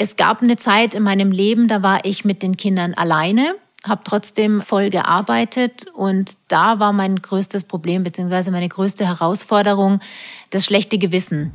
Es 0.00 0.14
gab 0.14 0.42
eine 0.42 0.54
Zeit 0.54 0.94
in 0.94 1.02
meinem 1.02 1.32
Leben, 1.32 1.66
da 1.66 1.82
war 1.82 2.04
ich 2.04 2.24
mit 2.24 2.44
den 2.44 2.56
Kindern 2.56 2.94
alleine, 2.94 3.56
habe 3.84 4.02
trotzdem 4.04 4.60
voll 4.60 4.90
gearbeitet 4.90 5.86
und 5.92 6.36
da 6.46 6.78
war 6.78 6.92
mein 6.92 7.20
größtes 7.20 7.64
Problem 7.64 8.04
beziehungsweise 8.04 8.52
meine 8.52 8.68
größte 8.68 9.04
Herausforderung 9.04 9.98
das 10.50 10.64
schlechte 10.64 10.98
Gewissen. 10.98 11.50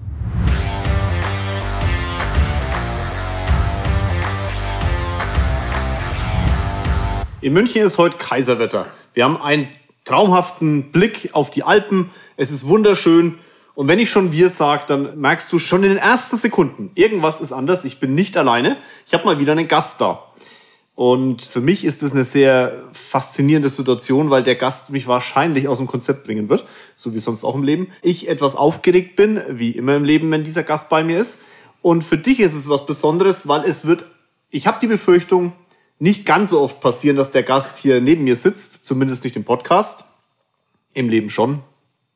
In 7.39 7.53
München 7.53 7.81
ist 7.81 7.97
heute 7.97 8.17
Kaiserwetter. 8.17 8.87
Wir 9.13 9.23
haben 9.23 9.37
einen 9.37 9.69
traumhaften 10.03 10.91
Blick 10.91 11.29
auf 11.31 11.49
die 11.49 11.63
Alpen. 11.63 12.09
Es 12.35 12.51
ist 12.51 12.67
wunderschön. 12.67 13.39
Und 13.75 13.87
wenn 13.87 13.99
ich 13.99 14.09
schon 14.09 14.31
wir 14.31 14.49
sage, 14.49 14.83
dann 14.87 15.19
merkst 15.19 15.51
du 15.51 15.57
schon 15.57 15.83
in 15.83 15.89
den 15.89 15.97
ersten 15.97 16.37
Sekunden, 16.37 16.91
irgendwas 16.95 17.41
ist 17.41 17.51
anders. 17.51 17.85
Ich 17.85 17.99
bin 17.99 18.13
nicht 18.13 18.37
alleine. 18.37 18.77
Ich 19.07 19.13
habe 19.13 19.25
mal 19.25 19.39
wieder 19.39 19.53
einen 19.53 19.67
Gast 19.67 19.99
da. 19.99 20.23
Und 20.95 21.41
für 21.41 21.59
mich 21.59 21.83
ist 21.85 22.03
es 22.03 22.11
eine 22.11 22.23
sehr 22.23 22.83
faszinierende 22.93 23.69
Situation, 23.69 24.29
weil 24.29 24.43
der 24.43 24.55
Gast 24.55 24.91
mich 24.91 25.07
wahrscheinlich 25.07 25.67
aus 25.67 25.79
dem 25.79 25.87
Konzept 25.87 26.23
bringen 26.23 26.49
wird, 26.49 26.65
so 26.95 27.15
wie 27.15 27.19
sonst 27.19 27.43
auch 27.43 27.55
im 27.55 27.63
Leben. 27.63 27.87
Ich 28.03 28.27
etwas 28.29 28.55
aufgeregt 28.55 29.15
bin, 29.15 29.41
wie 29.49 29.71
immer 29.71 29.95
im 29.95 30.03
Leben, 30.03 30.29
wenn 30.29 30.43
dieser 30.43 30.61
Gast 30.61 30.89
bei 30.89 31.03
mir 31.03 31.19
ist. 31.19 31.41
Und 31.81 32.03
für 32.03 32.19
dich 32.19 32.39
ist 32.39 32.53
es 32.53 32.69
was 32.69 32.85
Besonderes, 32.85 33.47
weil 33.47 33.63
es 33.67 33.85
wird, 33.85 34.05
ich 34.51 34.67
habe 34.67 34.79
die 34.81 34.87
Befürchtung, 34.87 35.53
nicht 35.97 36.25
ganz 36.25 36.49
so 36.51 36.61
oft 36.61 36.79
passieren, 36.79 37.15
dass 37.15 37.31
der 37.31 37.43
Gast 37.43 37.77
hier 37.77 38.01
neben 38.01 38.23
mir 38.23 38.35
sitzt, 38.35 38.85
zumindest 38.85 39.23
nicht 39.23 39.35
im 39.35 39.45
Podcast. 39.45 40.03
Im 40.93 41.09
Leben 41.09 41.29
schon, 41.29 41.63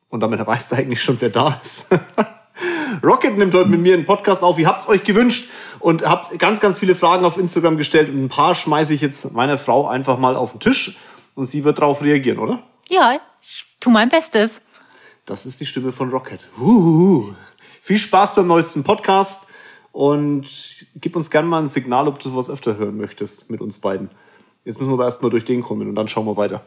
und 0.08 0.20
damit 0.20 0.44
weißt 0.46 0.72
du 0.72 0.76
eigentlich 0.76 1.02
schon, 1.02 1.20
wer 1.20 1.30
da 1.30 1.60
ist. 1.62 1.86
Rocket 3.04 3.36
nimmt 3.38 3.54
heute 3.54 3.68
mit 3.68 3.80
mir 3.80 3.94
einen 3.94 4.06
Podcast 4.06 4.42
auf. 4.42 4.58
Ihr 4.58 4.66
habt 4.66 4.80
es 4.80 4.88
euch 4.88 5.04
gewünscht 5.04 5.50
und 5.78 6.06
habt 6.06 6.38
ganz, 6.38 6.60
ganz 6.60 6.78
viele 6.78 6.94
Fragen 6.94 7.24
auf 7.24 7.36
Instagram 7.36 7.76
gestellt. 7.76 8.08
Und 8.08 8.24
ein 8.24 8.28
paar 8.28 8.54
schmeiße 8.54 8.94
ich 8.94 9.00
jetzt 9.00 9.32
meiner 9.32 9.58
Frau 9.58 9.86
einfach 9.86 10.18
mal 10.18 10.36
auf 10.36 10.52
den 10.52 10.60
Tisch 10.60 10.98
und 11.34 11.44
sie 11.44 11.64
wird 11.64 11.78
darauf 11.78 12.02
reagieren, 12.02 12.38
oder? 12.38 12.62
Ja, 12.88 13.12
ich 13.40 13.64
tu 13.80 13.90
mein 13.90 14.08
Bestes. 14.08 14.60
Das 15.24 15.46
ist 15.46 15.60
die 15.60 15.66
Stimme 15.66 15.92
von 15.92 16.10
Rocket. 16.10 16.40
Uhuhu. 16.58 17.34
Viel 17.82 17.98
Spaß 17.98 18.34
beim 18.34 18.46
neuesten 18.46 18.82
Podcast 18.82 19.46
und 19.92 20.46
gib 20.96 21.16
uns 21.16 21.30
gerne 21.30 21.48
mal 21.48 21.62
ein 21.62 21.68
Signal, 21.68 22.08
ob 22.08 22.18
du 22.18 22.34
was 22.34 22.50
öfter 22.50 22.76
hören 22.76 22.96
möchtest 22.96 23.50
mit 23.50 23.60
uns 23.60 23.78
beiden. 23.78 24.10
Jetzt 24.64 24.78
müssen 24.78 24.90
wir 24.90 24.94
aber 24.94 25.04
erstmal 25.04 25.30
durch 25.30 25.44
den 25.44 25.62
kommen 25.62 25.88
und 25.88 25.94
dann 25.94 26.08
schauen 26.08 26.26
wir 26.26 26.36
weiter. 26.36 26.64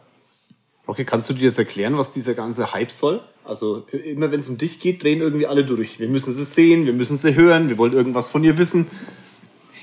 Okay, 0.87 1.05
kannst 1.05 1.29
du 1.29 1.33
dir 1.33 1.49
das 1.49 1.57
erklären, 1.57 1.97
was 1.97 2.11
dieser 2.11 2.33
ganze 2.33 2.73
Hype 2.73 2.91
soll? 2.91 3.21
Also 3.45 3.85
immer 3.91 4.31
wenn 4.31 4.39
es 4.39 4.49
um 4.49 4.57
dich 4.57 4.79
geht, 4.79 5.03
drehen 5.03 5.21
irgendwie 5.21 5.47
alle 5.47 5.63
durch. 5.63 5.99
Wir 5.99 6.07
müssen 6.07 6.33
sie 6.33 6.45
sehen, 6.45 6.85
wir 6.85 6.93
müssen 6.93 7.17
sie 7.17 7.35
hören, 7.35 7.69
wir 7.69 7.77
wollen 7.77 7.93
irgendwas 7.93 8.27
von 8.27 8.43
ihr 8.43 8.57
wissen. 8.57 8.87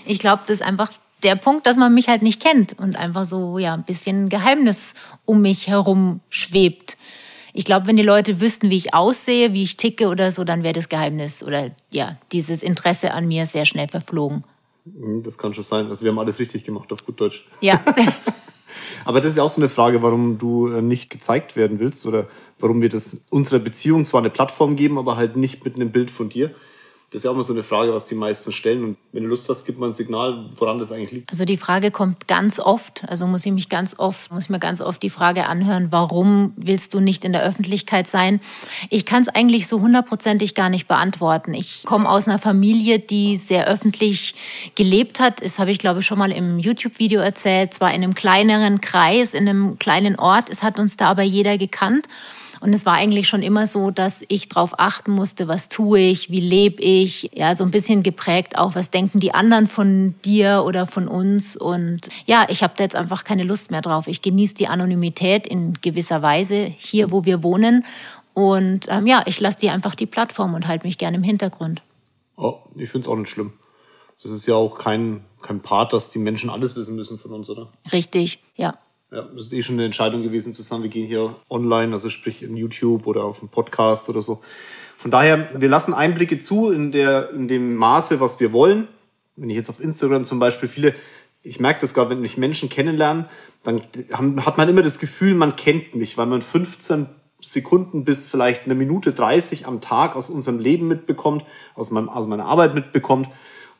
Ich 0.06 0.18
glaube, 0.18 0.42
das 0.46 0.60
ist 0.60 0.66
einfach 0.66 0.92
der 1.22 1.36
Punkt, 1.36 1.66
dass 1.66 1.76
man 1.76 1.92
mich 1.92 2.08
halt 2.08 2.22
nicht 2.22 2.40
kennt 2.40 2.78
und 2.78 2.96
einfach 2.96 3.24
so 3.24 3.58
ja 3.58 3.74
ein 3.74 3.84
bisschen 3.84 4.28
Geheimnis 4.28 4.94
um 5.24 5.42
mich 5.42 5.68
herum 5.68 6.20
schwebt. 6.30 6.96
Ich 7.52 7.64
glaube, 7.64 7.86
wenn 7.86 7.96
die 7.96 8.04
Leute 8.04 8.40
wüssten, 8.40 8.70
wie 8.70 8.76
ich 8.76 8.94
aussehe, 8.94 9.52
wie 9.52 9.64
ich 9.64 9.76
ticke 9.76 10.08
oder 10.08 10.30
so, 10.30 10.44
dann 10.44 10.62
wäre 10.62 10.74
das 10.74 10.88
Geheimnis 10.88 11.42
oder 11.42 11.70
ja 11.90 12.16
dieses 12.30 12.62
Interesse 12.62 13.12
an 13.12 13.26
mir 13.26 13.46
sehr 13.46 13.64
schnell 13.64 13.88
verflogen. 13.88 14.44
Hm, 14.84 15.22
das 15.22 15.38
kann 15.38 15.54
schon 15.54 15.64
sein. 15.64 15.88
Also 15.88 16.04
wir 16.04 16.10
haben 16.10 16.18
alles 16.18 16.38
richtig 16.38 16.64
gemacht 16.64 16.92
auf 16.92 17.04
gut 17.04 17.20
Deutsch. 17.20 17.44
Ja. 17.60 17.82
Aber 19.04 19.20
das 19.20 19.30
ist 19.30 19.36
ja 19.36 19.42
auch 19.42 19.50
so 19.50 19.60
eine 19.60 19.68
Frage, 19.68 20.02
warum 20.02 20.38
du 20.38 20.68
äh, 20.68 20.82
nicht 20.82 21.10
gezeigt 21.10 21.56
werden 21.56 21.78
willst 21.78 22.06
oder 22.06 22.26
warum 22.58 22.80
wir 22.80 22.88
das 22.88 23.24
unserer 23.30 23.58
Beziehung 23.58 24.04
zwar 24.04 24.20
eine 24.20 24.30
Plattform 24.30 24.76
geben, 24.76 24.98
aber 24.98 25.16
halt 25.16 25.36
nicht 25.36 25.64
mit 25.64 25.76
einem 25.76 25.90
Bild 25.90 26.10
von 26.10 26.28
dir. 26.28 26.50
Das 27.10 27.20
ist 27.20 27.24
ja 27.24 27.30
auch 27.30 27.34
mal 27.34 27.42
so 27.42 27.54
eine 27.54 27.62
Frage, 27.62 27.94
was 27.94 28.04
die 28.04 28.14
meisten 28.14 28.52
stellen. 28.52 28.84
Und 28.84 28.96
wenn 29.12 29.22
du 29.22 29.30
Lust 29.30 29.48
hast, 29.48 29.64
gib 29.64 29.78
mal 29.78 29.86
ein 29.86 29.92
Signal, 29.94 30.50
woran 30.56 30.78
das 30.78 30.92
eigentlich 30.92 31.12
liegt. 31.12 31.30
Also 31.30 31.46
die 31.46 31.56
Frage 31.56 31.90
kommt 31.90 32.28
ganz 32.28 32.60
oft. 32.60 33.08
Also 33.08 33.26
muss 33.26 33.46
ich 33.46 33.52
mich 33.52 33.70
ganz 33.70 33.98
oft, 33.98 34.30
muss 34.30 34.44
ich 34.44 34.50
mir 34.50 34.58
ganz 34.58 34.82
oft 34.82 35.02
die 35.02 35.08
Frage 35.08 35.46
anhören, 35.46 35.88
warum 35.90 36.52
willst 36.56 36.92
du 36.92 37.00
nicht 37.00 37.24
in 37.24 37.32
der 37.32 37.42
Öffentlichkeit 37.42 38.08
sein? 38.08 38.40
Ich 38.90 39.06
kann 39.06 39.22
es 39.22 39.28
eigentlich 39.28 39.68
so 39.68 39.80
hundertprozentig 39.80 40.54
gar 40.54 40.68
nicht 40.68 40.86
beantworten. 40.86 41.54
Ich 41.54 41.84
komme 41.86 42.10
aus 42.10 42.28
einer 42.28 42.38
Familie, 42.38 42.98
die 42.98 43.36
sehr 43.36 43.68
öffentlich 43.68 44.34
gelebt 44.74 45.18
hat. 45.18 45.40
Das 45.42 45.58
habe 45.58 45.70
ich, 45.70 45.78
glaube 45.78 46.00
ich, 46.00 46.06
schon 46.06 46.18
mal 46.18 46.30
im 46.30 46.58
YouTube-Video 46.58 47.22
erzählt. 47.22 47.72
Zwar 47.72 47.94
in 47.94 48.02
einem 48.02 48.14
kleineren 48.14 48.82
Kreis, 48.82 49.32
in 49.32 49.48
einem 49.48 49.78
kleinen 49.78 50.18
Ort. 50.18 50.50
Es 50.50 50.62
hat 50.62 50.78
uns 50.78 50.98
da 50.98 51.08
aber 51.08 51.22
jeder 51.22 51.56
gekannt. 51.56 52.06
Und 52.60 52.72
es 52.72 52.86
war 52.86 52.94
eigentlich 52.94 53.28
schon 53.28 53.42
immer 53.42 53.66
so, 53.66 53.90
dass 53.90 54.22
ich 54.28 54.48
darauf 54.48 54.78
achten 54.78 55.12
musste, 55.12 55.48
was 55.48 55.68
tue 55.68 56.00
ich, 56.00 56.30
wie 56.30 56.40
lebe 56.40 56.82
ich, 56.82 57.30
ja, 57.34 57.54
so 57.54 57.64
ein 57.64 57.70
bisschen 57.70 58.02
geprägt 58.02 58.58
auch, 58.58 58.74
was 58.74 58.90
denken 58.90 59.20
die 59.20 59.34
anderen 59.34 59.68
von 59.68 60.14
dir 60.24 60.64
oder 60.66 60.86
von 60.86 61.08
uns. 61.08 61.56
Und 61.56 62.08
ja, 62.26 62.46
ich 62.48 62.62
habe 62.62 62.74
da 62.76 62.84
jetzt 62.84 62.96
einfach 62.96 63.24
keine 63.24 63.44
Lust 63.44 63.70
mehr 63.70 63.82
drauf. 63.82 64.08
Ich 64.08 64.22
genieße 64.22 64.54
die 64.54 64.68
Anonymität 64.68 65.46
in 65.46 65.74
gewisser 65.80 66.22
Weise 66.22 66.64
hier, 66.64 67.12
wo 67.12 67.24
wir 67.24 67.42
wohnen. 67.42 67.84
Und 68.34 68.86
ähm, 68.88 69.06
ja, 69.06 69.22
ich 69.26 69.40
lasse 69.40 69.58
dir 69.58 69.72
einfach 69.72 69.94
die 69.94 70.06
Plattform 70.06 70.54
und 70.54 70.68
halte 70.68 70.86
mich 70.86 70.98
gerne 70.98 71.16
im 71.16 71.22
Hintergrund. 71.22 71.82
Oh, 72.36 72.58
ich 72.76 72.88
finde 72.88 73.06
es 73.06 73.08
auch 73.08 73.16
nicht 73.16 73.30
schlimm. 73.30 73.52
Das 74.22 74.32
ist 74.32 74.46
ja 74.46 74.54
auch 74.54 74.78
kein, 74.78 75.24
kein 75.42 75.60
Part, 75.60 75.92
dass 75.92 76.10
die 76.10 76.18
Menschen 76.18 76.50
alles 76.50 76.76
wissen 76.76 76.96
müssen 76.96 77.18
von 77.18 77.32
uns, 77.32 77.50
oder? 77.50 77.68
Richtig, 77.92 78.38
ja. 78.56 78.78
Ja, 79.10 79.22
das 79.22 79.46
ist 79.46 79.52
eh 79.54 79.62
schon 79.62 79.76
eine 79.76 79.86
Entscheidung 79.86 80.22
gewesen 80.22 80.52
zu 80.52 80.62
sagen, 80.62 80.82
wir 80.82 80.90
gehen 80.90 81.06
hier 81.06 81.34
online, 81.48 81.92
also 81.92 82.10
sprich 82.10 82.42
in 82.42 82.56
YouTube 82.56 83.06
oder 83.06 83.24
auf 83.24 83.40
einem 83.40 83.48
Podcast 83.48 84.10
oder 84.10 84.20
so. 84.20 84.42
Von 84.98 85.10
daher, 85.10 85.48
wir 85.54 85.68
lassen 85.68 85.94
Einblicke 85.94 86.38
zu 86.38 86.70
in, 86.70 86.92
der, 86.92 87.30
in 87.30 87.48
dem 87.48 87.76
Maße, 87.76 88.20
was 88.20 88.38
wir 88.38 88.52
wollen. 88.52 88.86
Wenn 89.36 89.48
ich 89.48 89.56
jetzt 89.56 89.70
auf 89.70 89.80
Instagram 89.80 90.24
zum 90.24 90.38
Beispiel 90.38 90.68
viele, 90.68 90.94
ich 91.42 91.58
merke 91.58 91.80
das 91.80 91.94
gerade, 91.94 92.10
wenn 92.10 92.20
mich 92.20 92.36
Menschen 92.36 92.68
kennenlernen, 92.68 93.26
dann 93.62 93.80
hat 94.44 94.58
man 94.58 94.68
immer 94.68 94.82
das 94.82 94.98
Gefühl, 94.98 95.34
man 95.34 95.56
kennt 95.56 95.94
mich, 95.94 96.18
weil 96.18 96.26
man 96.26 96.42
15 96.42 97.06
Sekunden 97.40 98.04
bis 98.04 98.26
vielleicht 98.26 98.64
eine 98.64 98.74
Minute 98.74 99.12
30 99.12 99.66
am 99.66 99.80
Tag 99.80 100.16
aus 100.16 100.28
unserem 100.28 100.58
Leben 100.58 100.88
mitbekommt, 100.88 101.44
aus, 101.74 101.90
meinem, 101.90 102.08
aus 102.08 102.26
meiner 102.26 102.44
Arbeit 102.44 102.74
mitbekommt. 102.74 103.28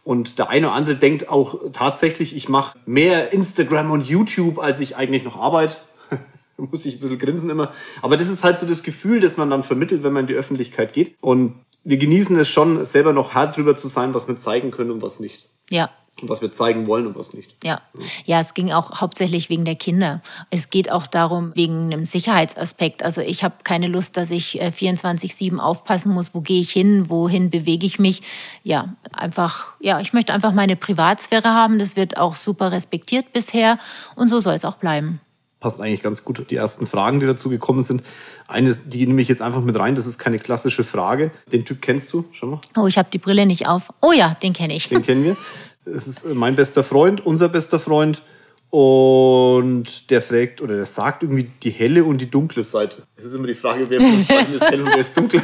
Und 0.04 0.38
der 0.38 0.48
eine 0.48 0.68
oder 0.68 0.76
andere 0.76 0.96
denkt 0.96 1.28
auch 1.28 1.60
tatsächlich, 1.72 2.34
ich 2.34 2.48
mache 2.48 2.78
mehr 2.86 3.32
Instagram 3.32 3.90
und 3.90 4.06
YouTube, 4.06 4.58
als 4.58 4.80
ich 4.80 4.96
eigentlich 4.96 5.24
noch 5.24 5.36
arbeite. 5.36 5.76
muss 6.56 6.86
ich 6.86 6.96
ein 6.96 7.00
bisschen 7.00 7.18
grinsen 7.18 7.50
immer. 7.50 7.72
Aber 8.02 8.16
das 8.16 8.28
ist 8.28 8.44
halt 8.44 8.58
so 8.58 8.66
das 8.66 8.82
Gefühl, 8.82 9.20
das 9.20 9.36
man 9.36 9.50
dann 9.50 9.62
vermittelt, 9.62 10.02
wenn 10.02 10.12
man 10.12 10.22
in 10.22 10.28
die 10.28 10.34
Öffentlichkeit 10.34 10.92
geht. 10.92 11.16
Und 11.20 11.54
wir 11.84 11.98
genießen 11.98 12.38
es 12.38 12.48
schon, 12.48 12.84
selber 12.84 13.12
noch 13.12 13.34
hart 13.34 13.56
drüber 13.56 13.76
zu 13.76 13.88
sein, 13.88 14.14
was 14.14 14.28
wir 14.28 14.38
zeigen 14.38 14.70
können 14.70 14.90
und 14.90 15.02
was 15.02 15.20
nicht. 15.20 15.46
Ja, 15.70 15.90
was 16.22 16.42
wir 16.42 16.50
zeigen 16.52 16.86
wollen 16.86 17.06
und 17.06 17.16
was 17.16 17.34
nicht. 17.34 17.54
Ja. 17.62 17.80
ja, 18.24 18.40
es 18.40 18.54
ging 18.54 18.72
auch 18.72 19.00
hauptsächlich 19.00 19.50
wegen 19.50 19.64
der 19.64 19.76
Kinder. 19.76 20.22
Es 20.50 20.70
geht 20.70 20.90
auch 20.90 21.06
darum, 21.06 21.52
wegen 21.54 21.92
einem 21.92 22.06
Sicherheitsaspekt. 22.06 23.02
Also 23.02 23.20
ich 23.20 23.44
habe 23.44 23.56
keine 23.64 23.86
Lust, 23.86 24.16
dass 24.16 24.30
ich 24.30 24.62
24-7 24.62 25.56
äh, 25.56 25.60
aufpassen 25.60 26.12
muss, 26.12 26.34
wo 26.34 26.40
gehe 26.40 26.60
ich 26.60 26.72
hin, 26.72 27.06
wohin 27.08 27.50
bewege 27.50 27.86
ich 27.86 27.98
mich. 27.98 28.22
Ja, 28.62 28.94
einfach, 29.12 29.74
ja, 29.80 30.00
ich 30.00 30.12
möchte 30.12 30.32
einfach 30.32 30.52
meine 30.52 30.76
Privatsphäre 30.76 31.48
haben. 31.48 31.78
Das 31.78 31.96
wird 31.96 32.16
auch 32.16 32.34
super 32.34 32.72
respektiert 32.72 33.32
bisher 33.32 33.78
und 34.16 34.28
so 34.28 34.40
soll 34.40 34.54
es 34.54 34.64
auch 34.64 34.76
bleiben. 34.76 35.20
Passt 35.60 35.80
eigentlich 35.80 36.02
ganz 36.02 36.22
gut 36.24 36.48
die 36.50 36.56
ersten 36.56 36.86
Fragen, 36.86 37.18
die 37.18 37.26
dazu 37.26 37.48
gekommen 37.48 37.82
sind. 37.82 38.04
Eine, 38.46 38.76
die 38.76 39.04
nehme 39.04 39.20
ich 39.20 39.28
jetzt 39.28 39.42
einfach 39.42 39.60
mit 39.60 39.76
rein. 39.76 39.96
Das 39.96 40.06
ist 40.06 40.16
keine 40.16 40.38
klassische 40.38 40.84
Frage. 40.84 41.32
Den 41.52 41.64
Typ 41.64 41.82
kennst 41.82 42.12
du 42.12 42.24
schon 42.32 42.50
mal? 42.50 42.60
Oh, 42.76 42.86
ich 42.86 42.96
habe 42.96 43.08
die 43.12 43.18
Brille 43.18 43.44
nicht 43.44 43.66
auf. 43.66 43.92
Oh 44.00 44.12
ja, 44.12 44.36
den 44.40 44.52
kenne 44.52 44.76
ich. 44.76 44.88
Den 44.88 45.02
kennen 45.02 45.24
wir. 45.24 45.36
es 45.94 46.06
ist 46.06 46.24
mein 46.26 46.56
bester 46.56 46.84
Freund, 46.84 47.24
unser 47.24 47.48
bester 47.48 47.78
Freund. 47.80 48.22
Und 48.70 50.10
der 50.10 50.20
fragt 50.20 50.60
oder 50.60 50.76
der 50.76 50.84
sagt 50.84 51.22
irgendwie 51.22 51.50
die 51.62 51.70
helle 51.70 52.04
und 52.04 52.18
die 52.18 52.30
dunkle 52.30 52.62
Seite. 52.62 53.04
Es 53.16 53.24
ist 53.24 53.34
immer 53.34 53.46
die 53.46 53.54
Frage, 53.54 53.88
wer 53.88 53.98
von 53.98 54.12
uns 54.12 54.26
beiden 54.26 54.54
ist 54.54 54.62
hell 54.62 54.82
und 54.82 54.88
wer 54.88 54.98
ist 54.98 55.16
dunkel. 55.16 55.42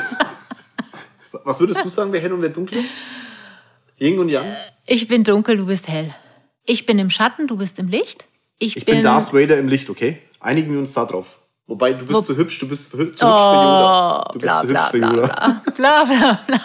Was 1.45 1.59
würdest 1.59 1.83
du 1.83 1.89
sagen, 1.89 2.13
wer 2.13 2.21
hell 2.21 2.33
und 2.33 2.43
wer 2.43 2.51
dunkel 2.51 2.79
ist? 2.81 2.91
Ying 3.99 4.19
und 4.19 4.29
Yang? 4.29 4.45
Ich 4.87 5.09
bin 5.09 5.25
dunkel, 5.25 5.57
du 5.57 5.67
bist 5.67 5.89
hell. 5.89 6.15
Ich 6.67 6.85
bin 6.85 6.99
im 6.99 7.09
Schatten, 7.09 7.47
du 7.47 7.57
bist 7.57 7.79
im 7.79 7.89
Licht. 7.89 8.27
Ich, 8.59 8.77
ich 8.77 8.85
bin, 8.85 8.97
bin 8.97 9.05
Darth 9.05 9.33
Vader 9.33 9.59
im 9.59 9.69
Licht, 9.69 9.89
okay? 9.89 10.19
Einigen 10.41 10.73
wir 10.73 10.79
uns 10.79 10.93
da 10.93 11.07
drauf. 11.07 11.41
Wobei, 11.67 11.95
du 11.95 12.05
bist 12.05 12.13
Wo 12.13 12.21
zu 12.21 12.37
hübsch, 12.37 12.59
du 12.59 12.69
bist 12.69 12.91
zu 12.91 12.99
hübsch 12.99 13.19
für 13.19 13.25
Yoda. 13.25 14.29
Du 14.33 14.39
bist 14.39 14.45
bla, 14.45 14.61
zu 14.61 14.69
hübsch 14.69 14.73
bla, 14.73 14.91
für 14.91 14.99
Yoda. 14.99 15.27
Bla, 15.27 15.63
bla, 15.77 16.05
bla, 16.05 16.41
bla. 16.47 16.61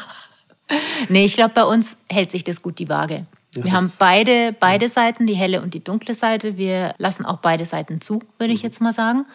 Nee, 1.08 1.26
ich 1.26 1.36
glaube, 1.36 1.54
bei 1.54 1.64
uns 1.64 1.96
hält 2.12 2.32
sich 2.32 2.44
das 2.44 2.62
gut 2.62 2.80
die 2.80 2.90
Waage. 2.90 3.26
Ja, 3.56 3.64
wir 3.64 3.72
haben 3.72 3.92
beide, 3.98 4.56
beide 4.60 4.86
ja. 4.86 4.92
Seiten, 4.92 5.26
die 5.26 5.34
helle 5.34 5.62
und 5.62 5.74
die 5.74 5.84
dunkle 5.84 6.14
Seite. 6.14 6.58
Wir 6.58 6.94
lassen 6.98 7.26
auch 7.26 7.38
beide 7.38 7.66
Seiten 7.66 8.00
zu, 8.02 8.22
würde 8.38 8.54
ich 8.54 8.62
mhm. 8.62 8.68
jetzt 8.68 8.82
mal 8.82 8.94
sagen. 8.94 9.26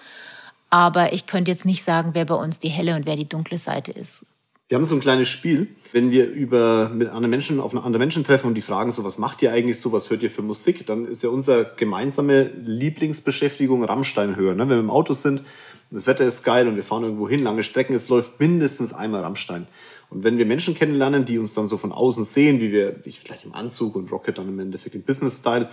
Aber 0.70 1.12
ich 1.12 1.26
könnte 1.26 1.50
jetzt 1.50 1.64
nicht 1.64 1.84
sagen, 1.84 2.10
wer 2.14 2.24
bei 2.24 2.34
uns 2.34 2.58
die 2.58 2.68
helle 2.68 2.96
und 2.96 3.06
wer 3.06 3.16
die 3.16 3.28
dunkle 3.28 3.58
Seite 3.58 3.92
ist. 3.92 4.24
Wir 4.68 4.78
haben 4.78 4.84
so 4.86 4.94
ein 4.94 5.00
kleines 5.00 5.28
Spiel, 5.28 5.68
wenn 5.92 6.10
wir 6.10 6.28
über 6.30 6.88
mit 6.88 7.08
anderen 7.08 7.30
Menschen 7.30 7.60
auf 7.60 7.74
andere 7.76 7.98
Menschen 7.98 8.24
treffen 8.24 8.46
und 8.46 8.54
die 8.54 8.62
fragen 8.62 8.90
so, 8.90 9.04
was 9.04 9.18
macht 9.18 9.42
ihr 9.42 9.52
eigentlich 9.52 9.78
so, 9.78 9.92
was 9.92 10.08
hört 10.08 10.22
ihr 10.22 10.30
für 10.30 10.42
Musik, 10.42 10.86
dann 10.86 11.06
ist 11.06 11.22
ja 11.22 11.28
unsere 11.28 11.72
gemeinsame 11.76 12.50
Lieblingsbeschäftigung 12.64 13.84
Rammstein 13.84 14.36
hören. 14.36 14.56
Ne? 14.56 14.62
Wenn 14.62 14.76
wir 14.76 14.80
im 14.80 14.90
Auto 14.90 15.12
sind, 15.12 15.42
das 15.90 16.06
Wetter 16.06 16.24
ist 16.24 16.44
geil 16.44 16.66
und 16.66 16.76
wir 16.76 16.82
fahren 16.82 17.04
irgendwo 17.04 17.28
hin, 17.28 17.42
lange 17.42 17.62
Strecken, 17.62 17.94
es 17.94 18.08
läuft 18.08 18.40
mindestens 18.40 18.94
einmal 18.94 19.20
Rammstein. 19.20 19.66
Und 20.10 20.24
wenn 20.24 20.38
wir 20.38 20.46
Menschen 20.46 20.74
kennenlernen, 20.74 21.24
die 21.24 21.38
uns 21.38 21.54
dann 21.54 21.66
so 21.66 21.76
von 21.76 21.92
außen 21.92 22.24
sehen, 22.24 22.60
wie 22.60 22.72
wir, 22.72 23.00
ich 23.04 23.20
vielleicht 23.20 23.44
im 23.44 23.54
Anzug 23.54 23.96
und 23.96 24.10
Rocket 24.12 24.38
dann 24.38 24.48
im 24.48 24.58
Endeffekt 24.58 24.94
im 24.94 25.02
Business-Style, 25.02 25.68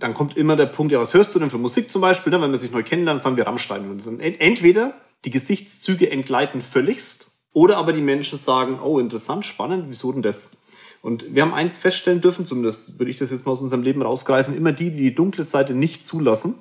dann 0.00 0.14
kommt 0.14 0.36
immer 0.36 0.56
der 0.56 0.66
Punkt, 0.66 0.92
ja, 0.92 1.00
was 1.00 1.14
hörst 1.14 1.34
du 1.34 1.38
denn 1.38 1.50
für 1.50 1.58
Musik 1.58 1.90
zum 1.90 2.00
Beispiel? 2.00 2.32
Ne? 2.32 2.40
Wenn 2.40 2.50
man 2.50 2.58
sich 2.58 2.72
neu 2.72 2.82
kennenlernt, 2.82 3.20
sagen 3.20 3.36
wir 3.36 3.46
Rammstein. 3.46 3.90
Und 3.90 4.20
entweder 4.20 4.94
die 5.24 5.30
Gesichtszüge 5.30 6.10
entgleiten 6.10 6.62
völligst, 6.62 7.30
oder 7.54 7.76
aber 7.78 7.92
die 7.92 8.02
Menschen 8.02 8.36
sagen, 8.36 8.80
oh, 8.82 8.98
interessant, 8.98 9.46
spannend, 9.46 9.86
wieso 9.88 10.12
denn 10.12 10.22
das? 10.22 10.56
Und 11.02 11.34
wir 11.34 11.42
haben 11.42 11.54
eins 11.54 11.78
feststellen 11.78 12.20
dürfen, 12.20 12.44
zumindest 12.44 12.98
würde 12.98 13.10
ich 13.10 13.16
das 13.16 13.30
jetzt 13.30 13.46
mal 13.46 13.52
aus 13.52 13.62
unserem 13.62 13.82
Leben 13.82 14.02
rausgreifen, 14.02 14.56
immer 14.56 14.72
die, 14.72 14.90
die 14.90 15.02
die 15.02 15.14
dunkle 15.14 15.44
Seite 15.44 15.74
nicht 15.74 16.04
zulassen 16.04 16.56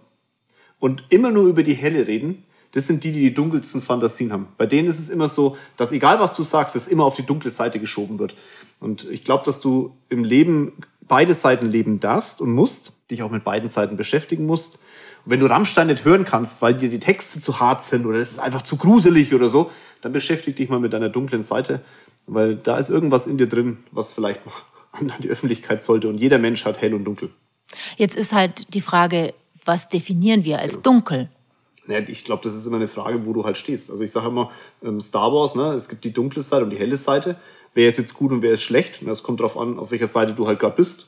und 0.80 1.04
immer 1.10 1.32
nur 1.32 1.46
über 1.46 1.64
die 1.64 1.74
helle 1.74 2.08
reden, 2.08 2.44
das 2.74 2.88
sind 2.88 3.04
die, 3.04 3.12
die 3.12 3.22
die 3.22 3.34
dunkelsten 3.34 3.82
Fantasien 3.82 4.34
haben. 4.34 4.48
Bei 4.58 4.66
denen 4.66 4.88
ist 4.88 5.00
es 5.00 5.10
immer 5.10 5.30
so, 5.30 5.58
dass 5.78 5.92
egal 5.92 6.20
was 6.20 6.36
du 6.36 6.44
sagst, 6.44 6.76
es 6.76 6.88
immer 6.88 7.06
auf 7.06 7.16
die 7.16 7.26
dunkle 7.26 7.52
Seite 7.52 7.80
geschoben 7.80 8.20
wird. 8.20 8.36
Und 8.80 9.10
ich 9.10 9.24
glaube, 9.24 9.46
dass 9.46 9.62
du 9.62 9.96
im 10.10 10.24
Leben 10.24 10.74
beide 11.08 11.36
Seiten 11.36 11.68
leben 11.68 12.00
darfst 12.00 12.42
und 12.42 12.52
musst, 12.52 12.94
dich 13.12 13.22
auch 13.22 13.30
mit 13.30 13.44
beiden 13.44 13.70
Seiten 13.70 13.96
beschäftigen 13.96 14.46
musst. 14.46 14.80
Und 15.24 15.32
wenn 15.32 15.40
du 15.40 15.46
Rammstein 15.46 15.88
nicht 15.88 16.04
hören 16.04 16.26
kannst, 16.26 16.62
weil 16.62 16.74
dir 16.74 16.90
die 16.90 17.00
Texte 17.00 17.40
zu 17.40 17.60
hart 17.60 17.84
sind 17.84 18.08
oder 18.08 18.18
es 18.18 18.32
ist 18.32 18.40
einfach 18.40 18.64
zu 18.64 18.76
gruselig 18.76 19.34
oder 19.34 19.50
so, 19.50 19.70
dann 20.02 20.12
beschäftige 20.12 20.56
dich 20.56 20.70
mal 20.70 20.80
mit 20.80 20.94
deiner 20.94 21.10
dunklen 21.10 21.44
Seite, 21.44 21.82
weil 22.26 22.56
da 22.56 22.78
ist 22.78 22.90
irgendwas 22.90 23.28
in 23.28 23.38
dir 23.38 23.48
drin, 23.48 23.84
was 23.92 24.12
vielleicht 24.12 24.42
an 24.92 25.14
die 25.20 25.30
Öffentlichkeit 25.30 25.84
sollte. 25.84 26.10
Und 26.10 26.18
jeder 26.18 26.40
Mensch 26.40 26.66
hat 26.66 26.82
hell 26.82 26.96
und 26.96 27.04
dunkel. 27.06 27.30
Jetzt 27.98 28.16
ist 28.16 28.34
halt 28.34 28.74
die 28.74 28.82
Frage, 28.82 29.34
was 29.64 29.90
definieren 29.90 30.44
wir 30.44 30.60
als 30.60 30.82
dunkel? 30.82 31.30
Naja, 31.86 32.06
ich 32.08 32.24
glaube, 32.24 32.44
das 32.44 32.56
ist 32.56 32.66
immer 32.66 32.78
eine 32.78 32.88
Frage, 32.88 33.26
wo 33.26 33.34
du 33.34 33.44
halt 33.44 33.58
stehst. 33.58 33.92
Also 33.92 34.04
ich 34.04 34.12
sage 34.12 34.28
immer, 34.28 34.52
ähm, 34.84 35.02
Star 35.02 35.34
Wars, 35.34 35.56
ne, 35.56 35.74
es 35.74 35.90
gibt 35.90 36.04
die 36.04 36.14
dunkle 36.14 36.42
Seite 36.42 36.64
und 36.64 36.70
die 36.70 36.78
helle 36.78 36.98
Seite. 36.98 37.36
Wer 37.74 37.90
ist 37.90 37.98
jetzt 37.98 38.14
gut 38.14 38.32
und 38.32 38.42
wer 38.42 38.54
ist 38.54 38.62
schlecht? 38.62 39.02
Und 39.02 39.08
das 39.08 39.24
kommt 39.24 39.40
darauf 39.40 39.58
an, 39.58 39.80
auf 39.80 39.92
welcher 39.92 40.08
Seite 40.08 40.34
du 40.34 40.48
halt 40.48 40.60
gerade 40.60 40.76
bist. 40.76 41.08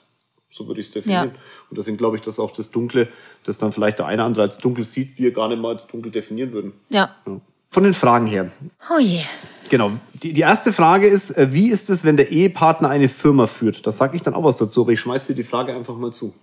So 0.49 0.67
würde 0.67 0.81
ich 0.81 0.87
es 0.87 0.93
definieren. 0.93 1.31
Ja. 1.33 1.41
Und 1.69 1.77
deswegen 1.77 1.97
glaube 1.97 2.15
ich, 2.17 2.21
dass 2.21 2.39
auch 2.39 2.51
das 2.51 2.71
Dunkle, 2.71 3.09
das 3.43 3.57
dann 3.57 3.71
vielleicht 3.71 3.99
der 3.99 4.05
eine 4.05 4.21
oder 4.21 4.25
andere 4.25 4.43
als 4.43 4.57
dunkel 4.57 4.83
sieht, 4.83 5.17
wir 5.17 5.31
gar 5.31 5.49
nicht 5.49 5.61
mal 5.61 5.73
als 5.73 5.87
dunkel 5.87 6.11
definieren 6.11 6.53
würden. 6.53 6.73
Ja. 6.89 7.15
ja. 7.25 7.41
Von 7.69 7.83
den 7.83 7.93
Fragen 7.93 8.25
her. 8.25 8.51
Oh 8.89 8.99
je. 8.99 9.21
Genau. 9.69 9.91
Die, 10.13 10.31
die 10.31 10.41
erste 10.41 10.71
Frage 10.71 11.07
ist, 11.07 11.31
äh, 11.31 11.51
wie 11.51 11.69
ist 11.69 11.89
es, 11.89 12.05
wenn 12.05 12.15
der 12.15 12.31
Ehepartner 12.31 12.89
eine 12.89 13.09
Firma 13.09 13.47
führt? 13.47 13.85
Da 13.85 13.91
sage 13.91 14.15
ich 14.15 14.21
dann 14.21 14.33
auch 14.33 14.43
was 14.43 14.57
dazu, 14.57 14.81
aber 14.81 14.91
ich 14.91 14.99
schmeiße 14.99 15.33
dir 15.33 15.35
die 15.35 15.47
Frage 15.47 15.75
einfach 15.75 15.97
mal 15.97 16.13
zu. 16.13 16.33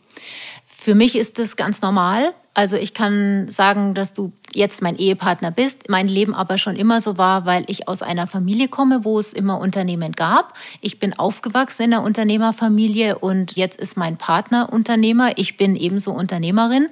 Für 0.67 0.95
mich 0.95 1.17
ist 1.17 1.39
das 1.39 1.57
ganz 1.57 1.81
normal. 1.81 2.35
Also 2.55 2.77
ich 2.77 2.93
kann 2.93 3.49
sagen, 3.49 3.95
dass 3.95 4.13
du 4.13 4.33
jetzt 4.53 4.83
mein 4.83 4.97
Ehepartner 4.97 5.51
bist, 5.51 5.89
mein 5.89 6.07
Leben 6.07 6.35
aber 6.35 6.59
schon 6.59 6.77
immer 6.77 7.01
so 7.01 7.17
war, 7.17 7.47
weil 7.47 7.65
ich 7.69 7.89
aus 7.89 8.03
einer 8.03 8.27
Familie 8.27 8.69
komme, 8.69 9.05
wo 9.05 9.19
es 9.19 9.33
immer 9.33 9.59
Unternehmen 9.59 10.13
gab. 10.13 10.55
Ich 10.83 10.99
bin 10.99 11.19
aufgewachsen 11.19 11.85
in 11.85 11.95
einer 11.95 12.05
Unternehmerfamilie 12.05 13.19
und 13.19 13.57
jetzt 13.57 13.81
ist 13.81 13.97
mein 13.97 14.19
Partner 14.19 14.71
Unternehmer. 14.71 15.39
Ich 15.39 15.57
bin 15.57 15.77
ebenso 15.77 16.13
Unternehmerin. 16.13 16.89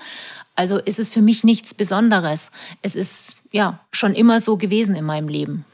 Also 0.57 0.79
ist 0.79 0.99
es 0.99 1.11
für 1.11 1.23
mich 1.23 1.45
nichts 1.45 1.75
Besonderes. 1.75 2.51
Es 2.81 2.95
ist 2.95 3.37
ja 3.53 3.81
schon 3.93 4.15
immer 4.15 4.41
so 4.41 4.57
gewesen 4.57 4.95
in 4.95 5.05
meinem 5.05 5.29
Leben. 5.29 5.67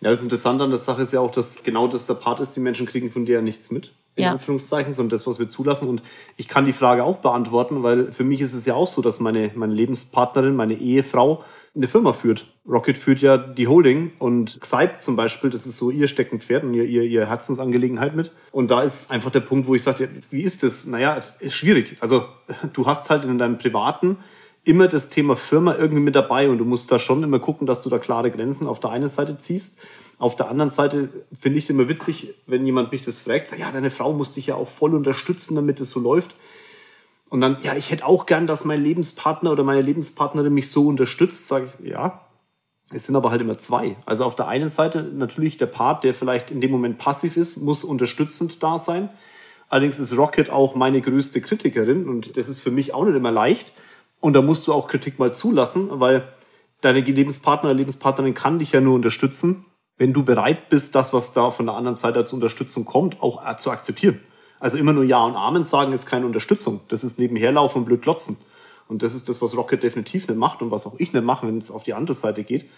Ja, 0.00 0.10
das 0.10 0.22
Interessante 0.22 0.64
an 0.64 0.70
der 0.70 0.78
Sache 0.78 1.02
ist 1.02 1.12
ja 1.12 1.20
auch, 1.20 1.32
dass 1.32 1.62
genau 1.62 1.86
das 1.86 2.06
der 2.06 2.14
Part 2.14 2.40
ist, 2.40 2.54
die 2.54 2.60
Menschen 2.60 2.86
kriegen 2.86 3.10
von 3.10 3.24
dir 3.24 3.36
ja 3.36 3.42
nichts 3.42 3.70
mit 3.70 3.92
in 4.18 4.24
ja. 4.24 4.32
Anführungszeichen, 4.32 4.92
sondern 4.92 5.10
das, 5.10 5.26
was 5.26 5.38
wir 5.38 5.48
zulassen. 5.48 5.88
Und 5.88 6.02
ich 6.36 6.48
kann 6.48 6.66
die 6.66 6.72
Frage 6.72 7.04
auch 7.04 7.16
beantworten, 7.16 7.82
weil 7.82 8.12
für 8.12 8.24
mich 8.24 8.40
ist 8.40 8.52
es 8.52 8.66
ja 8.66 8.74
auch 8.74 8.88
so, 8.88 9.00
dass 9.00 9.20
meine, 9.20 9.50
meine 9.54 9.72
Lebenspartnerin, 9.74 10.54
meine 10.54 10.74
Ehefrau 10.74 11.44
eine 11.74 11.88
Firma 11.88 12.12
führt. 12.12 12.46
Rocket 12.68 12.98
führt 12.98 13.20
ja 13.20 13.38
die 13.38 13.68
Holding 13.68 14.12
und 14.18 14.60
Xype 14.60 14.98
zum 14.98 15.16
Beispiel, 15.16 15.50
das 15.50 15.64
ist 15.64 15.76
so 15.76 15.90
ihr 15.90 16.08
Steckenpferd 16.08 16.64
und 16.64 16.74
ihr, 16.74 16.84
ihr, 16.84 17.04
ihr 17.04 17.26
Herzensangelegenheit 17.26 18.16
mit. 18.16 18.32
Und 18.50 18.70
da 18.70 18.82
ist 18.82 19.10
einfach 19.10 19.30
der 19.30 19.40
Punkt, 19.40 19.68
wo 19.68 19.74
ich 19.74 19.82
sage, 19.82 20.08
wie 20.30 20.42
ist 20.42 20.62
das? 20.62 20.86
Naja, 20.86 21.22
ist 21.38 21.54
schwierig. 21.54 21.96
Also 22.00 22.26
du 22.72 22.86
hast 22.86 23.08
halt 23.10 23.24
in 23.24 23.38
deinem 23.38 23.58
privaten 23.58 24.18
immer 24.64 24.88
das 24.88 25.08
Thema 25.08 25.36
Firma 25.36 25.76
irgendwie 25.76 26.02
mit 26.02 26.14
dabei 26.14 26.48
und 26.48 26.58
du 26.58 26.64
musst 26.64 26.90
da 26.92 26.98
schon 26.98 27.22
immer 27.22 27.38
gucken, 27.38 27.66
dass 27.66 27.82
du 27.82 27.90
da 27.90 27.98
klare 27.98 28.30
Grenzen 28.30 28.66
auf 28.66 28.80
der 28.80 28.90
einen 28.90 29.08
Seite 29.08 29.38
ziehst. 29.38 29.78
Auf 30.18 30.34
der 30.36 30.48
anderen 30.48 30.70
Seite 30.70 31.08
finde 31.38 31.58
ich 31.58 31.70
immer 31.70 31.88
witzig, 31.88 32.34
wenn 32.46 32.66
jemand 32.66 32.90
mich 32.90 33.02
das 33.02 33.18
fragt, 33.18 33.56
ja, 33.56 33.70
deine 33.70 33.90
Frau 33.90 34.12
muss 34.12 34.34
dich 34.34 34.48
ja 34.48 34.56
auch 34.56 34.68
voll 34.68 34.94
unterstützen, 34.94 35.54
damit 35.54 35.80
es 35.80 35.90
so 35.90 36.00
läuft. 36.00 36.34
Und 37.30 37.40
dann, 37.40 37.58
ja, 37.62 37.76
ich 37.76 37.90
hätte 37.90 38.06
auch 38.06 38.26
gern, 38.26 38.46
dass 38.46 38.64
mein 38.64 38.82
Lebenspartner 38.82 39.52
oder 39.52 39.62
meine 39.62 39.82
Lebenspartnerin 39.82 40.52
mich 40.52 40.70
so 40.70 40.86
unterstützt. 40.86 41.46
Sage 41.46 41.70
ich, 41.80 41.90
ja, 41.90 42.26
es 42.90 43.06
sind 43.06 43.16
aber 43.16 43.30
halt 43.30 43.40
immer 43.40 43.58
zwei. 43.58 43.96
Also 44.06 44.24
auf 44.24 44.34
der 44.34 44.48
einen 44.48 44.70
Seite 44.70 45.02
natürlich 45.02 45.58
der 45.58 45.66
Part, 45.66 46.04
der 46.04 46.14
vielleicht 46.14 46.50
in 46.50 46.60
dem 46.60 46.70
Moment 46.70 46.98
passiv 46.98 47.36
ist, 47.36 47.58
muss 47.58 47.84
unterstützend 47.84 48.62
da 48.62 48.78
sein. 48.78 49.10
Allerdings 49.68 49.98
ist 49.98 50.16
Rocket 50.16 50.48
auch 50.48 50.74
meine 50.74 51.02
größte 51.02 51.42
Kritikerin 51.42 52.08
und 52.08 52.36
das 52.38 52.48
ist 52.48 52.60
für 52.60 52.70
mich 52.70 52.94
auch 52.94 53.04
nicht 53.04 53.16
immer 53.16 53.30
leicht. 53.30 53.74
Und 54.20 54.32
da 54.32 54.42
musst 54.42 54.66
du 54.66 54.72
auch 54.72 54.88
Kritik 54.88 55.18
mal 55.18 55.32
zulassen, 55.32 55.88
weil 56.00 56.28
deine 56.80 57.00
Lebenspartner 57.00 57.72
Lebenspartnerin 57.74 58.34
kann 58.34 58.58
dich 58.58 58.72
ja 58.72 58.80
nur 58.80 58.94
unterstützen, 58.94 59.64
wenn 59.96 60.12
du 60.12 60.24
bereit 60.24 60.68
bist, 60.70 60.94
das, 60.94 61.12
was 61.12 61.32
da 61.32 61.50
von 61.50 61.66
der 61.66 61.74
anderen 61.74 61.96
Seite 61.96 62.18
als 62.18 62.32
Unterstützung 62.32 62.84
kommt, 62.84 63.20
auch 63.20 63.56
zu 63.56 63.70
akzeptieren. 63.70 64.20
Also 64.60 64.78
immer 64.78 64.92
nur 64.92 65.04
Ja 65.04 65.24
und 65.24 65.36
Amen 65.36 65.64
sagen 65.64 65.92
ist 65.92 66.06
keine 66.06 66.26
Unterstützung. 66.26 66.80
Das 66.88 67.04
ist 67.04 67.18
nebenherlaufen 67.18 67.82
und 67.82 67.86
blöd 67.86 68.02
klotzen. 68.02 68.38
Und 68.88 69.02
das 69.02 69.14
ist 69.14 69.28
das, 69.28 69.42
was 69.42 69.56
Rocket 69.56 69.82
definitiv 69.82 70.28
nicht 70.28 70.38
macht 70.38 70.62
und 70.62 70.70
was 70.70 70.86
auch 70.86 70.94
ich 70.98 71.12
nicht 71.12 71.24
mache, 71.24 71.46
wenn 71.46 71.58
es 71.58 71.70
auf 71.70 71.82
die 71.82 71.94
andere 71.94 72.14
Seite 72.14 72.42
geht. 72.42 72.68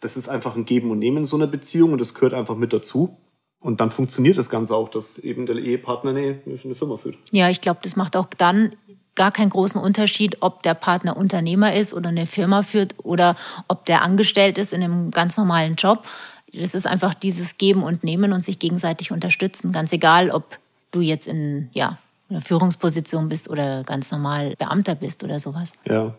Das 0.00 0.16
ist 0.16 0.28
einfach 0.28 0.54
ein 0.54 0.66
Geben 0.66 0.90
und 0.90 0.98
Nehmen 0.98 1.18
in 1.18 1.26
so 1.26 1.36
einer 1.36 1.46
Beziehung 1.46 1.92
und 1.92 2.00
das 2.00 2.14
gehört 2.14 2.34
einfach 2.34 2.56
mit 2.56 2.72
dazu. 2.72 3.16
Und 3.58 3.80
dann 3.80 3.90
funktioniert 3.90 4.36
das 4.36 4.50
Ganze 4.50 4.76
auch, 4.76 4.90
dass 4.90 5.18
eben 5.18 5.46
der 5.46 5.56
Ehepartner 5.56 6.10
eine, 6.10 6.40
eine 6.62 6.74
Firma 6.74 6.98
führt. 6.98 7.16
Ja, 7.32 7.48
ich 7.48 7.60
glaube, 7.60 7.80
das 7.82 7.96
macht 7.96 8.16
auch 8.16 8.26
dann 8.36 8.76
gar 9.16 9.32
keinen 9.32 9.50
großen 9.50 9.80
Unterschied, 9.80 10.38
ob 10.40 10.62
der 10.62 10.74
Partner 10.74 11.16
Unternehmer 11.16 11.74
ist 11.74 11.92
oder 11.92 12.10
eine 12.10 12.26
Firma 12.26 12.62
führt 12.62 12.94
oder 12.98 13.34
ob 13.68 13.86
der 13.86 14.02
angestellt 14.02 14.58
ist 14.58 14.72
in 14.72 14.82
einem 14.82 15.10
ganz 15.10 15.36
normalen 15.36 15.74
Job 15.74 16.06
das 16.52 16.74
ist 16.74 16.86
einfach 16.86 17.14
dieses 17.14 17.58
Geben 17.58 17.82
und 17.82 18.04
Nehmen 18.04 18.32
und 18.32 18.44
sich 18.44 18.58
gegenseitig 18.58 19.12
unterstützen. 19.12 19.72
Ganz 19.72 19.92
egal, 19.92 20.30
ob 20.30 20.58
du 20.90 21.00
jetzt 21.00 21.26
in 21.26 21.68
ja, 21.72 21.98
einer 22.28 22.40
Führungsposition 22.40 23.28
bist 23.28 23.48
oder 23.48 23.84
ganz 23.84 24.10
normal 24.10 24.54
Beamter 24.58 24.94
bist 24.94 25.24
oder 25.24 25.38
sowas. 25.38 25.72
Ja. 25.84 26.14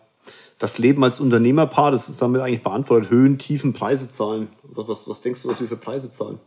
Das 0.58 0.78
Leben 0.78 1.04
als 1.04 1.20
Unternehmerpaar, 1.20 1.92
das 1.92 2.08
ist 2.08 2.20
damit 2.20 2.40
eigentlich 2.40 2.64
beantwortet. 2.64 3.10
Höhen, 3.10 3.38
Tiefen, 3.38 3.72
Preise 3.72 4.10
zahlen. 4.10 4.48
Was, 4.64 5.08
was 5.08 5.20
denkst 5.20 5.42
du, 5.42 5.48
was 5.48 5.60
wir 5.60 5.68
für 5.68 5.76
Preise 5.76 6.10
zahlen? 6.10 6.40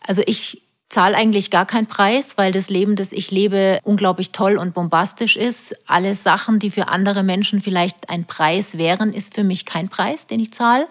Also 0.00 0.22
ich 0.26 0.62
zahle 0.96 1.14
eigentlich 1.14 1.50
gar 1.50 1.66
keinen 1.66 1.88
Preis, 1.88 2.38
weil 2.38 2.52
das 2.52 2.70
Leben, 2.70 2.96
das 2.96 3.12
ich 3.12 3.30
lebe, 3.30 3.80
unglaublich 3.82 4.32
toll 4.32 4.56
und 4.56 4.72
bombastisch 4.72 5.36
ist. 5.36 5.76
Alle 5.86 6.14
Sachen, 6.14 6.58
die 6.58 6.70
für 6.70 6.88
andere 6.88 7.22
Menschen 7.22 7.60
vielleicht 7.60 8.08
ein 8.08 8.24
Preis 8.24 8.78
wären, 8.78 9.12
ist 9.12 9.34
für 9.34 9.44
mich 9.44 9.66
kein 9.66 9.90
Preis, 9.90 10.26
den 10.26 10.40
ich 10.40 10.54
zahle. 10.54 10.88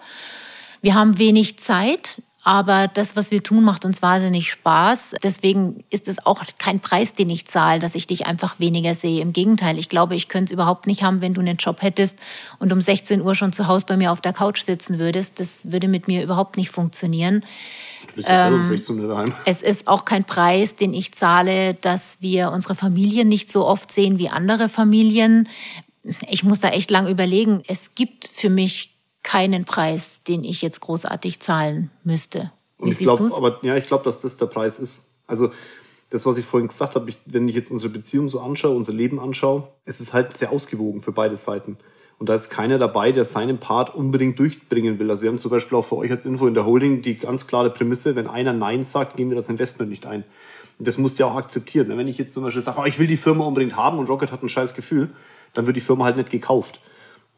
Wir 0.80 0.94
haben 0.94 1.18
wenig 1.18 1.58
Zeit, 1.58 2.22
aber 2.44 2.86
das, 2.86 3.16
was 3.16 3.32
wir 3.32 3.42
tun, 3.42 3.64
macht 3.64 3.84
uns 3.84 4.00
wahnsinnig 4.00 4.52
Spaß. 4.52 5.16
Deswegen 5.24 5.82
ist 5.90 6.06
es 6.06 6.24
auch 6.24 6.44
kein 6.56 6.78
Preis, 6.78 7.14
den 7.14 7.28
ich 7.28 7.48
zahle, 7.48 7.80
dass 7.80 7.96
ich 7.96 8.06
dich 8.06 8.28
einfach 8.28 8.60
weniger 8.60 8.94
sehe. 8.94 9.20
Im 9.20 9.32
Gegenteil, 9.32 9.76
ich 9.76 9.88
glaube, 9.88 10.14
ich 10.14 10.28
könnte 10.28 10.50
es 10.50 10.54
überhaupt 10.54 10.86
nicht 10.86 11.02
haben, 11.02 11.20
wenn 11.20 11.34
du 11.34 11.40
einen 11.40 11.56
Job 11.56 11.82
hättest 11.82 12.16
und 12.60 12.72
um 12.72 12.80
16 12.80 13.22
Uhr 13.22 13.34
schon 13.34 13.52
zu 13.52 13.66
Hause 13.66 13.86
bei 13.88 13.96
mir 13.96 14.12
auf 14.12 14.20
der 14.20 14.32
Couch 14.32 14.62
sitzen 14.62 15.00
würdest. 15.00 15.40
Das 15.40 15.72
würde 15.72 15.88
mit 15.88 16.06
mir 16.06 16.22
überhaupt 16.22 16.56
nicht 16.56 16.70
funktionieren. 16.70 17.42
Ja 18.16 18.48
ähm, 18.48 18.54
um 18.54 18.64
16 18.64 19.00
Uhr 19.00 19.08
daheim. 19.08 19.32
Es 19.44 19.62
ist 19.62 19.88
auch 19.88 20.04
kein 20.04 20.24
Preis, 20.24 20.76
den 20.76 20.94
ich 20.94 21.12
zahle, 21.12 21.74
dass 21.74 22.18
wir 22.20 22.50
unsere 22.52 22.74
Familien 22.74 23.28
nicht 23.28 23.50
so 23.50 23.66
oft 23.66 23.90
sehen 23.90 24.18
wie 24.18 24.28
andere 24.28 24.68
Familien. 24.68 25.48
Ich 26.28 26.44
muss 26.44 26.60
da 26.60 26.68
echt 26.68 26.90
lang 26.90 27.08
überlegen. 27.08 27.62
Es 27.66 27.94
gibt 27.94 28.28
für 28.28 28.50
mich 28.50 28.96
keinen 29.22 29.64
Preis, 29.64 30.22
den 30.22 30.44
ich 30.44 30.62
jetzt 30.62 30.80
großartig 30.80 31.40
zahlen 31.40 31.90
müsste. 32.04 32.52
Wie 32.78 32.90
ich 32.90 32.98
glaube, 32.98 33.30
aber 33.34 33.58
ja, 33.62 33.76
ich 33.76 33.86
glaube, 33.86 34.04
dass 34.04 34.20
das 34.20 34.36
der 34.36 34.46
Preis 34.46 34.78
ist. 34.78 35.08
Also 35.26 35.50
das, 36.10 36.24
was 36.24 36.36
ich 36.36 36.44
vorhin 36.44 36.68
gesagt 36.68 36.94
habe, 36.94 37.10
ich, 37.10 37.18
wenn 37.26 37.48
ich 37.48 37.54
jetzt 37.54 37.70
unsere 37.70 37.92
Beziehung 37.92 38.28
so 38.28 38.40
anschaue, 38.40 38.76
unser 38.76 38.92
Leben 38.92 39.18
anschaue, 39.18 39.68
es 39.84 40.00
ist 40.00 40.12
halt 40.12 40.36
sehr 40.36 40.52
ausgewogen 40.52 41.02
für 41.02 41.12
beide 41.12 41.36
Seiten. 41.36 41.78
Und 42.18 42.28
da 42.28 42.34
ist 42.34 42.48
keiner 42.48 42.78
dabei, 42.78 43.12
der 43.12 43.26
seinen 43.26 43.58
Part 43.58 43.94
unbedingt 43.94 44.38
durchbringen 44.38 44.98
will. 44.98 45.10
Also 45.10 45.22
wir 45.22 45.30
haben 45.30 45.38
zum 45.38 45.50
Beispiel 45.50 45.76
auch 45.76 45.84
für 45.84 45.96
euch 45.96 46.10
als 46.10 46.24
Info 46.24 46.46
in 46.46 46.54
der 46.54 46.64
Holding 46.64 47.02
die 47.02 47.16
ganz 47.16 47.46
klare 47.46 47.70
Prämisse, 47.70 48.16
wenn 48.16 48.26
einer 48.26 48.54
Nein 48.54 48.84
sagt, 48.84 49.16
gehen 49.16 49.28
wir 49.28 49.36
das 49.36 49.50
Investment 49.50 49.90
nicht 49.90 50.06
ein. 50.06 50.24
Und 50.78 50.88
das 50.88 50.96
musst 50.96 51.18
du 51.18 51.24
ja 51.24 51.30
auch 51.30 51.36
akzeptieren. 51.36 51.88
Wenn 51.88 52.08
ich 52.08 52.16
jetzt 52.16 52.32
zum 52.32 52.42
Beispiel 52.42 52.62
sage, 52.62 52.78
oh, 52.80 52.84
ich 52.84 52.98
will 52.98 53.06
die 53.06 53.18
Firma 53.18 53.44
unbedingt 53.44 53.76
haben 53.76 53.98
und 53.98 54.08
Rocket 54.08 54.32
hat 54.32 54.42
ein 54.42 54.48
scheiß 54.48 54.74
Gefühl, 54.74 55.10
dann 55.52 55.66
wird 55.66 55.76
die 55.76 55.80
Firma 55.80 56.04
halt 56.04 56.16
nicht 56.16 56.30
gekauft. 56.30 56.80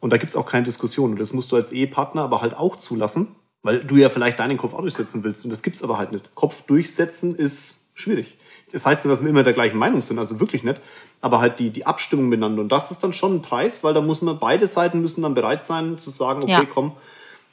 Und 0.00 0.12
da 0.12 0.16
gibt's 0.16 0.36
auch 0.36 0.46
keine 0.46 0.64
Diskussion. 0.64 1.12
Und 1.12 1.20
das 1.20 1.32
musst 1.32 1.50
du 1.50 1.56
als 1.56 1.72
Ehepartner 1.72 2.22
aber 2.22 2.40
halt 2.40 2.56
auch 2.56 2.76
zulassen, 2.76 3.34
weil 3.62 3.84
du 3.84 3.96
ja 3.96 4.10
vielleicht 4.10 4.38
deinen 4.38 4.58
Kopf 4.58 4.74
auch 4.74 4.80
durchsetzen 4.80 5.24
willst. 5.24 5.44
Und 5.44 5.50
das 5.50 5.62
gibt's 5.62 5.82
aber 5.82 5.98
halt 5.98 6.12
nicht. 6.12 6.34
Kopf 6.36 6.62
durchsetzen 6.62 7.34
ist 7.34 7.90
schwierig. 7.94 8.38
Das 8.72 8.84
heißt 8.86 9.04
ja, 9.04 9.10
dass 9.10 9.22
wir 9.22 9.30
immer 9.30 9.44
der 9.44 9.52
gleichen 9.52 9.78
Meinung 9.78 10.02
sind, 10.02 10.18
also 10.18 10.40
wirklich 10.40 10.62
nicht. 10.62 10.80
Aber 11.20 11.40
halt 11.40 11.58
die, 11.58 11.70
die 11.70 11.86
Abstimmung 11.86 12.28
miteinander. 12.28 12.62
Und 12.62 12.70
das 12.70 12.90
ist 12.90 13.02
dann 13.02 13.12
schon 13.12 13.36
ein 13.36 13.42
Preis, 13.42 13.82
weil 13.82 13.94
da 13.94 14.00
muss 14.00 14.22
man, 14.22 14.38
beide 14.38 14.66
Seiten 14.66 15.00
müssen 15.00 15.22
dann 15.22 15.34
bereit 15.34 15.64
sein 15.64 15.98
zu 15.98 16.10
sagen, 16.10 16.42
okay, 16.42 16.52
ja. 16.52 16.64
komm, 16.64 16.92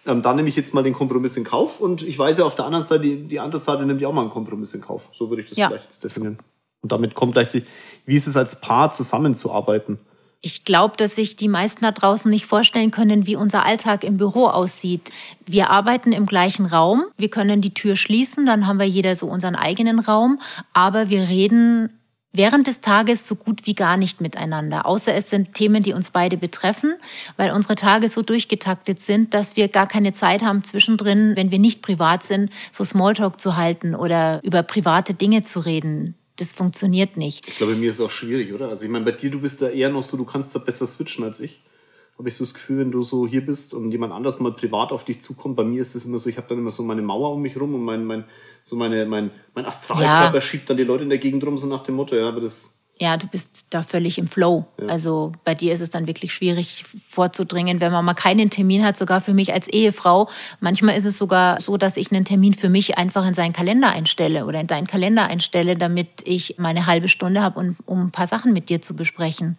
Ähm, 0.07 0.21
da 0.21 0.33
nehme 0.33 0.49
ich 0.49 0.55
jetzt 0.55 0.73
mal 0.73 0.83
den 0.83 0.93
Kompromiss 0.93 1.35
in 1.35 1.43
Kauf 1.43 1.79
und 1.79 2.03
ich 2.03 2.17
weiß 2.19 2.37
ja 2.37 2.45
auf 2.45 2.55
der 2.55 2.65
anderen 2.65 2.85
Seite, 2.85 3.03
die, 3.03 3.23
die 3.23 3.39
andere 3.39 3.59
Seite 3.59 3.85
nimmt 3.85 4.01
ja 4.01 4.07
auch 4.07 4.13
mal 4.13 4.21
einen 4.21 4.29
Kompromiss 4.29 4.73
in 4.73 4.81
Kauf. 4.81 5.09
So 5.13 5.29
würde 5.29 5.41
ich 5.41 5.49
das 5.49 5.57
ja. 5.57 5.67
vielleicht 5.67 5.85
jetzt 5.85 6.03
definieren. 6.03 6.37
Und 6.81 6.91
damit 6.91 7.15
kommt 7.15 7.33
gleich 7.33 7.49
die, 7.49 7.63
wie 8.05 8.15
ist 8.15 8.27
es 8.27 8.37
als 8.37 8.61
Paar 8.61 8.91
zusammenzuarbeiten? 8.91 9.97
Ich 10.41 10.63
glaube, 10.63 10.95
dass 10.97 11.15
sich 11.15 11.35
die 11.35 11.47
meisten 11.47 11.83
da 11.83 11.91
draußen 11.91 12.29
nicht 12.29 12.45
vorstellen 12.45 12.91
können, 12.91 13.25
wie 13.25 13.35
unser 13.35 13.65
Alltag 13.65 14.03
im 14.03 14.17
Büro 14.17 14.45
aussieht. 14.47 15.11
Wir 15.45 15.69
arbeiten 15.69 16.11
im 16.11 16.25
gleichen 16.25 16.65
Raum, 16.65 17.05
wir 17.17 17.29
können 17.29 17.61
die 17.61 17.73
Tür 17.73 17.95
schließen, 17.95 18.45
dann 18.45 18.67
haben 18.67 18.79
wir 18.79 18.87
jeder 18.87 19.15
so 19.15 19.27
unseren 19.27 19.55
eigenen 19.55 19.99
Raum, 19.99 20.39
aber 20.73 21.09
wir 21.09 21.27
reden 21.29 21.89
während 22.37 22.67
des 22.67 22.81
Tages 22.81 23.27
so 23.27 23.35
gut 23.35 23.65
wie 23.65 23.75
gar 23.75 23.97
nicht 23.97 24.21
miteinander, 24.21 24.85
außer 24.85 25.13
es 25.13 25.29
sind 25.29 25.53
Themen, 25.53 25.83
die 25.83 25.93
uns 25.93 26.11
beide 26.11 26.37
betreffen, 26.37 26.95
weil 27.37 27.51
unsere 27.51 27.75
Tage 27.75 28.09
so 28.09 28.21
durchgetaktet 28.21 29.01
sind, 29.01 29.33
dass 29.33 29.55
wir 29.55 29.67
gar 29.67 29.87
keine 29.87 30.13
Zeit 30.13 30.43
haben 30.43 30.63
zwischendrin, 30.63 31.33
wenn 31.35 31.51
wir 31.51 31.59
nicht 31.59 31.81
privat 31.81 32.23
sind, 32.23 32.51
so 32.71 32.83
Smalltalk 32.83 33.39
zu 33.39 33.55
halten 33.55 33.95
oder 33.95 34.41
über 34.43 34.63
private 34.63 35.13
Dinge 35.13 35.43
zu 35.43 35.61
reden. 35.61 36.15
Das 36.37 36.53
funktioniert 36.53 37.17
nicht. 37.17 37.47
Ich 37.47 37.57
glaube, 37.57 37.75
mir 37.75 37.89
ist 37.89 37.95
es 37.95 38.01
auch 38.01 38.11
schwierig, 38.11 38.53
oder? 38.53 38.69
Also 38.69 38.83
ich 38.83 38.91
meine, 38.91 39.05
bei 39.05 39.11
dir, 39.11 39.31
du 39.31 39.39
bist 39.39 39.61
da 39.61 39.69
eher 39.69 39.89
noch 39.89 40.03
so, 40.03 40.17
du 40.17 40.25
kannst 40.25 40.53
da 40.55 40.59
besser 40.59 40.85
switchen 40.85 41.23
als 41.23 41.39
ich 41.39 41.61
habe 42.17 42.29
ich 42.29 42.35
so 42.35 42.45
das 42.45 42.53
Gefühl, 42.53 42.79
wenn 42.79 42.91
du 42.91 43.03
so 43.03 43.27
hier 43.27 43.45
bist 43.45 43.73
und 43.73 43.91
jemand 43.91 44.13
anders 44.13 44.39
mal 44.39 44.53
privat 44.53 44.91
auf 44.91 45.03
dich 45.03 45.21
zukommt, 45.21 45.57
bei 45.57 45.65
mir 45.65 45.81
ist 45.81 45.95
es 45.95 46.05
immer 46.05 46.17
so, 46.17 46.29
ich 46.29 46.37
habe 46.37 46.47
dann 46.47 46.59
immer 46.59 46.71
so 46.71 46.81
meine 46.83 47.01
Mauer 47.01 47.31
um 47.31 47.41
mich 47.41 47.59
rum 47.59 47.75
und 47.75 47.83
mein, 47.83 48.05
mein, 48.05 48.23
so 48.63 48.75
meine, 48.77 49.05
mein, 49.05 49.31
mein 49.53 49.65
Astralkörper 49.65 50.35
ja. 50.35 50.41
schiebt 50.41 50.69
dann 50.69 50.77
die 50.77 50.83
Leute 50.83 51.03
in 51.03 51.09
der 51.09 51.17
Gegend 51.17 51.45
rum, 51.45 51.57
so 51.57 51.67
nach 51.67 51.83
dem 51.83 51.95
Motto, 51.95 52.15
ja, 52.15 52.27
aber 52.27 52.41
das. 52.41 52.74
Ja, 52.97 53.17
du 53.17 53.27
bist 53.27 53.65
da 53.71 53.83
völlig 53.83 54.17
im 54.17 54.27
Flow. 54.27 54.65
Ja. 54.79 54.87
Also 54.87 55.33
bei 55.43 55.53
dir 55.53 55.73
ist 55.73 55.81
es 55.81 55.89
dann 55.89 56.07
wirklich 56.07 56.33
schwierig 56.33 56.85
vorzudringen, 57.09 57.81
wenn 57.81 57.91
man 57.91 58.05
mal 58.05 58.13
keinen 58.13 58.49
Termin 58.49 58.85
hat, 58.85 58.95
sogar 58.95 59.19
für 59.19 59.33
mich 59.33 59.51
als 59.51 59.67
Ehefrau. 59.67 60.29
Manchmal 60.61 60.95
ist 60.95 61.03
es 61.03 61.17
sogar 61.17 61.59
so, 61.59 61.75
dass 61.75 61.97
ich 61.97 62.11
einen 62.11 62.23
Termin 62.23 62.53
für 62.53 62.69
mich 62.69 62.97
einfach 62.97 63.27
in 63.27 63.33
seinen 63.33 63.51
Kalender 63.51 63.89
einstelle 63.89 64.45
oder 64.45 64.61
in 64.61 64.67
deinen 64.67 64.87
Kalender 64.87 65.25
einstelle, 65.27 65.75
damit 65.75 66.07
ich 66.23 66.55
meine 66.57 66.85
halbe 66.85 67.09
Stunde 67.09 67.41
habe, 67.41 67.59
um, 67.59 67.75
um 67.85 68.01
ein 68.03 68.11
paar 68.11 68.27
Sachen 68.27 68.53
mit 68.53 68.69
dir 68.69 68.81
zu 68.81 68.95
besprechen. 68.95 69.57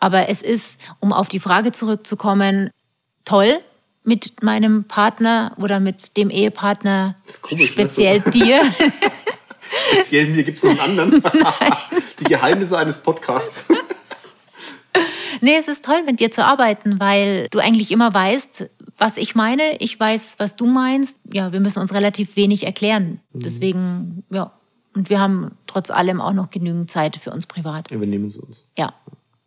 Aber 0.00 0.30
es 0.30 0.40
ist, 0.40 0.80
um 1.00 1.12
auf 1.12 1.28
die 1.28 1.40
Frage 1.40 1.70
zurückzukommen, 1.70 2.70
toll 3.26 3.58
mit 4.04 4.42
meinem 4.42 4.84
Partner 4.84 5.52
oder 5.58 5.80
mit 5.80 6.16
dem 6.16 6.30
Ehepartner, 6.30 7.16
komisch, 7.42 7.76
ne? 7.76 7.84
speziell 7.86 8.20
dir. 8.20 8.62
speziell 9.92 10.26
mir 10.26 10.44
gibt 10.44 10.58
es 10.58 10.64
noch 10.64 10.78
einen 10.82 11.00
anderen. 11.00 11.22
die 12.20 12.24
Geheimnisse 12.24 12.78
eines 12.78 12.98
Podcasts. 12.98 13.68
nee, 15.40 15.56
es 15.56 15.68
ist 15.68 15.84
toll, 15.84 16.02
mit 16.04 16.20
dir 16.20 16.30
zu 16.30 16.44
arbeiten, 16.44 17.00
weil 17.00 17.48
du 17.50 17.58
eigentlich 17.58 17.90
immer 17.90 18.12
weißt, 18.12 18.70
was 18.98 19.16
ich 19.16 19.34
meine. 19.34 19.76
Ich 19.78 19.98
weiß, 19.98 20.34
was 20.38 20.56
du 20.56 20.66
meinst. 20.66 21.18
Ja, 21.32 21.52
wir 21.52 21.60
müssen 21.60 21.80
uns 21.80 21.92
relativ 21.92 22.36
wenig 22.36 22.64
erklären. 22.64 23.20
Mhm. 23.32 23.42
Deswegen, 23.42 24.24
ja. 24.30 24.52
Und 24.94 25.10
wir 25.10 25.18
haben 25.18 25.52
trotz 25.66 25.90
allem 25.90 26.20
auch 26.20 26.32
noch 26.32 26.50
genügend 26.50 26.88
Zeit 26.88 27.16
für 27.16 27.32
uns 27.32 27.46
privat. 27.46 27.90
Ja, 27.90 27.98
wir 27.98 28.06
nehmen 28.06 28.30
sie 28.30 28.38
uns. 28.38 28.70
Ja. 28.78 28.94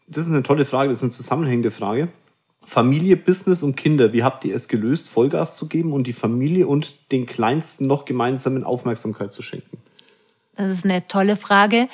Das 0.07 0.25
ist 0.25 0.31
eine 0.31 0.43
tolle 0.43 0.65
Frage, 0.65 0.89
das 0.89 0.99
ist 0.99 1.03
eine 1.03 1.11
zusammenhängende 1.11 1.71
Frage. 1.71 2.09
Familie, 2.67 3.15
Business 3.15 3.63
und 3.63 3.77
Kinder, 3.77 4.11
wie 4.11 4.23
habt 4.23 4.43
ihr 4.43 4.53
es 4.53 4.67
gelöst, 4.67 5.09
Vollgas 5.09 5.55
zu 5.55 5.69
geben 5.69 5.93
und 5.93 6.05
die 6.05 6.13
Familie 6.13 6.67
und 6.67 7.11
den 7.13 7.25
Kleinsten 7.25 7.87
noch 7.87 8.03
gemeinsamen 8.03 8.65
Aufmerksamkeit 8.65 9.31
zu 9.31 9.41
schenken? 9.41 9.77
Das 10.57 10.71
ist 10.71 10.85
eine 10.85 11.07
tolle 11.07 11.37
Frage. 11.37 11.87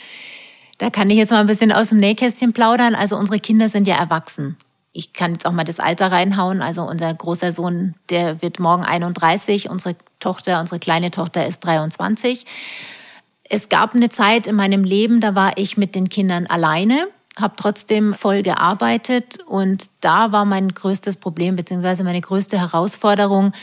Da 0.77 0.89
kann 0.89 1.09
ich 1.09 1.17
jetzt 1.17 1.31
mal 1.31 1.41
ein 1.41 1.47
bisschen 1.47 1.71
aus 1.71 1.89
dem 1.89 1.99
Nähkästchen 1.99 2.53
plaudern. 2.53 2.95
Also 2.95 3.17
unsere 3.17 3.39
Kinder 3.39 3.69
sind 3.69 3.87
ja 3.87 3.95
erwachsen. 3.95 4.57
Ich 4.91 5.13
kann 5.13 5.33
jetzt 5.33 5.45
auch 5.45 5.51
mal 5.51 5.63
das 5.63 5.79
Alter 5.79 6.11
reinhauen. 6.11 6.61
Also 6.61 6.83
unser 6.83 7.13
großer 7.13 7.51
Sohn, 7.51 7.95
der 8.09 8.41
wird 8.41 8.59
morgen 8.59 8.83
31. 8.83 9.69
Unsere 9.69 9.95
Tochter, 10.19 10.59
unsere 10.59 10.79
kleine 10.79 11.11
Tochter 11.11 11.45
ist 11.45 11.59
23. 11.61 12.45
Es 13.43 13.69
gab 13.69 13.93
eine 13.93 14.09
Zeit 14.09 14.47
in 14.47 14.55
meinem 14.55 14.83
Leben, 14.83 15.19
da 15.19 15.35
war 15.35 15.57
ich 15.57 15.77
mit 15.77 15.95
den 15.95 16.09
Kindern 16.09 16.47
alleine 16.47 17.07
habe 17.39 17.55
trotzdem 17.57 18.13
voll 18.13 18.43
gearbeitet 18.43 19.39
und 19.47 19.89
da 20.01 20.31
war 20.31 20.45
mein 20.45 20.69
größtes 20.69 21.15
Problem 21.15 21.55
beziehungsweise 21.55 22.03
meine 22.03 22.21
größte 22.21 22.59
Herausforderung 22.59 23.53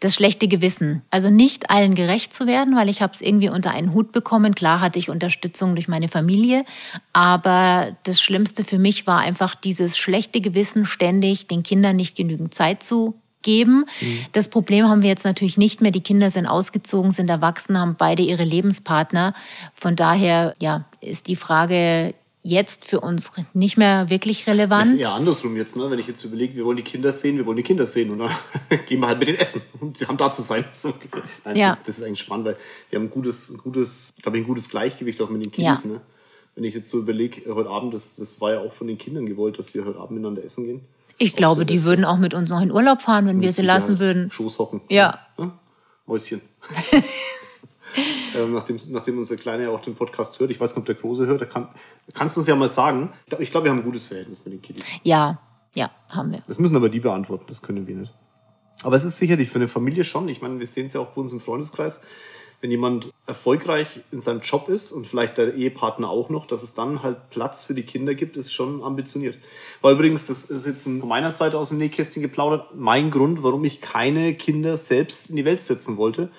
das 0.00 0.14
schlechte 0.14 0.48
Gewissen. 0.48 1.02
Also 1.10 1.30
nicht 1.30 1.70
allen 1.70 1.94
gerecht 1.94 2.34
zu 2.34 2.46
werden, 2.46 2.74
weil 2.74 2.88
ich 2.88 3.02
habe 3.02 3.12
es 3.12 3.20
irgendwie 3.20 3.48
unter 3.48 3.70
einen 3.70 3.94
Hut 3.94 4.10
bekommen. 4.10 4.54
Klar 4.54 4.80
hatte 4.80 4.98
ich 4.98 5.10
Unterstützung 5.10 5.76
durch 5.76 5.86
meine 5.86 6.08
Familie, 6.08 6.64
aber 7.12 7.96
das 8.02 8.20
Schlimmste 8.20 8.64
für 8.64 8.78
mich 8.78 9.06
war 9.06 9.20
einfach 9.20 9.54
dieses 9.54 9.96
schlechte 9.96 10.40
Gewissen, 10.40 10.84
ständig 10.84 11.46
den 11.46 11.62
Kindern 11.62 11.96
nicht 11.96 12.16
genügend 12.16 12.52
Zeit 12.52 12.82
zu 12.82 13.14
geben. 13.42 13.86
Mhm. 14.00 14.26
Das 14.32 14.48
Problem 14.48 14.88
haben 14.88 15.02
wir 15.02 15.08
jetzt 15.08 15.24
natürlich 15.24 15.56
nicht 15.56 15.80
mehr. 15.80 15.92
Die 15.92 16.02
Kinder 16.02 16.30
sind 16.30 16.46
ausgezogen, 16.46 17.10
sind 17.10 17.30
erwachsen, 17.30 17.78
haben 17.78 17.94
beide 17.96 18.22
ihre 18.22 18.44
Lebenspartner. 18.44 19.34
Von 19.74 19.96
daher, 19.96 20.54
ja, 20.60 20.84
ist 21.00 21.28
die 21.28 21.36
Frage 21.36 22.14
jetzt 22.42 22.84
für 22.84 23.00
uns 23.00 23.30
nicht 23.52 23.76
mehr 23.76 24.08
wirklich 24.08 24.46
relevant. 24.46 24.86
Das 24.86 24.94
ist 24.94 25.00
eher 25.00 25.12
andersrum 25.12 25.56
jetzt, 25.56 25.76
ne? 25.76 25.90
wenn 25.90 25.98
ich 25.98 26.06
jetzt 26.06 26.24
überlege, 26.24 26.56
wir 26.56 26.64
wollen 26.64 26.78
die 26.78 26.82
Kinder 26.82 27.12
sehen, 27.12 27.36
wir 27.36 27.44
wollen 27.44 27.58
die 27.58 27.62
Kinder 27.62 27.86
sehen 27.86 28.10
und 28.10 28.18
dann 28.18 28.30
gehen 28.86 29.00
wir 29.00 29.08
halt 29.08 29.18
mit 29.18 29.28
den 29.28 29.36
essen 29.36 29.62
und 29.80 29.98
sie 29.98 30.06
haben 30.06 30.16
da 30.16 30.30
zu 30.30 30.42
sein. 30.42 30.64
Nein, 31.44 31.56
ja. 31.56 31.68
das, 31.68 31.78
ist, 31.78 31.88
das, 31.88 31.98
ist, 31.98 32.04
eigentlich 32.04 32.20
spannend, 32.20 32.46
weil 32.46 32.56
wir 32.88 32.98
haben 32.98 33.06
ein 33.06 33.10
gutes, 33.10 33.50
ein 33.50 33.58
gutes, 33.58 34.10
glaube 34.22 34.38
ich, 34.38 34.44
ein 34.44 34.46
gutes 34.46 34.68
Gleichgewicht 34.68 35.20
auch 35.20 35.28
mit 35.28 35.44
den 35.44 35.52
Kindern. 35.52 35.78
Ja. 35.82 35.90
Ne? 35.90 36.00
Wenn 36.54 36.64
ich 36.64 36.74
jetzt 36.74 36.90
so 36.90 36.98
überlege, 36.98 37.42
äh, 37.42 37.54
heute 37.54 37.68
Abend, 37.68 37.92
das, 37.94 38.16
das 38.16 38.40
war 38.40 38.52
ja 38.52 38.60
auch 38.60 38.72
von 38.72 38.86
den 38.86 38.98
Kindern 38.98 39.26
gewollt, 39.26 39.58
dass 39.58 39.74
wir 39.74 39.84
heute 39.84 39.98
Abend 39.98 40.12
miteinander 40.12 40.42
essen 40.42 40.64
gehen. 40.64 40.80
Ich 41.18 41.36
glaube, 41.36 41.62
so 41.62 41.64
die 41.66 41.84
würden 41.84 42.06
auch 42.06 42.16
mit 42.16 42.32
uns 42.32 42.48
noch 42.48 42.62
in 42.62 42.72
Urlaub 42.72 43.02
fahren, 43.02 43.26
wenn 43.26 43.42
wir 43.42 43.52
sie 43.52 43.62
lassen 43.62 43.98
würden. 43.98 44.30
Schoßhocken. 44.30 44.80
Ja. 44.88 45.18
ja. 45.38 45.52
Mäuschen. 46.06 46.40
ähm, 48.36 48.52
nachdem, 48.52 48.78
nachdem 48.88 49.18
unser 49.18 49.36
Kleiner 49.36 49.64
ja 49.64 49.70
auch 49.70 49.80
den 49.80 49.94
Podcast 49.94 50.38
hört. 50.40 50.50
Ich 50.50 50.60
weiß 50.60 50.70
nicht, 50.70 50.78
ob 50.78 50.86
der 50.86 50.94
Große 50.94 51.26
hört. 51.26 51.48
Kann, 51.50 51.68
kannst 52.14 52.36
du 52.36 52.40
uns 52.40 52.48
ja 52.48 52.54
mal 52.54 52.68
sagen. 52.68 53.12
Ich 53.24 53.28
glaube, 53.30 53.46
glaub, 53.46 53.64
wir 53.64 53.70
haben 53.70 53.78
ein 53.78 53.84
gutes 53.84 54.06
Verhältnis 54.06 54.44
mit 54.44 54.54
den 54.54 54.62
Kiddies. 54.62 54.84
Ja, 55.02 55.40
ja, 55.74 55.90
haben 56.10 56.32
wir. 56.32 56.42
Das 56.46 56.58
müssen 56.58 56.76
aber 56.76 56.88
die 56.88 57.00
beantworten. 57.00 57.44
Das 57.48 57.62
können 57.62 57.86
wir 57.86 57.96
nicht. 57.96 58.12
Aber 58.82 58.96
es 58.96 59.04
ist 59.04 59.18
sicherlich 59.18 59.50
für 59.50 59.56
eine 59.56 59.68
Familie 59.68 60.04
schon. 60.04 60.28
Ich 60.28 60.40
meine, 60.40 60.58
wir 60.58 60.66
sehen 60.66 60.86
es 60.86 60.94
ja 60.94 61.00
auch 61.00 61.10
bei 61.10 61.20
uns 61.20 61.32
im 61.32 61.40
Freundeskreis. 61.40 62.02
Wenn 62.62 62.70
jemand 62.70 63.10
erfolgreich 63.26 64.00
in 64.12 64.20
seinem 64.20 64.40
Job 64.40 64.68
ist 64.68 64.92
und 64.92 65.06
vielleicht 65.06 65.38
der 65.38 65.54
Ehepartner 65.54 66.10
auch 66.10 66.28
noch, 66.28 66.46
dass 66.46 66.62
es 66.62 66.74
dann 66.74 67.02
halt 67.02 67.30
Platz 67.30 67.64
für 67.64 67.72
die 67.72 67.84
Kinder 67.84 68.14
gibt, 68.14 68.36
ist 68.36 68.52
schon 68.52 68.82
ambitioniert. 68.82 69.38
Weil 69.80 69.94
übrigens, 69.94 70.26
das 70.26 70.44
ist 70.44 70.66
jetzt 70.66 70.84
von 70.84 71.08
meiner 71.08 71.30
Seite 71.30 71.58
aus 71.58 71.70
dem 71.70 71.78
Nähkästchen 71.78 72.22
geplaudert, 72.22 72.74
mein 72.74 73.10
Grund, 73.10 73.42
warum 73.42 73.64
ich 73.64 73.80
keine 73.80 74.34
Kinder 74.34 74.76
selbst 74.76 75.30
in 75.30 75.36
die 75.36 75.46
Welt 75.46 75.62
setzen 75.62 75.96
wollte 75.96 76.30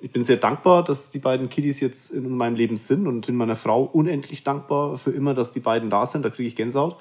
ich 0.00 0.12
bin 0.12 0.22
sehr 0.22 0.36
dankbar, 0.36 0.84
dass 0.84 1.10
die 1.10 1.18
beiden 1.18 1.48
Kiddies 1.48 1.80
jetzt 1.80 2.10
in 2.10 2.36
meinem 2.36 2.54
Leben 2.54 2.76
sind 2.76 3.06
und 3.06 3.26
bin 3.26 3.36
meiner 3.36 3.56
Frau 3.56 3.82
unendlich 3.82 4.44
dankbar 4.44 4.96
für 4.98 5.10
immer, 5.10 5.34
dass 5.34 5.52
die 5.52 5.60
beiden 5.60 5.90
da 5.90 6.06
sind. 6.06 6.24
Da 6.24 6.30
kriege 6.30 6.48
ich 6.48 6.56
Gänsehaut. 6.56 6.96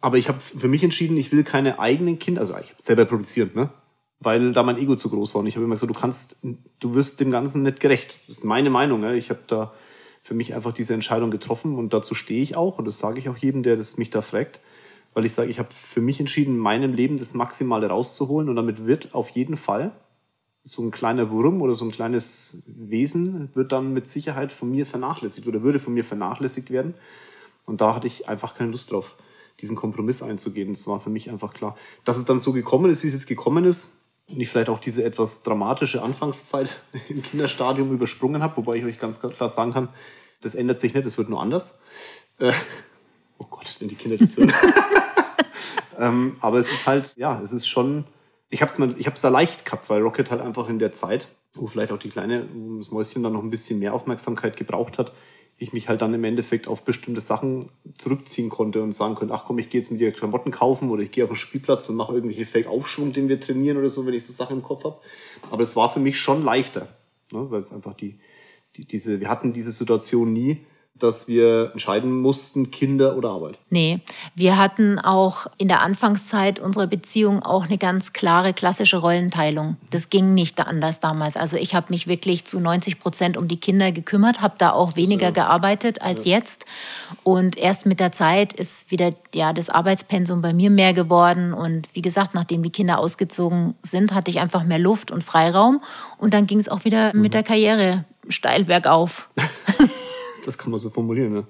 Aber 0.00 0.18
ich 0.18 0.28
habe 0.28 0.40
für 0.40 0.68
mich 0.68 0.84
entschieden, 0.84 1.16
ich 1.16 1.32
will 1.32 1.44
keine 1.44 1.78
eigenen 1.78 2.18
Kinder, 2.18 2.42
also 2.42 2.54
ich 2.58 2.74
selber 2.78 3.06
produzieren, 3.06 3.52
ne? 3.54 3.70
weil 4.20 4.52
da 4.52 4.62
mein 4.62 4.76
Ego 4.76 4.96
zu 4.96 5.08
groß 5.08 5.34
war. 5.34 5.40
Und 5.40 5.46
ich 5.46 5.56
habe 5.56 5.64
immer 5.64 5.76
gesagt, 5.76 5.94
du 5.94 5.98
kannst, 5.98 6.44
du 6.80 6.94
wirst 6.94 7.20
dem 7.20 7.30
Ganzen 7.30 7.62
nicht 7.62 7.80
gerecht. 7.80 8.18
Das 8.26 8.38
ist 8.38 8.44
meine 8.44 8.68
Meinung. 8.68 9.00
Ne? 9.00 9.16
Ich 9.16 9.30
habe 9.30 9.40
da 9.46 9.72
für 10.22 10.34
mich 10.34 10.54
einfach 10.54 10.72
diese 10.72 10.92
Entscheidung 10.94 11.30
getroffen 11.30 11.76
und 11.76 11.94
dazu 11.94 12.14
stehe 12.14 12.42
ich 12.42 12.56
auch 12.56 12.78
und 12.78 12.86
das 12.86 12.98
sage 12.98 13.18
ich 13.18 13.28
auch 13.28 13.36
jedem, 13.36 13.62
der 13.62 13.76
das 13.76 13.98
mich 13.98 14.10
da 14.10 14.22
fragt, 14.22 14.60
weil 15.12 15.24
ich 15.24 15.32
sage, 15.32 15.50
ich 15.50 15.58
habe 15.58 15.68
für 15.70 16.00
mich 16.00 16.18
entschieden, 16.18 16.54
in 16.54 16.60
meinem 16.60 16.94
Leben 16.94 17.18
das 17.18 17.34
Maximale 17.34 17.88
rauszuholen 17.88 18.48
und 18.48 18.56
damit 18.56 18.86
wird 18.86 19.14
auf 19.14 19.30
jeden 19.30 19.58
Fall 19.58 19.92
so 20.64 20.82
ein 20.82 20.90
kleiner 20.90 21.30
Wurm 21.30 21.60
oder 21.60 21.74
so 21.74 21.84
ein 21.84 21.92
kleines 21.92 22.62
Wesen 22.66 23.50
wird 23.54 23.70
dann 23.70 23.92
mit 23.92 24.06
Sicherheit 24.08 24.50
von 24.50 24.70
mir 24.70 24.86
vernachlässigt 24.86 25.46
oder 25.46 25.62
würde 25.62 25.78
von 25.78 25.92
mir 25.92 26.04
vernachlässigt 26.04 26.70
werden. 26.70 26.94
Und 27.66 27.82
da 27.82 27.94
hatte 27.94 28.06
ich 28.06 28.28
einfach 28.28 28.54
keine 28.54 28.70
Lust 28.70 28.90
drauf, 28.90 29.16
diesen 29.60 29.76
Kompromiss 29.76 30.22
einzugehen. 30.22 30.72
Das 30.72 30.86
war 30.86 31.00
für 31.00 31.10
mich 31.10 31.30
einfach 31.30 31.52
klar. 31.52 31.76
Dass 32.04 32.16
es 32.16 32.24
dann 32.24 32.40
so 32.40 32.52
gekommen 32.52 32.90
ist, 32.90 33.02
wie 33.02 33.08
es 33.08 33.12
jetzt 33.12 33.26
gekommen 33.26 33.64
ist, 33.64 34.00
und 34.26 34.40
ich 34.40 34.48
vielleicht 34.48 34.70
auch 34.70 34.78
diese 34.78 35.04
etwas 35.04 35.42
dramatische 35.42 36.00
Anfangszeit 36.02 36.80
im 37.08 37.22
Kinderstadium 37.22 37.92
übersprungen 37.92 38.42
habe, 38.42 38.56
wobei 38.56 38.76
ich 38.76 38.84
euch 38.84 38.98
ganz 38.98 39.20
klar 39.20 39.50
sagen 39.50 39.74
kann, 39.74 39.88
das 40.40 40.54
ändert 40.54 40.80
sich 40.80 40.94
nicht, 40.94 41.06
es 41.06 41.18
wird 41.18 41.28
nur 41.28 41.42
anders. 41.42 41.80
Äh, 42.38 42.52
oh 43.38 43.44
Gott, 43.48 43.76
wenn 43.80 43.88
die 43.88 43.96
Kinder 43.96 44.16
das 44.16 44.36
hören. 44.36 44.52
ähm, 45.98 46.36
aber 46.40 46.58
es 46.58 46.70
ist 46.70 46.86
halt, 46.86 47.16
ja, 47.16 47.38
es 47.42 47.52
ist 47.52 47.66
schon 47.66 48.04
ich 48.54 48.62
habe 48.62 48.70
es 48.70 48.98
ich 48.98 49.06
hab's 49.08 49.20
da 49.20 49.30
leicht 49.30 49.64
gehabt, 49.64 49.90
weil 49.90 50.00
Rocket 50.00 50.30
halt 50.30 50.40
einfach 50.40 50.68
in 50.68 50.78
der 50.78 50.92
Zeit, 50.92 51.26
wo 51.54 51.66
vielleicht 51.66 51.90
auch 51.90 51.98
die 51.98 52.08
kleine, 52.08 52.46
das 52.78 52.92
Mäuschen 52.92 53.24
dann 53.24 53.32
noch 53.32 53.42
ein 53.42 53.50
bisschen 53.50 53.80
mehr 53.80 53.94
Aufmerksamkeit 53.94 54.56
gebraucht 54.56 54.96
hat, 54.96 55.12
ich 55.58 55.72
mich 55.72 55.88
halt 55.88 56.02
dann 56.02 56.14
im 56.14 56.22
Endeffekt 56.22 56.68
auf 56.68 56.84
bestimmte 56.84 57.20
Sachen 57.20 57.70
zurückziehen 57.98 58.50
konnte 58.50 58.80
und 58.80 58.92
sagen 58.92 59.16
konnte, 59.16 59.34
ach 59.34 59.44
komm, 59.44 59.58
ich 59.58 59.70
gehe 59.70 59.80
jetzt 59.80 59.90
mit 59.90 60.00
dir 60.00 60.12
Klamotten 60.12 60.52
kaufen 60.52 60.90
oder 60.90 61.02
ich 61.02 61.10
gehe 61.10 61.24
auf 61.24 61.30
den 61.30 61.36
Spielplatz 61.36 61.88
und 61.88 61.96
mache 61.96 62.12
irgendwelche 62.14 62.46
Fake-Aufschwung, 62.46 63.12
den 63.12 63.28
wir 63.28 63.40
trainieren 63.40 63.76
oder 63.76 63.90
so, 63.90 64.06
wenn 64.06 64.14
ich 64.14 64.24
so 64.24 64.32
Sachen 64.32 64.58
im 64.58 64.62
Kopf 64.62 64.84
habe. 64.84 65.00
Aber 65.50 65.62
es 65.64 65.74
war 65.74 65.92
für 65.92 66.00
mich 66.00 66.20
schon 66.20 66.44
leichter, 66.44 66.88
ne? 67.32 67.50
weil 67.50 67.60
es 67.60 67.72
einfach 67.72 67.94
die, 67.94 68.20
die, 68.76 68.84
diese, 68.84 69.18
wir 69.18 69.28
hatten 69.28 69.52
diese 69.52 69.72
Situation 69.72 70.32
nie, 70.32 70.64
dass 70.96 71.26
wir 71.26 71.70
entscheiden 71.72 72.20
mussten, 72.20 72.70
Kinder 72.70 73.16
oder 73.16 73.30
Arbeit. 73.30 73.58
Nee, 73.68 73.98
wir 74.36 74.56
hatten 74.56 75.00
auch 75.00 75.48
in 75.58 75.66
der 75.66 75.82
Anfangszeit 75.82 76.60
unserer 76.60 76.86
Beziehung 76.86 77.42
auch 77.42 77.64
eine 77.64 77.78
ganz 77.78 78.12
klare 78.12 78.52
klassische 78.52 78.98
Rollenteilung. 78.98 79.76
Das 79.90 80.08
ging 80.08 80.34
nicht 80.34 80.64
anders 80.64 81.00
damals. 81.00 81.36
Also 81.36 81.56
ich 81.56 81.74
habe 81.74 81.86
mich 81.90 82.06
wirklich 82.06 82.44
zu 82.44 82.60
90 82.60 83.00
Prozent 83.00 83.36
um 83.36 83.48
die 83.48 83.58
Kinder 83.58 83.90
gekümmert, 83.90 84.40
habe 84.40 84.54
da 84.58 84.70
auch 84.70 84.94
weniger 84.94 85.28
so. 85.28 85.32
gearbeitet 85.32 86.00
als 86.00 86.24
ja. 86.24 86.36
jetzt. 86.36 86.64
Und 87.24 87.56
erst 87.56 87.86
mit 87.86 87.98
der 87.98 88.12
Zeit 88.12 88.52
ist 88.52 88.92
wieder 88.92 89.10
ja, 89.34 89.52
das 89.52 89.70
Arbeitspensum 89.70 90.42
bei 90.42 90.54
mir 90.54 90.70
mehr 90.70 90.92
geworden. 90.92 91.52
Und 91.52 91.88
wie 91.94 92.02
gesagt, 92.02 92.34
nachdem 92.34 92.62
die 92.62 92.70
Kinder 92.70 93.00
ausgezogen 93.00 93.74
sind, 93.82 94.14
hatte 94.14 94.30
ich 94.30 94.38
einfach 94.38 94.62
mehr 94.62 94.78
Luft 94.78 95.10
und 95.10 95.24
Freiraum. 95.24 95.82
Und 96.18 96.34
dann 96.34 96.46
ging 96.46 96.60
es 96.60 96.68
auch 96.68 96.84
wieder 96.84 97.12
mhm. 97.12 97.20
mit 97.20 97.34
der 97.34 97.42
Karriere 97.42 98.04
steil 98.28 98.64
bergauf. 98.64 99.28
das 100.46 100.58
kann 100.58 100.70
man 100.70 100.80
so 100.80 100.90
formulieren. 100.90 101.32
Ne? 101.32 101.46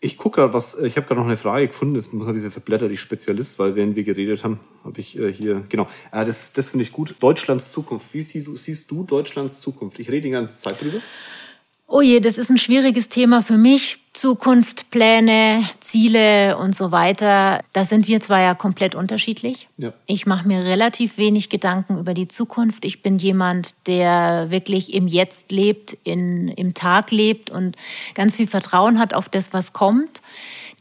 Ich 0.00 0.18
gucke 0.18 0.40
gerade, 0.40 0.52
was, 0.52 0.78
ich 0.78 0.96
habe 0.96 1.06
gerade 1.06 1.20
noch 1.20 1.26
eine 1.26 1.36
Frage 1.36 1.68
gefunden, 1.68 1.94
das 1.94 2.12
muss 2.12 2.28
ich 2.44 2.52
verblätter, 2.52 2.88
die 2.88 2.96
Spezialist, 2.96 3.58
weil 3.58 3.74
während 3.74 3.96
wir 3.96 4.04
geredet 4.04 4.44
haben, 4.44 4.60
habe 4.84 5.00
ich 5.00 5.18
äh, 5.18 5.32
hier, 5.32 5.64
genau, 5.68 5.88
äh, 6.12 6.24
das, 6.24 6.52
das 6.52 6.70
finde 6.70 6.84
ich 6.84 6.92
gut. 6.92 7.14
Deutschlands 7.20 7.72
Zukunft. 7.72 8.12
Wie 8.12 8.42
du, 8.42 8.54
siehst 8.54 8.90
du 8.90 9.04
Deutschlands 9.04 9.60
Zukunft? 9.60 9.98
Ich 9.98 10.10
rede 10.10 10.22
die 10.22 10.30
ganze 10.30 10.60
Zeit 10.60 10.80
drüber. 10.82 10.98
Oh 11.86 12.00
je, 12.00 12.20
das 12.20 12.38
ist 12.38 12.50
ein 12.50 12.58
schwieriges 12.58 13.08
Thema 13.08 13.42
für 13.42 13.56
mich. 13.56 14.03
Zukunft, 14.14 14.90
Pläne, 14.90 15.64
Ziele 15.80 16.56
und 16.56 16.74
so 16.74 16.92
weiter. 16.92 17.60
Da 17.72 17.84
sind 17.84 18.06
wir 18.06 18.20
zwar 18.20 18.40
ja 18.40 18.54
komplett 18.54 18.94
unterschiedlich. 18.94 19.68
Ja. 19.76 19.92
Ich 20.06 20.24
mache 20.24 20.46
mir 20.46 20.64
relativ 20.64 21.18
wenig 21.18 21.50
Gedanken 21.50 21.98
über 21.98 22.14
die 22.14 22.28
Zukunft. 22.28 22.84
Ich 22.84 23.02
bin 23.02 23.18
jemand, 23.18 23.74
der 23.88 24.50
wirklich 24.50 24.94
im 24.94 25.08
Jetzt 25.08 25.50
lebt, 25.50 25.94
in, 26.04 26.48
im 26.48 26.74
Tag 26.74 27.10
lebt 27.10 27.50
und 27.50 27.76
ganz 28.14 28.36
viel 28.36 28.46
Vertrauen 28.46 29.00
hat 29.00 29.14
auf 29.14 29.28
das, 29.28 29.52
was 29.52 29.72
kommt. 29.72 30.22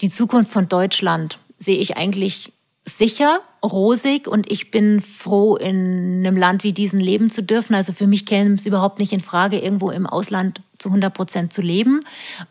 Die 0.02 0.10
Zukunft 0.10 0.52
von 0.52 0.70
Deutschland 0.70 1.40
sehe 1.58 1.78
ich 1.78 1.98
eigentlich 1.98 2.54
sicher, 2.86 3.42
rosig 3.64 4.28
und 4.28 4.52
ich 4.52 4.70
bin 4.70 5.00
froh, 5.00 5.56
in 5.56 6.26
einem 6.26 6.36
Land 6.36 6.64
wie 6.64 6.74
diesen 6.74 7.00
leben 7.00 7.30
zu 7.30 7.42
dürfen. 7.42 7.76
Also 7.76 7.94
für 7.94 8.08
mich 8.08 8.26
käme 8.26 8.56
es 8.56 8.66
überhaupt 8.66 9.00
nicht 9.00 9.14
in 9.14 9.22
Frage, 9.22 9.60
irgendwo 9.60 9.90
im 9.90 10.06
Ausland 10.06 10.62
zu 10.80 10.90
100 10.90 11.14
Prozent 11.14 11.54
zu 11.54 11.62
leben, 11.62 12.02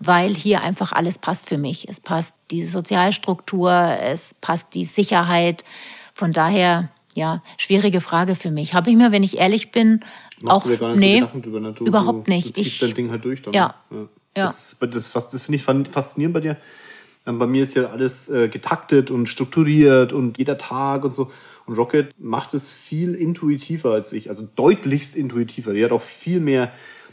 weil 0.00 0.34
hier 0.34 0.62
einfach 0.62 0.92
alles 0.92 1.18
passt 1.18 1.48
für 1.48 1.58
mich. 1.58 1.88
Es 1.88 2.00
passt 2.00 2.36
die 2.50 2.62
Sozialstruktur, 2.64 3.72
es 4.02 4.34
passt 4.40 4.74
die 4.74 4.84
Sicherheit. 4.84 5.64
Von 6.14 6.32
daher, 6.32 6.88
ja, 7.14 7.42
schwierige 7.58 8.00
Frage 8.00 8.34
für 8.34 8.50
mich. 8.50 8.72
Habe 8.72 8.90
ich 8.90 8.96
mir, 8.96 9.12
wenn 9.12 9.22
ich 9.22 9.36
ehrlich 9.36 9.70
bin, 9.70 10.00
Machst 10.40 10.66
auch 10.66 10.70
du 10.70 10.78
gar 10.78 10.90
nicht 10.90 11.00
nee, 11.00 11.20
so 11.20 11.40
drüber, 11.40 11.60
ne? 11.60 11.72
du, 11.72 11.84
überhaupt 11.84 12.28
nicht. 12.28 12.48
Du 12.56 12.62
ziehst 12.62 12.74
ich, 12.74 12.80
dein 12.80 12.94
Ding 12.94 13.10
halt 13.10 13.24
durch. 13.24 13.42
Dann, 13.42 13.52
ja. 13.52 13.74
ja. 13.90 13.96
ja. 13.98 14.46
Das, 14.46 14.78
das, 14.80 15.12
das 15.12 15.42
finde 15.42 15.56
ich 15.56 15.62
faszinierend 15.62 16.32
bei 16.32 16.40
dir 16.40 16.56
bei 17.24 17.46
mir 17.46 17.62
ist 17.62 17.74
ja 17.74 17.86
alles 17.86 18.28
äh, 18.28 18.48
getaktet 18.48 19.10
und 19.10 19.28
strukturiert 19.28 20.12
und 20.12 20.38
jeder 20.38 20.58
Tag 20.58 21.04
und 21.04 21.14
so. 21.14 21.30
Und 21.66 21.76
Rocket 21.76 22.12
macht 22.18 22.54
es 22.54 22.72
viel 22.72 23.14
intuitiver 23.14 23.92
als 23.92 24.12
ich, 24.12 24.28
also 24.30 24.48
deutlichst 24.56 25.16
intuitiver. 25.16 25.72
Die 25.72 25.84
hat 25.84 25.92
auch 25.92 26.02
viel 26.02 26.40
mehr, 26.40 26.72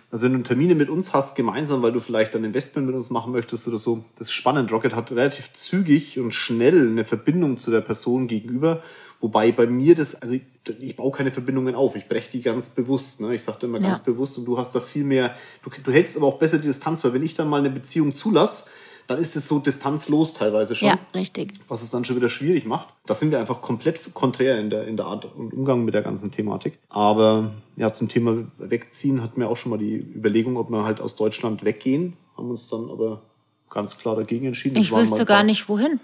also 0.10 0.26
wenn 0.26 0.34
du 0.34 0.42
Termine 0.42 0.74
mit 0.74 0.90
uns 0.90 1.14
hast, 1.14 1.36
gemeinsam, 1.36 1.84
weil 1.84 1.92
du 1.92 2.00
vielleicht 2.00 2.36
ein 2.36 2.44
Investment 2.44 2.88
mit 2.88 2.96
uns 2.96 3.12
machen 3.12 3.32
möchtest 3.32 3.68
oder 3.68 3.78
so, 3.78 4.04
das 4.18 4.30
ist 4.30 4.34
spannend. 4.34 4.72
Rocket 4.72 4.96
hat 4.96 5.12
relativ 5.12 5.54
zügig 5.54 6.20
und 6.20 6.34
schnell 6.34 6.90
eine 6.90 7.06
Verbindung 7.06 7.58
zu 7.58 7.70
der 7.70 7.82
Person 7.82 8.28
gegenüber. 8.28 8.82
Wobei 9.22 9.52
bei 9.52 9.68
mir 9.68 9.96
das, 9.96 10.16
also 10.16 10.34
ich, 10.34 10.44
ich 10.80 10.96
baue 10.96 11.12
keine 11.12 11.32
Verbindungen 11.32 11.76
auf, 11.76 11.96
ich 11.96 12.08
breche 12.08 12.32
die 12.32 12.42
ganz 12.42 12.70
bewusst. 12.70 13.22
Ne? 13.22 13.36
Ich 13.36 13.44
sagte 13.44 13.68
immer 13.68 13.80
ganz 13.80 14.00
ja. 14.00 14.04
bewusst 14.06 14.38
und 14.38 14.46
du 14.46 14.58
hast 14.58 14.74
da 14.74 14.80
viel 14.80 15.04
mehr, 15.04 15.36
du, 15.64 15.70
du 15.84 15.92
hältst 15.92 16.18
aber 16.18 16.26
auch 16.26 16.40
besser 16.40 16.58
die 16.58 16.68
Distanz, 16.68 17.04
weil 17.04 17.14
wenn 17.14 17.24
ich 17.24 17.34
dann 17.36 17.50
mal 17.50 17.60
eine 17.60 17.70
Beziehung 17.70 18.16
zulasse, 18.16 18.70
dann 19.10 19.18
ist 19.18 19.36
es 19.36 19.48
so 19.48 19.58
distanzlos 19.58 20.36
teilweise 20.36 20.76
schon. 20.76 20.88
Ja, 20.88 21.00
richtig. 21.16 21.54
Was 21.68 21.82
es 21.82 21.90
dann 21.90 22.06
schon 22.06 22.16
wieder 22.16 22.30
schwierig 22.30 22.68
macht. 22.68 22.90
Da 23.08 23.16
sind 23.16 23.32
wir 23.32 23.40
einfach 23.40 23.60
komplett 23.60 24.14
konträr 24.14 24.60
in 24.60 24.70
der, 24.70 24.86
in 24.86 24.98
der 24.98 25.08
Art 25.08 25.26
und 25.26 25.52
Umgang 25.52 25.84
mit 25.84 25.96
der 25.96 26.04
ganzen 26.04 26.32
Thematik. 26.32 26.78
Aber 26.90 27.50
ja, 27.76 27.92
zum 27.92 28.08
Thema 28.08 28.44
Wegziehen 28.60 29.24
hatten 29.24 29.42
wir 29.42 29.50
auch 29.50 29.58
schon 29.58 29.72
mal 29.72 29.80
die 29.80 29.96
Überlegung, 29.96 30.58
ob 30.58 30.70
wir 30.70 30.84
halt 30.84 31.02
aus 31.02 31.16
Deutschland 31.16 31.64
weggehen. 31.64 32.18
Haben 32.38 32.52
uns 32.52 32.70
dann 32.70 32.88
aber 32.92 33.24
ganz 33.72 33.98
klar 33.98 34.16
dagegen 34.16 34.46
entschieden. 34.46 34.78
Ich 34.78 34.92
wüsste 34.92 35.26
gar 35.26 35.42
nicht, 35.42 35.68
wohin. 35.68 36.00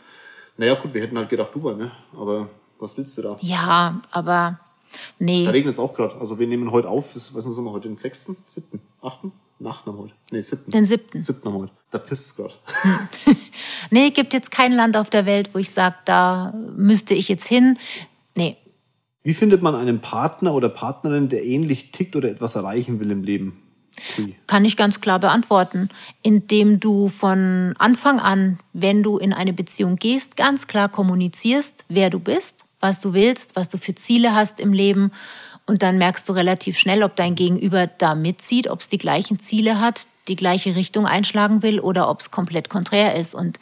Naja, 0.58 0.74
gut, 0.74 0.96
wir 0.96 1.02
hätten 1.04 1.20
halt 1.20 1.30
gedacht, 1.30 1.54
Dubai, 1.54 1.76
ne? 1.76 1.92
Aber 2.18 2.50
was 2.80 2.98
willst 2.98 3.20
du 3.20 3.22
da? 3.22 3.38
Ja, 3.42 4.02
aber 4.10 4.60
nee. 5.20 5.46
Da 5.46 5.52
regnet 5.52 5.76
es 5.76 5.80
auch 5.80 5.94
gerade. 5.94 6.16
Also 6.16 6.40
wir 6.40 6.48
nehmen 6.48 6.72
heute 6.72 6.90
auf, 6.90 7.14
was 7.14 7.46
müssen 7.46 7.64
wir 7.66 7.72
heute, 7.72 7.88
den 7.88 7.96
6., 7.96 8.32
7., 8.48 8.82
8.? 9.04 9.26
Nacht 9.60 9.86
haben 9.86 9.98
heute. 9.98 10.14
Nee, 10.32 10.42
siebten. 10.42 10.72
Den 10.72 10.86
siebten. 10.86 11.22
Siebten 11.22 11.48
haben 11.48 11.60
heute. 11.60 11.72
Da 11.92 11.98
pisst 11.98 12.26
es 12.28 12.36
gerade. 12.36 12.54
nee, 13.90 14.10
gibt 14.10 14.34
jetzt 14.34 14.52
kein 14.52 14.74
Land 14.74 14.98
auf 14.98 15.10
der 15.10 15.26
Welt, 15.26 15.52
wo 15.54 15.60
ich 15.60 15.72
sage, 15.72 15.96
da 16.06 16.54
müsste 16.76 17.14
ich 17.14 17.30
jetzt 17.30 17.48
hin. 17.48 17.78
Nee. 18.36 18.58
Wie 19.24 19.34
findet 19.34 19.62
man 19.62 19.74
einen 19.74 20.02
Partner 20.02 20.54
oder 20.54 20.70
Partnerin, 20.70 21.30
der 21.30 21.44
ähnlich 21.46 21.92
tickt 21.92 22.16
oder 22.16 22.30
etwas 22.30 22.56
erreichen 22.56 23.00
will 23.00 23.12
im 23.12 23.24
Leben? 23.24 23.62
Ui. 24.20 24.36
Kann 24.46 24.66
ich 24.66 24.76
ganz 24.76 25.00
klar 25.00 25.20
beantworten, 25.20 25.90
indem 26.22 26.80
du 26.80 27.08
von 27.08 27.74
Anfang 27.78 28.20
an, 28.20 28.60
wenn 28.74 29.04
du 29.04 29.18
in 29.18 29.34
eine 29.34 29.54
Beziehung 29.54 29.96
gehst, 29.96 30.36
ganz 30.36 30.68
klar 30.68 30.90
kommunizierst, 30.90 31.86
wer 31.88 32.10
du 32.10 32.20
bist, 32.20 32.66
was 32.82 33.00
du 33.00 33.14
willst, 33.14 33.56
was 33.56 33.70
du 33.70 33.78
für 33.78 33.96
Ziele 33.96 34.36
hast 34.36 34.60
im 34.60 34.74
Leben 34.74 35.12
und 35.68 35.82
dann 35.82 35.98
merkst 35.98 36.30
du 36.30 36.34
relativ 36.34 36.78
schnell, 36.78 37.04
ob 37.04 37.16
dein 37.16 37.36
Gegenüber 37.36 37.88
da 37.88 38.16
mitzieht, 38.16 38.70
ob 38.70 38.82
es 38.82 38.88
die 38.88 38.98
gleichen 38.98 39.40
Ziele 39.40 39.80
hat, 39.80 40.08
die 40.28 40.36
gleiche 40.36 40.76
Richtung 40.76 41.08
einschlagen 41.08 41.64
will 41.64 41.80
oder 41.80 42.10
ob 42.10 42.22
es 42.22 42.32
komplett 42.32 42.70
konträr 42.70 43.16
ist. 43.16 43.34
Und 43.34 43.60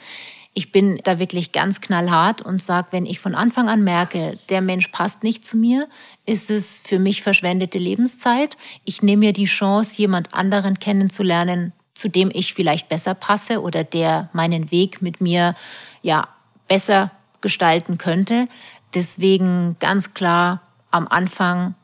ich 0.53 0.71
bin 0.71 0.99
da 1.03 1.17
wirklich 1.17 1.51
ganz 1.51 1.81
knallhart 1.81 2.41
und 2.41 2.61
sage, 2.61 2.89
wenn 2.91 3.05
ich 3.05 3.19
von 3.19 3.35
Anfang 3.35 3.69
an 3.69 3.83
merke, 3.83 4.37
der 4.49 4.61
Mensch 4.61 4.89
passt 4.89 5.23
nicht 5.23 5.45
zu 5.45 5.57
mir, 5.57 5.87
ist 6.25 6.49
es 6.49 6.79
für 6.79 6.99
mich 6.99 7.21
verschwendete 7.23 7.77
Lebenszeit. 7.77 8.57
Ich 8.83 9.01
nehme 9.01 9.21
mir 9.21 9.33
die 9.33 9.45
Chance, 9.45 9.97
jemand 9.97 10.33
anderen 10.33 10.79
kennenzulernen, 10.79 11.71
zu 11.93 12.09
dem 12.09 12.31
ich 12.33 12.53
vielleicht 12.53 12.89
besser 12.89 13.13
passe 13.13 13.61
oder 13.61 13.83
der 13.83 14.29
meinen 14.33 14.71
Weg 14.71 15.01
mit 15.01 15.21
mir 15.21 15.55
ja 16.01 16.27
besser 16.67 17.11
gestalten 17.39 17.97
könnte. 17.97 18.47
Deswegen 18.93 19.77
ganz 19.79 20.13
klar 20.13 20.61
am 20.91 21.07
Anfang 21.07 21.75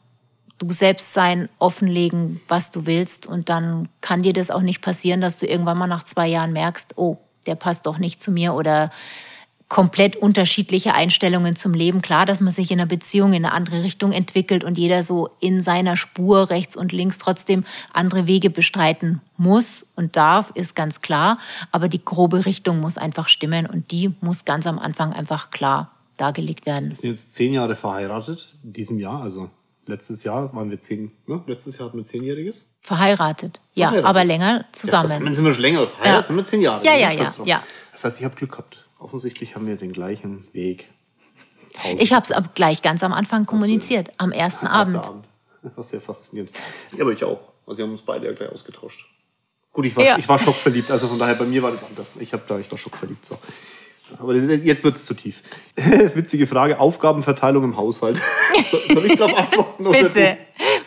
du 0.59 0.69
selbst 0.71 1.13
sein, 1.13 1.49
offenlegen, 1.57 2.41
was 2.47 2.69
du 2.71 2.85
willst. 2.85 3.25
Und 3.25 3.49
dann 3.49 3.89
kann 4.01 4.21
dir 4.21 4.33
das 4.33 4.51
auch 4.51 4.61
nicht 4.61 4.81
passieren, 4.81 5.21
dass 5.21 5.37
du 5.37 5.47
irgendwann 5.47 5.77
mal 5.77 5.87
nach 5.87 6.03
zwei 6.03 6.27
Jahren 6.27 6.53
merkst, 6.53 6.97
oh, 6.97 7.17
der 7.47 7.55
passt 7.55 7.85
doch 7.85 7.97
nicht 7.97 8.21
zu 8.21 8.31
mir 8.31 8.53
oder 8.53 8.91
komplett 9.69 10.15
unterschiedliche 10.15 10.95
Einstellungen 10.95 11.55
zum 11.55 11.75
Leben. 11.75 12.01
Klar, 12.01 12.25
dass 12.25 12.41
man 12.41 12.51
sich 12.51 12.71
in 12.71 12.79
einer 12.79 12.87
Beziehung 12.87 13.33
in 13.33 13.45
eine 13.45 13.53
andere 13.53 13.83
Richtung 13.83 14.11
entwickelt 14.11 14.63
und 14.63 14.79
jeder 14.79 15.03
so 15.03 15.29
in 15.39 15.61
seiner 15.61 15.95
Spur 15.95 16.49
rechts 16.49 16.75
und 16.75 16.91
links 16.91 17.19
trotzdem 17.19 17.63
andere 17.93 18.25
Wege 18.25 18.49
bestreiten 18.49 19.21
muss 19.37 19.85
und 19.95 20.15
darf, 20.15 20.51
ist 20.55 20.75
ganz 20.75 21.01
klar. 21.01 21.37
Aber 21.71 21.87
die 21.87 22.03
grobe 22.03 22.47
Richtung 22.47 22.79
muss 22.79 22.97
einfach 22.97 23.29
stimmen 23.29 23.67
und 23.67 23.91
die 23.91 24.11
muss 24.21 24.43
ganz 24.43 24.65
am 24.65 24.79
Anfang 24.79 25.13
einfach 25.13 25.51
klar 25.51 25.91
dargelegt 26.17 26.65
werden. 26.65 26.89
Wir 26.89 26.95
sind 26.95 27.09
jetzt 27.11 27.35
zehn 27.35 27.53
Jahre 27.53 27.75
verheiratet 27.75 28.55
in 28.63 28.73
diesem 28.73 28.99
Jahr, 28.99 29.21
also 29.21 29.51
letztes 29.89 30.23
Jahr 30.23 30.53
waren 30.53 30.69
wir 30.69 30.79
zehn, 30.79 31.11
ne? 31.27 31.43
letztes 31.47 31.77
Jahr 31.77 31.87
hatten 31.87 31.97
wir 31.97 32.05
zehnjähriges. 32.05 32.75
Verheiratet, 32.81 33.61
ja, 33.73 33.87
Verheiratet. 33.87 34.09
aber 34.09 34.23
länger 34.23 34.65
zusammen. 34.71 35.09
Ja, 35.09 35.33
sind 35.33 35.45
wir 35.45 35.53
schon 35.53 35.61
länger 35.61 35.87
verheiratet, 35.87 36.21
ja. 36.21 36.23
sind 36.23 36.35
wir 36.37 36.43
zehn 36.45 36.61
Jahre. 36.61 36.85
Ja, 36.85 36.95
ja, 36.95 37.11
ja, 37.11 37.33
ja. 37.45 37.63
Das 37.91 38.03
heißt, 38.03 38.19
ich 38.19 38.25
habe 38.25 38.35
Glück 38.35 38.51
gehabt. 38.51 38.85
Offensichtlich 38.99 39.55
haben 39.55 39.65
wir 39.65 39.75
den 39.75 39.91
gleichen 39.91 40.47
Weg. 40.53 40.87
Tausend. 41.73 42.01
Ich 42.01 42.13
habe 42.13 42.25
es 42.25 42.33
gleich 42.55 42.81
ganz 42.81 43.03
am 43.03 43.13
Anfang 43.13 43.45
kommuniziert, 43.45 44.11
am 44.17 44.31
ersten 44.31 44.67
Abend. 44.67 44.97
Abend. 44.97 45.25
Das 45.61 45.75
war 45.75 45.83
sehr 45.83 46.01
faszinierend. 46.01 46.51
Ja, 46.95 47.03
aber 47.03 47.11
ich 47.11 47.23
auch. 47.23 47.39
Also 47.65 47.77
wir 47.77 47.85
haben 47.85 47.91
uns 47.91 48.01
beide 48.01 48.25
ja 48.25 48.33
gleich 48.33 48.51
ausgetauscht. 48.51 49.07
Gut, 49.71 49.85
ich 49.85 49.95
war, 49.95 50.03
ja. 50.03 50.17
ich 50.17 50.27
war 50.27 50.39
schockverliebt, 50.39 50.89
also 50.89 51.07
von 51.07 51.19
daher 51.19 51.35
bei 51.35 51.45
mir 51.45 51.61
war 51.61 51.71
das 51.71 51.83
anders. 51.83 52.17
Ich 52.17 52.33
habe 52.33 52.43
da, 52.47 52.57
ich 52.57 52.69
war 52.71 52.77
schockverliebt. 52.77 53.25
So. 53.25 53.37
Aber 54.17 54.35
jetzt 54.35 54.83
wird 54.83 54.95
es 54.95 55.05
zu 55.05 55.13
tief. 55.13 55.41
Witzige 56.15 56.47
Frage: 56.47 56.79
Aufgabenverteilung 56.79 57.63
im 57.63 57.77
Haushalt. 57.77 58.19
Soll 58.87 59.05
ich 59.05 59.17
darauf 59.17 59.37
antworten? 59.37 59.91
Bitte. 59.91 60.37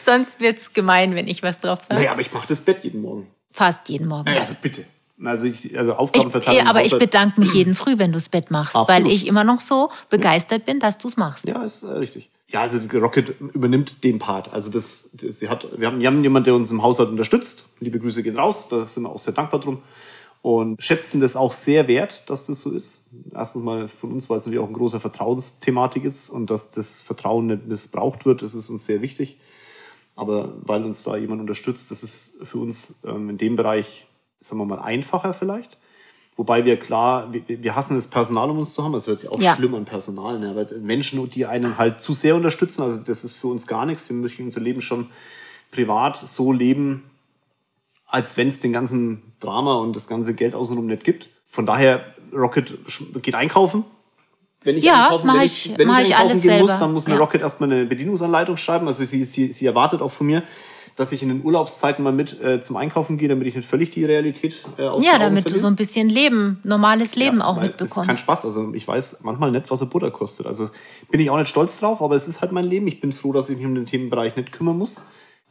Sonst 0.04 0.40
wird 0.40 0.58
es 0.58 0.72
gemein, 0.72 1.14
wenn 1.14 1.28
ich 1.28 1.42
was 1.42 1.60
drauf 1.60 1.80
sage. 1.82 2.00
Naja, 2.00 2.12
aber 2.12 2.20
ich 2.20 2.32
mache 2.32 2.48
das 2.48 2.60
Bett 2.62 2.82
jeden 2.82 3.02
Morgen. 3.02 3.28
Fast 3.52 3.88
jeden 3.88 4.08
Morgen. 4.08 4.24
Naja, 4.24 4.40
also 4.40 4.54
bitte. 4.60 4.84
Also, 5.24 5.46
ich, 5.46 5.78
also 5.78 5.94
Aufgabenverteilung. 5.94 6.62
Ich, 6.62 6.68
aber 6.68 6.84
ich 6.84 6.98
bedanke 6.98 7.38
mich 7.38 7.52
jeden 7.52 7.74
Früh, 7.74 7.98
wenn 7.98 8.10
du 8.10 8.18
das 8.18 8.28
Bett 8.28 8.50
machst, 8.50 8.74
Absolut. 8.74 9.06
weil 9.06 9.12
ich 9.12 9.26
immer 9.26 9.44
noch 9.44 9.60
so 9.60 9.90
begeistert 10.08 10.64
bin, 10.64 10.80
dass 10.80 10.98
du 10.98 11.08
es 11.08 11.16
machst. 11.16 11.46
Ja, 11.46 11.62
ist 11.62 11.84
äh, 11.84 11.92
richtig. 11.92 12.30
Ja, 12.48 12.62
also 12.62 12.80
Rocket 12.98 13.40
übernimmt 13.40 14.02
den 14.04 14.18
Part. 14.18 14.52
Also 14.52 14.70
das, 14.70 15.10
das 15.14 15.38
sie 15.38 15.48
hat, 15.48 15.66
wir 15.76 15.86
haben, 15.86 16.00
wir 16.00 16.06
haben 16.08 16.22
jemanden, 16.22 16.46
der 16.46 16.54
uns 16.54 16.70
im 16.70 16.82
Haushalt 16.82 17.08
unterstützt. 17.08 17.68
Liebe 17.80 17.98
Grüße 17.98 18.22
gehen 18.22 18.36
raus, 18.36 18.68
da 18.68 18.84
sind 18.84 19.04
wir 19.04 19.10
auch 19.10 19.18
sehr 19.18 19.32
dankbar 19.32 19.60
drum 19.60 19.82
und 20.42 20.82
schätzen 20.82 21.20
das 21.20 21.36
auch 21.36 21.52
sehr 21.52 21.86
wert, 21.86 22.28
dass 22.28 22.46
das 22.46 22.60
so 22.60 22.70
ist. 22.72 23.06
Erstens 23.32 23.62
mal 23.62 23.86
von 23.88 24.10
uns, 24.12 24.28
weil 24.28 24.38
es 24.38 24.44
natürlich 24.44 24.62
auch 24.64 24.68
ein 24.68 24.74
großer 24.74 24.98
Vertrauensthematik 25.00 26.04
ist 26.04 26.30
und 26.30 26.50
dass 26.50 26.72
das 26.72 27.00
Vertrauen 27.00 27.46
nicht 27.46 27.66
missbraucht 27.68 28.26
wird, 28.26 28.42
das 28.42 28.54
ist 28.54 28.68
uns 28.68 28.84
sehr 28.84 29.02
wichtig. 29.02 29.38
Aber 30.16 30.52
weil 30.62 30.84
uns 30.84 31.04
da 31.04 31.16
jemand 31.16 31.40
unterstützt, 31.40 31.90
das 31.90 32.02
ist 32.02 32.38
für 32.42 32.58
uns 32.58 32.96
ähm, 33.06 33.30
in 33.30 33.38
dem 33.38 33.56
Bereich, 33.56 34.06
sagen 34.40 34.60
wir 34.60 34.66
mal, 34.66 34.80
einfacher 34.80 35.32
vielleicht. 35.32 35.78
Wobei 36.36 36.64
wir 36.64 36.76
klar, 36.78 37.32
wir, 37.32 37.42
wir 37.46 37.76
hassen 37.76 37.94
das 37.94 38.08
Personal, 38.08 38.50
um 38.50 38.58
uns 38.58 38.74
zu 38.74 38.82
haben. 38.82 38.92
Das 38.94 39.06
wird 39.06 39.22
ja 39.22 39.30
auch 39.30 39.40
Ja. 39.40 39.54
schlimm 39.54 39.74
an 39.74 39.84
Personal. 39.84 40.38
Ne? 40.40 40.50
Aber 40.50 40.66
Menschen, 40.78 41.30
die 41.30 41.46
einen 41.46 41.78
halt 41.78 42.00
zu 42.00 42.14
sehr 42.14 42.34
unterstützen, 42.34 42.82
also 42.82 42.98
das 42.98 43.22
ist 43.22 43.36
für 43.36 43.48
uns 43.48 43.66
gar 43.66 43.86
nichts. 43.86 44.08
Wir 44.08 44.16
möchten 44.16 44.42
unser 44.42 44.60
Leben 44.60 44.82
schon 44.82 45.08
privat 45.70 46.16
so 46.16 46.52
leben, 46.52 47.04
als 48.12 48.36
wenn 48.36 48.48
es 48.48 48.60
den 48.60 48.72
ganzen 48.72 49.22
Drama 49.40 49.74
und 49.76 49.96
das 49.96 50.06
ganze 50.06 50.34
Geld 50.34 50.54
außenrum 50.54 50.86
nicht 50.86 51.02
gibt. 51.02 51.28
Von 51.50 51.66
daher, 51.66 52.04
Rocket 52.32 52.78
geht 53.22 53.34
einkaufen. 53.34 53.84
Wenn 54.64 54.76
ich 54.76 54.84
Ja, 54.84 55.04
einkaufen, 55.04 55.30
wenn 55.34 55.42
ich- 55.42 55.72
wenn 55.76 55.88
mach 55.88 55.98
ich 56.00 56.08
ich 56.08 56.14
einkaufen 56.14 56.30
alles 56.30 56.42
gehen 56.42 56.58
muss, 56.60 56.68
selber. 56.70 56.80
dann 56.84 56.92
muss 56.92 57.06
mir 57.06 57.14
Ja. 57.14 57.18
Rocket 57.18 57.40
erstmal 57.40 57.72
eine 57.72 57.84
Bedienungsanleitung 57.84 58.56
schreiben. 58.56 58.86
Also 58.86 59.04
sie, 59.04 59.24
sie, 59.24 59.48
sie 59.50 59.66
erwartet 59.66 60.00
auch 60.02 60.10
von 60.12 60.26
mir, 60.28 60.42
dass 60.94 61.10
ich 61.10 61.22
in 61.22 61.30
den 61.30 61.42
Urlaubszeiten 61.42 62.04
mal 62.04 62.12
mit 62.12 62.38
äh, 62.42 62.60
zum 62.60 62.76
Einkaufen 62.76 63.16
gehe, 63.18 63.28
damit 63.28 63.46
ich 63.48 63.54
nicht 63.56 63.66
völlig 63.68 63.90
die 63.90 64.04
Realität 64.04 64.56
äh, 64.76 64.82
aus 64.88 65.04
Ja, 65.04 65.18
damit 65.18 65.46
du 65.46 65.48
verliere. 65.48 65.60
so 65.62 65.66
ein 65.66 65.74
bisschen 65.76 66.08
Leben, 66.10 66.60
normales 66.64 67.16
Leben 67.16 67.38
Ja, 67.38 67.46
auch 67.46 67.56
weil 67.56 67.70
Das 67.70 67.88
ist 67.88 67.94
kein 67.94 68.06
mitbekommst. 68.06 68.20
Spaß. 68.20 68.44
Also 68.44 68.72
ich 68.74 68.86
weiß 68.86 69.20
manchmal 69.22 69.50
nicht, 69.50 69.70
was 69.70 69.80
eine 69.80 69.88
Butter 69.90 70.10
kostet. 70.10 70.46
Also 70.46 70.68
bin 71.10 71.18
ich 71.20 71.30
auch 71.30 71.38
nicht 71.38 71.48
stolz 71.48 71.80
drauf, 71.80 72.02
aber 72.02 72.14
es 72.14 72.28
ist 72.28 72.40
halt 72.42 72.52
mein 72.52 72.64
Leben. 72.66 72.86
Ich 72.88 73.00
bin 73.00 73.12
froh, 73.12 73.32
dass 73.32 73.48
ich 73.50 73.56
mich 73.56 73.66
um 73.66 73.74
den 73.74 73.86
Themenbereich 73.86 74.36
nicht 74.36 74.52
kümmern 74.52 74.76
muss. 74.78 75.00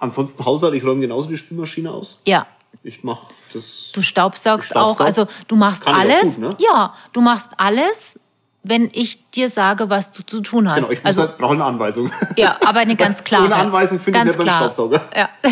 Ansonsten 0.01 0.43
Haushalt, 0.43 0.73
ich 0.73 0.83
räume 0.83 0.99
genauso 1.01 1.29
die 1.29 1.37
Spülmaschine 1.37 1.91
aus. 1.91 2.21
Ja, 2.25 2.47
Ich 2.83 3.03
mache 3.03 3.27
das. 3.53 3.91
du 3.93 4.01
staubsaugst 4.01 4.65
Ich 4.65 4.71
staubsaug. 4.71 4.99
auch. 5.01 5.05
Also 5.05 5.27
du 5.47 5.55
machst 5.55 5.85
Kann 5.85 5.93
ich 5.95 6.11
alles. 6.11 6.35
gut, 6.35 6.39
ne? 6.39 6.55
Ja, 6.59 6.93
du 7.13 7.21
machst 7.21 7.49
alles, 7.57 8.19
wenn 8.63 8.89
ich 8.93 9.29
dir 9.29 9.49
sage, 9.49 9.89
was 9.89 10.11
du 10.11 10.23
zu 10.23 10.41
tun 10.41 10.67
hast. 10.69 10.77
Genau, 10.77 10.89
ich 10.89 11.05
also 11.05 11.21
halt, 11.21 11.37
brauche 11.37 11.53
eine 11.53 11.63
Anweisung. 11.65 12.11
ja, 12.35 12.57
aber 12.65 12.79
eine 12.79 12.95
ganz 12.95 13.23
klare. 13.23 13.45
Ohne 13.45 13.55
Anweisung 13.55 13.99
finde 13.99 14.19
ich 14.19 14.25
Ganz 14.25 14.37
nicht 14.37 14.45
beim. 14.47 14.55
Staubsauger. 14.55 15.01
Ja. 15.15 15.29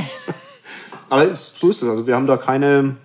Aber 1.12 1.34
so 1.36 1.70
ist 1.70 1.82
es. 1.82 1.90
Also 1.90 2.06
wir 2.06 2.16
haben 2.16 2.28
da 2.28 2.38
keine. 2.38 2.96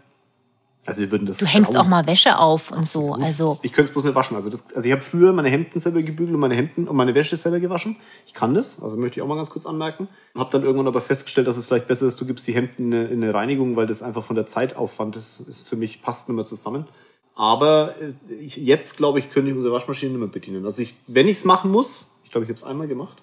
Also 0.86 1.00
wir 1.00 1.10
würden 1.10 1.26
das. 1.26 1.38
Du 1.38 1.46
hängst 1.46 1.76
auch 1.76 1.86
mal 1.86 2.06
Wäsche 2.06 2.38
auf 2.38 2.70
und 2.70 2.86
so. 2.86 3.14
Also 3.14 3.58
Ich 3.62 3.72
könnte 3.72 3.88
es 3.88 3.92
bloß 3.92 4.04
nicht 4.04 4.14
waschen. 4.14 4.36
Also, 4.36 4.50
das, 4.50 4.64
also 4.74 4.86
ich 4.86 4.92
habe 4.92 5.00
früher 5.02 5.32
meine 5.32 5.48
Hemden 5.48 5.80
selber 5.80 6.02
gebügelt 6.02 6.34
und 6.34 6.40
meine 6.40 6.54
Hemden 6.54 6.86
und 6.88 6.94
meine 6.96 7.14
Wäsche 7.14 7.36
selber 7.38 7.58
gewaschen. 7.58 7.96
Ich 8.26 8.34
kann 8.34 8.54
das, 8.54 8.82
also 8.82 8.96
möchte 8.98 9.18
ich 9.18 9.22
auch 9.22 9.26
mal 9.28 9.36
ganz 9.36 9.48
kurz 9.50 9.64
anmerken. 9.64 10.08
Habe 10.36 10.50
dann 10.52 10.62
irgendwann 10.62 10.86
aber 10.88 11.00
festgestellt, 11.00 11.46
dass 11.46 11.56
es 11.56 11.66
vielleicht 11.68 11.88
besser 11.88 12.06
ist, 12.06 12.20
du 12.20 12.26
gibst 12.26 12.46
die 12.46 12.52
Hemden 12.54 12.92
in 12.92 12.94
eine, 12.98 13.04
in 13.08 13.22
eine 13.24 13.32
Reinigung, 13.32 13.76
weil 13.76 13.86
das 13.86 14.02
einfach 14.02 14.24
von 14.24 14.36
der 14.36 14.46
Zeitaufwand 14.46 15.16
ist, 15.16 15.40
ist 15.40 15.66
für 15.66 15.76
mich 15.76 16.02
passt 16.02 16.28
nicht 16.28 16.36
mehr 16.36 16.44
zusammen. 16.44 16.86
Aber 17.34 17.94
es- 18.00 18.18
ich, 18.40 18.56
jetzt 18.58 18.96
glaube 18.96 19.18
ich, 19.18 19.30
könnte 19.30 19.50
ich 19.50 19.56
unsere 19.56 19.74
Waschmaschine 19.74 20.12
nicht 20.12 20.20
mehr 20.20 20.28
bedienen. 20.28 20.64
Also 20.66 20.82
ich, 20.82 20.94
wenn 21.06 21.26
ich 21.28 21.38
es 21.38 21.44
machen 21.44 21.70
muss, 21.70 22.12
ich 22.24 22.30
glaube, 22.30 22.44
ich 22.44 22.48
habe 22.50 22.58
es 22.58 22.64
einmal 22.64 22.88
gemacht, 22.88 23.16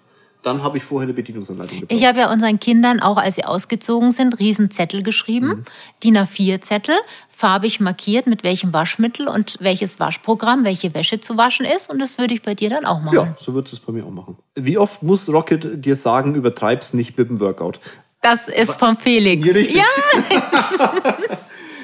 dann 0.44 0.64
habe 0.64 0.78
ich 0.78 0.84
vorher 0.84 1.06
eine 1.06 1.14
Bedienungsanleitung 1.14 1.82
gebraucht. 1.82 2.00
ich 2.00 2.08
habe 2.08 2.20
ja 2.20 2.32
unseren 2.32 2.60
Kindern 2.60 3.00
auch, 3.00 3.18
als 3.18 3.36
sie 3.36 3.46
ausgezogen 3.46 4.12
sind, 4.12 4.40
riesen 4.40 4.72
Zettel 4.72 5.04
geschrieben, 5.04 5.48
Mhm. 5.48 5.66
DIN 6.04 6.18
A4 6.18 6.62
Zettel, 6.62 6.96
farbig 7.30 7.80
markiert, 7.80 8.28
mit 8.28 8.44
welchem 8.44 8.72
Waschmittel 8.74 9.28
und 9.28 9.58
welches 9.62 10.00
Waschprogramm, 10.00 10.64
welche 10.66 10.94
Wäsche 10.94 11.20
zu 11.22 11.38
waschen 11.38 11.66
ist. 11.66 11.90
Und 11.92 12.00
das 12.00 12.18
würde 12.18 12.34
ich 12.34 12.42
bei 12.42 12.54
dir 12.56 12.70
dann 12.70 12.86
auch 12.86 13.02
machen. 13.02 13.16
ja, 13.16 13.36
so 13.40 13.54
wird 13.54 13.72
es 13.72 13.80
bei 13.80 13.92
mir 13.94 14.06
auch 14.06 14.12
machen. 14.12 14.38
Wie 14.56 14.78
oft 14.78 15.04
muss 15.04 15.28
Rocket 15.32 15.84
dir 15.86 15.96
sagen, 15.96 16.36
übertreib's 16.36 16.94
nicht 16.94 17.18
mit 17.18 17.30
dem 17.30 17.40
Workout? 17.40 17.80
Das 18.22 18.48
ist 18.48 18.74
vom 18.74 18.96
Felix. 18.98 19.44
Richtig. 19.48 19.78
Ja, 19.78 20.94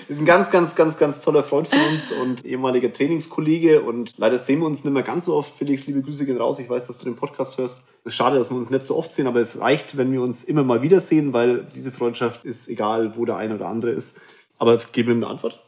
ist 0.10 0.20
ein 0.20 0.26
ganz, 0.26 0.50
ganz, 0.50 0.76
ganz, 0.76 0.98
ganz 0.98 1.22
toller 1.22 1.44
Freund 1.44 1.68
von 1.68 1.80
uns 1.80 2.12
und 2.12 2.46
ehemaliger 2.46 2.92
Trainingskollege. 2.92 3.82
Und 3.82 4.14
leider 4.18 4.38
sehen 4.38 4.60
wir 4.60 4.66
uns 4.66 4.84
nicht 4.84 4.94
mehr 4.94 5.04
ganz 5.04 5.26
so 5.26 5.36
oft. 5.36 5.54
Felix, 5.58 5.86
liebe 5.88 6.02
Grüße 6.02 6.26
gehen 6.26 6.38
raus. 6.38 6.60
Ich 6.60 6.70
weiß, 6.70 6.88
dass 6.88 6.98
du 6.98 7.06
den 7.06 7.16
Podcast 7.16 7.58
hörst. 7.58 7.88
Schade, 8.08 8.38
dass 8.38 8.50
wir 8.50 8.58
uns 8.58 8.70
nicht 8.70 8.86
so 8.86 8.96
oft 8.96 9.14
sehen, 9.14 9.28
aber 9.28 9.42
es 9.42 9.60
reicht, 9.60 9.98
wenn 9.98 10.12
wir 10.12 10.22
uns 10.22 10.46
immer 10.46 10.64
mal 10.64 10.82
wiedersehen, 10.82 11.34
weil 11.34 11.68
diese 11.76 11.92
Freundschaft 11.92 12.46
ist 12.46 12.70
egal, 12.70 13.18
wo 13.18 13.26
der 13.26 13.36
eine 13.38 13.56
oder 13.56 13.68
andere 13.68 13.92
ist. 13.92 14.18
Aber 14.58 14.80
gib 14.92 15.08
mir 15.08 15.14
eine 15.14 15.28
Antwort. 15.28 15.60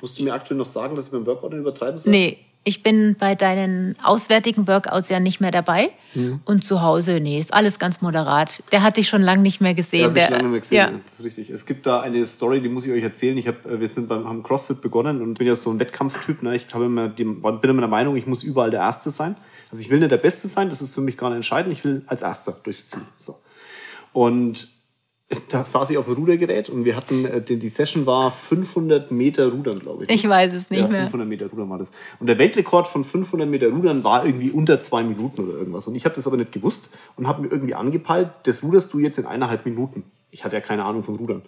Musst 0.00 0.18
du 0.18 0.24
mir 0.24 0.32
aktuell 0.32 0.56
noch 0.56 0.66
sagen, 0.66 0.96
dass 0.96 1.06
ich 1.06 1.12
beim 1.12 1.26
Workout 1.26 1.50
nicht 1.50 1.60
übertreiben 1.60 1.98
soll? 1.98 2.12
nee. 2.12 2.38
Ich 2.64 2.82
bin 2.82 3.16
bei 3.18 3.34
deinen 3.34 3.96
auswärtigen 4.02 4.66
Workouts 4.66 5.08
ja 5.08 5.20
nicht 5.20 5.40
mehr 5.40 5.50
dabei. 5.50 5.90
Mhm. 6.14 6.40
Und 6.44 6.64
zu 6.64 6.82
Hause, 6.82 7.20
nee, 7.20 7.38
ist 7.38 7.54
alles 7.54 7.78
ganz 7.78 8.02
moderat. 8.02 8.62
Der 8.72 8.82
hat 8.82 8.96
dich 8.96 9.08
schon 9.08 9.22
lange 9.22 9.42
nicht 9.42 9.60
mehr 9.60 9.74
gesehen. 9.74 10.00
Ja, 10.00 10.06
hab 10.08 10.16
ich 10.16 10.22
der, 10.22 10.30
lange 10.30 10.42
nicht 10.42 10.50
mehr 10.50 10.60
gesehen. 10.60 10.76
Ja. 10.76 11.00
Das 11.04 11.14
ist 11.14 11.24
richtig. 11.24 11.50
Es 11.50 11.64
gibt 11.64 11.86
da 11.86 12.00
eine 12.00 12.26
Story, 12.26 12.60
die 12.60 12.68
muss 12.68 12.84
ich 12.84 12.92
euch 12.92 13.02
erzählen. 13.02 13.38
Ich 13.38 13.48
hab, 13.48 13.64
äh, 13.64 13.80
wir 13.80 13.88
sind 13.88 14.08
beim 14.08 14.28
haben 14.28 14.42
CrossFit 14.42 14.80
begonnen 14.80 15.22
und 15.22 15.38
bin 15.38 15.46
ja 15.46 15.56
so 15.56 15.70
ein 15.70 15.78
Wettkampftyp. 15.78 16.42
Ne? 16.42 16.56
Ich 16.56 16.66
immer 16.74 17.08
die, 17.08 17.24
bin 17.24 17.70
immer 17.70 17.80
der 17.80 17.88
Meinung, 17.88 18.16
ich 18.16 18.26
muss 18.26 18.42
überall 18.42 18.70
der 18.70 18.80
Erste 18.80 19.10
sein. 19.10 19.36
Also 19.70 19.82
ich 19.82 19.90
will 19.90 19.98
nicht 19.98 20.10
der 20.10 20.18
Beste 20.18 20.48
sein, 20.48 20.70
das 20.70 20.80
ist 20.82 20.94
für 20.94 21.00
mich 21.00 21.16
gar 21.16 21.28
nicht 21.28 21.36
entscheidend. 21.36 21.72
Ich 21.72 21.84
will 21.84 22.02
als 22.06 22.22
Erster 22.22 22.56
durchs 22.62 22.88
Ziel. 22.90 23.02
So. 23.16 23.36
Und 24.12 24.68
da 25.50 25.64
saß 25.64 25.90
ich 25.90 25.98
auf 25.98 26.06
dem 26.06 26.14
Rudergerät 26.14 26.70
und 26.70 26.86
wir 26.86 26.96
hatten, 26.96 27.26
äh, 27.26 27.42
die, 27.42 27.68
Session 27.68 28.06
war 28.06 28.32
500 28.32 29.10
Meter 29.10 29.52
Rudern, 29.52 29.78
glaube 29.78 30.04
ich. 30.04 30.10
Ich 30.10 30.26
weiß 30.26 30.54
es 30.54 30.70
nicht 30.70 30.80
ja, 30.80 30.88
mehr. 30.88 31.02
500 31.02 31.28
Meter 31.28 31.46
Rudern 31.48 31.68
war 31.68 31.78
das. 31.78 31.92
Und 32.18 32.28
der 32.28 32.38
Weltrekord 32.38 32.88
von 32.88 33.04
500 33.04 33.48
Meter 33.48 33.68
Rudern 33.68 34.04
war 34.04 34.24
irgendwie 34.24 34.50
unter 34.50 34.80
zwei 34.80 35.02
Minuten 35.02 35.42
oder 35.44 35.58
irgendwas. 35.58 35.86
Und 35.86 35.94
ich 35.96 36.06
habe 36.06 36.14
das 36.14 36.26
aber 36.26 36.38
nicht 36.38 36.52
gewusst 36.52 36.94
und 37.16 37.28
habe 37.28 37.42
mir 37.42 37.48
irgendwie 37.48 37.74
angepeilt, 37.74 38.30
das 38.44 38.62
ruderst 38.62 38.92
du 38.94 39.00
jetzt 39.00 39.18
in 39.18 39.26
eineinhalb 39.26 39.66
Minuten. 39.66 40.04
Ich 40.30 40.44
hatte 40.44 40.56
ja 40.56 40.62
keine 40.62 40.84
Ahnung 40.84 41.04
von 41.04 41.16
Rudern. 41.16 41.42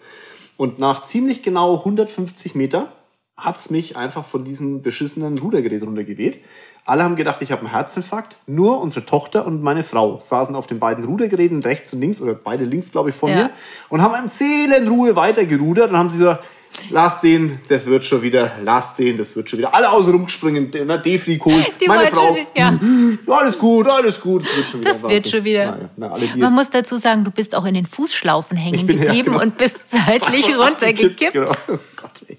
Und 0.58 0.78
nach 0.78 1.04
ziemlich 1.04 1.42
genau 1.42 1.78
150 1.78 2.54
Meter 2.54 2.92
hat's 3.40 3.70
mich 3.70 3.96
einfach 3.96 4.24
von 4.24 4.44
diesem 4.44 4.82
beschissenen 4.82 5.38
Rudergerät 5.38 5.82
runtergeweht. 5.82 6.40
Alle 6.86 7.04
haben 7.04 7.14
gedacht, 7.16 7.42
ich 7.42 7.52
habe 7.52 7.60
einen 7.62 7.70
Herzinfarkt. 7.70 8.38
Nur 8.46 8.80
unsere 8.80 9.04
Tochter 9.04 9.46
und 9.46 9.62
meine 9.62 9.84
Frau 9.84 10.18
saßen 10.20 10.54
auf 10.54 10.66
den 10.66 10.78
beiden 10.78 11.04
Rudergeräten 11.04 11.62
rechts 11.62 11.92
und 11.92 12.00
links 12.00 12.20
oder 12.20 12.34
beide 12.34 12.64
links, 12.64 12.90
glaube 12.90 13.10
ich, 13.10 13.16
von 13.16 13.30
Ja. 13.30 13.36
mir 13.36 13.50
und 13.90 14.02
haben 14.02 14.14
in 14.24 14.28
Seelenruhe 14.30 15.14
weitergerudert 15.14 15.90
und 15.90 15.96
haben 15.98 16.10
sie 16.10 16.18
gesagt, 16.18 16.42
lass 16.88 17.20
den, 17.20 17.60
das 17.68 17.86
wird 17.86 18.04
schon 18.04 18.22
wieder, 18.22 18.50
lass 18.64 18.96
den, 18.96 19.18
das 19.18 19.36
wird 19.36 19.50
schon 19.50 19.58
wieder. 19.58 19.74
Alle 19.74 19.90
außen 19.90 20.10
rumgesprungen, 20.10 20.70
na, 20.86 20.96
Defri 20.96 21.36
Kohl, 21.38 21.64
Die 21.80 21.86
meine 21.86 22.08
Frau, 22.10 22.34
schon- 22.34 22.46
ja. 22.56 22.78
alles 23.36 23.58
gut, 23.58 23.86
alles 23.86 24.20
gut, 24.20 24.42
das 24.44 24.56
wird 24.56 24.68
schon 24.68 24.80
wieder. 24.80 24.90
Das 24.92 25.02
wird 25.02 25.28
schon 25.28 25.44
wieder. 25.44 25.90
Na, 25.96 26.16
na, 26.16 26.36
Man 26.36 26.54
muss 26.54 26.70
dazu 26.70 26.96
sagen, 26.96 27.24
du 27.24 27.30
bist 27.30 27.54
auch 27.54 27.66
in 27.66 27.74
den 27.74 27.86
Fußschlaufen 27.86 28.56
hängen 28.56 28.86
bin- 28.86 28.98
ja, 28.98 29.04
geblieben 29.04 29.32
genau. 29.32 29.42
und 29.44 29.58
bist 29.58 29.76
seitlich 29.88 30.48
runtergekippt. 30.56 31.32
Genau. 31.34 31.52
Oh 31.68 31.78
Gott, 31.96 32.10
ey. 32.26 32.38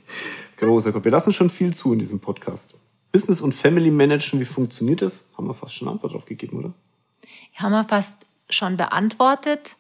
Großer 0.62 0.92
Gott. 0.92 1.04
Wir 1.04 1.12
lassen 1.12 1.34
schon 1.34 1.50
viel 1.50 1.74
zu 1.74 1.92
in 1.92 2.00
diesem 2.00 2.20
Podcast. 2.20 2.76
Business 3.12 3.42
und 3.42 3.54
Family 3.54 3.90
Managen, 3.90 4.40
wie 4.40 4.46
funktioniert 4.46 5.02
das? 5.02 5.32
Haben 5.36 5.48
wir 5.48 5.56
fast 5.56 5.74
schon 5.74 5.88
eine 5.88 5.96
Antwort 5.96 6.14
drauf 6.14 6.26
gegeben, 6.26 6.58
oder? 6.58 6.74
Haben 7.56 7.72
wir 7.72 7.84
fast 7.84 8.28
schon 8.48 8.78
beantwortet. 8.78 9.76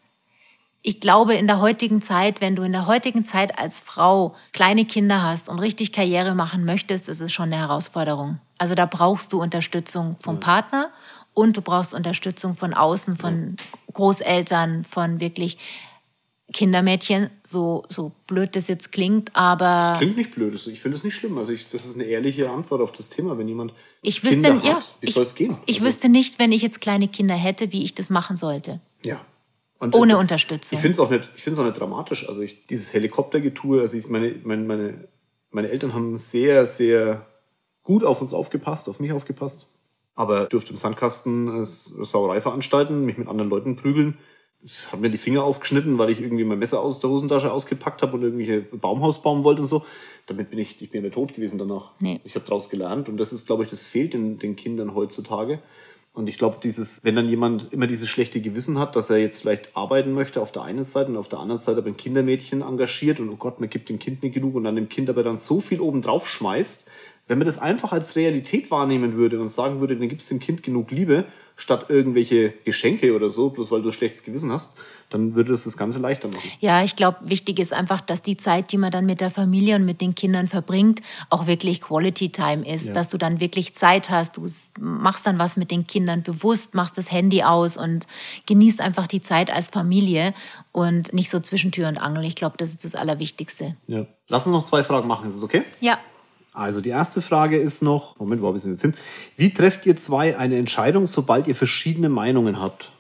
Ich 0.82 1.00
glaube, 1.00 1.36
in 1.36 1.46
der 1.46 1.62
heutigen 1.62 2.02
Zeit, 2.02 2.42
wenn 2.42 2.56
du 2.56 2.64
in 2.64 2.72
der 2.72 2.88
heutigen 2.88 3.24
Zeit 3.24 3.60
als 3.60 3.80
Frau 3.80 4.36
kleine 4.54 4.86
Kinder 4.86 5.22
hast 5.22 5.50
und 5.50 5.60
richtig 5.60 5.92
Karriere 5.92 6.34
machen 6.34 6.66
möchtest, 6.66 7.08
ist 7.08 7.22
es 7.22 7.32
schon 7.32 7.54
eine 7.54 7.58
Herausforderung. 7.58 8.40
Also 8.58 8.74
da 8.74 8.88
brauchst 8.88 9.34
du 9.34 9.40
Unterstützung 9.40 10.18
vom 10.24 10.40
Partner 10.40 10.90
und 11.36 11.56
du 11.56 11.62
brauchst 11.62 11.94
Unterstützung 11.94 12.56
von 12.56 12.74
außen, 12.74 13.18
von 13.18 13.56
Großeltern, 13.94 14.84
von 14.84 15.20
wirklich 15.20 15.60
Kindermädchen, 16.52 17.30
so, 17.44 17.84
so 17.90 18.12
blöd 18.28 18.56
das 18.56 18.68
jetzt 18.68 18.92
klingt, 18.92 19.36
aber 19.36 19.96
Klingt 19.98 20.18
nicht 20.18 20.36
blöd. 20.36 20.54
Ich 20.68 20.82
finde 20.82 20.98
es 20.98 21.04
nicht 21.04 21.16
schlimm. 21.16 21.38
Also 21.38 21.54
ich, 21.54 21.70
das 21.70 21.86
ist 21.86 21.96
eine 21.96 22.06
ehrliche 22.06 22.50
Antwort 22.50 22.82
auf 22.82 22.92
das 22.92 23.10
Thema, 23.10 23.38
wenn 23.38 23.48
jemand 23.48 23.74
ich 24.02 24.24
wüsste, 24.24 24.42
Kinder 24.42 24.62
ja, 24.64 24.76
hat. 24.76 24.96
Wie 25.00 25.08
ich, 25.08 25.14
soll 25.14 25.24
es 25.24 25.36
gehen? 25.36 25.58
ich 25.66 25.78
Also, 25.78 25.88
wüsste 25.88 26.10
nicht, 26.10 26.40
wenn 26.40 26.52
ich 26.52 26.62
jetzt 26.62 26.82
kleine 26.82 27.08
Kinder 27.08 27.36
hätte, 27.36 27.72
wie 27.72 27.84
ich 27.84 27.96
das 27.96 28.10
machen 28.10 28.36
sollte. 28.36 28.80
Ja. 29.04 29.22
Und, 29.80 29.96
Ohne 29.96 30.14
äh, 30.14 30.18
Unterstützung. 30.18 30.78
Ich 30.78 30.82
finde 30.82 30.94
es 30.94 31.00
auch 31.00 31.10
nicht, 31.10 31.30
ich 31.36 31.60
auch 31.60 31.64
nicht 31.64 31.80
dramatisch. 31.80 32.28
Also 32.28 32.42
ich, 32.42 32.68
dieses 32.68 32.94
Helikoptergetue, 32.94 33.82
also 33.82 33.98
ich, 33.98 34.08
meine, 34.08 34.36
meine, 34.44 34.64
meine, 34.64 35.08
meine 35.50 35.70
Eltern 35.70 35.94
haben 35.94 36.18
sehr, 36.18 36.68
sehr 36.68 37.26
gut 37.84 38.04
auf 38.04 38.22
uns 38.22 38.34
aufgepasst, 38.34 38.90
auf 38.90 39.00
mich 39.00 39.12
aufgepasst. 39.12 39.68
Aber 40.14 40.44
ich 40.44 40.50
durfte 40.50 40.72
im 40.72 40.78
Sandkasten 40.78 41.62
äh, 41.62 41.66
Sauerei 41.66 42.42
veranstalten, 42.42 43.06
mich 43.06 43.18
mit 43.18 43.28
anderen 43.28 43.50
Leuten 43.50 43.76
prügeln. 43.76 44.18
Ich 44.64 44.92
habe 44.92 45.02
mir 45.02 45.10
die 45.10 45.18
Finger 45.18 45.44
aufgeschnitten, 45.44 45.98
weil 45.98 46.10
ich 46.10 46.22
irgendwie 46.22 46.44
mein 46.44 46.60
Messer 46.60 46.82
aus 46.82 47.00
der 47.00 47.10
Hosentasche 47.10 47.52
ausgepackt 47.52 48.02
habe 48.02 48.18
und 48.18 48.24
irgendwelche 48.24 48.62
Baumhaus 48.62 49.22
bauen 49.22 49.44
wollte 49.44 49.62
und 49.62 49.68
so. 49.68 49.86
Damit 50.28 50.50
bin 50.50 50.60
ich, 50.60 50.82
ich 50.82 50.90
bin 50.90 51.04
ja 51.04 51.10
tot 51.10 51.34
gewesen 51.34 51.58
danach. 51.58 51.92
Nee. 52.00 52.22
Ich 52.24 52.36
habe 52.36 52.46
daraus 52.46 52.70
gelernt 52.70 53.10
und 53.10 53.18
das 53.18 53.34
ist, 53.34 53.48
glaube 53.48 53.64
ich, 53.64 53.70
das 53.70 53.82
fehlt 53.82 54.14
den, 54.14 54.38
den 54.38 54.56
Kindern 54.56 54.94
heutzutage. 54.94 55.62
Und 56.14 56.28
ich 56.28 56.38
glaube, 56.38 56.58
dieses, 56.62 57.02
wenn 57.04 57.16
dann 57.16 57.30
jemand 57.30 57.72
immer 57.72 57.88
dieses 57.88 58.10
schlechte 58.10 58.42
Gewissen 58.42 58.78
hat, 58.78 58.98
dass 58.98 59.10
er 59.10 59.18
jetzt 59.18 59.42
vielleicht 59.42 59.78
arbeiten 59.78 60.12
möchte 60.12 60.42
auf 60.42 60.52
der 60.52 60.64
einen 60.64 60.84
Seite 60.84 61.10
und 61.10 61.18
auf 61.18 61.30
der 61.30 61.40
anderen 61.40 61.60
Seite 61.60 61.80
aber 61.80 61.88
ein 61.88 61.96
Kindermädchen 61.96 62.62
engagiert 62.62 63.22
und 63.22 63.30
oh 63.30 63.38
Gott, 63.38 63.62
man 63.62 63.70
gibt 63.70 63.88
dem 63.88 63.98
Kind 63.98 64.22
nicht 64.22 64.34
genug 64.34 64.56
und 64.56 64.66
dann 64.66 64.76
dem 64.76 64.90
Kind 64.90 65.10
aber 65.10 65.24
dann 65.24 65.38
so 65.38 65.62
viel 65.62 65.80
oben 65.80 66.02
drauf 66.02 66.28
schmeißt, 66.28 66.90
wenn 67.28 67.38
man 67.38 67.48
das 67.48 67.60
einfach 67.60 67.94
als 67.94 68.18
Realität 68.18 68.72
wahrnehmen 68.72 69.16
würde 69.16 69.40
und 69.40 69.48
sagen 69.48 69.80
würde, 69.80 69.96
dann 69.96 70.10
gibst 70.10 70.30
dem 70.30 70.42
Kind 70.42 70.64
genug 70.64 70.92
Liebe, 70.92 71.24
statt 71.56 71.86
irgendwelche 71.90 72.54
Geschenke 72.66 73.16
oder 73.16 73.30
so, 73.30 73.50
bloß 73.50 73.72
weil 73.72 73.82
du 73.82 73.90
ein 73.90 73.94
schlechtes 73.94 74.24
Gewissen 74.24 74.52
hast, 74.52 74.78
dann 75.12 75.36
würde 75.36 75.52
das 75.52 75.66
das 75.66 75.78
Ganze 75.78 76.00
leichter 76.00 76.30
machen. 76.30 76.50
Ja, 76.60 76.84
ich 76.84 76.96
glaube, 76.96 77.18
wichtig 77.22 77.60
ist 77.60 77.74
einfach, 77.74 78.02
dass 78.02 78.22
die 78.22 78.38
Zeit, 78.38 78.72
die 78.72 78.78
man 78.78 78.92
dann 78.92 79.06
mit 79.06 79.22
der 79.22 79.30
Familie 79.30 79.76
und 79.76 79.86
mit 79.86 80.02
den 80.02 80.16
Kindern 80.16 80.48
verbringt, 80.48 81.02
auch 81.30 81.48
wirklich 81.48 81.82
Quality 81.82 82.32
Time 82.32 82.66
ist. 82.66 82.86
Ja. 82.86 82.94
Dass 82.94 83.10
du 83.10 83.18
dann 83.18 83.40
wirklich 83.40 83.76
Zeit 83.76 84.10
hast, 84.10 84.38
du 84.38 84.48
machst 84.80 85.28
dann 85.28 85.38
was 85.38 85.58
mit 85.58 85.70
den 85.70 85.86
Kindern 85.86 86.24
bewusst, 86.24 86.74
machst 86.76 86.98
das 86.98 87.12
Handy 87.12 87.44
aus 87.44 87.78
und 87.78 88.08
genießt 88.46 88.82
einfach 88.82 89.08
die 89.08 89.22
Zeit 89.22 89.52
als 89.52 89.68
Familie 89.68 90.34
und 90.72 91.14
nicht 91.14 91.30
so 91.30 91.40
zwischen 91.40 91.72
Tür 91.72 91.90
und 91.90 91.98
Angel. 91.98 92.24
Ich 92.24 92.36
glaube, 92.36 92.56
das 92.58 92.70
ist 92.70 92.86
das 92.86 92.96
Allerwichtigste. 92.96 93.76
Ja. 93.88 94.06
Lass 94.30 94.48
uns 94.48 94.54
noch 94.54 94.64
zwei 94.64 94.84
Fragen 94.84 95.08
machen, 95.08 95.28
ist 95.30 95.36
es 95.36 95.44
okay? 95.44 95.64
Ja, 95.82 96.00
Also 96.54 96.82
die 96.82 96.90
erste 96.90 97.22
Frage 97.22 97.58
ist 97.58 97.82
noch, 97.82 98.20
Moment, 98.20 98.42
wo 98.42 98.48
habe 98.48 98.58
ich 98.58 98.64
denn 98.64 98.74
jetzt 98.74 98.82
hin? 98.82 98.94
Wie 99.38 99.54
trefft 99.54 99.86
ihr 99.86 99.96
zwei 99.96 100.38
eine 100.38 100.58
Entscheidung, 100.58 101.06
sobald 101.06 101.48
ihr 101.48 101.56
verschiedene 101.56 102.10
Meinungen 102.10 102.60
habt? 102.60 102.92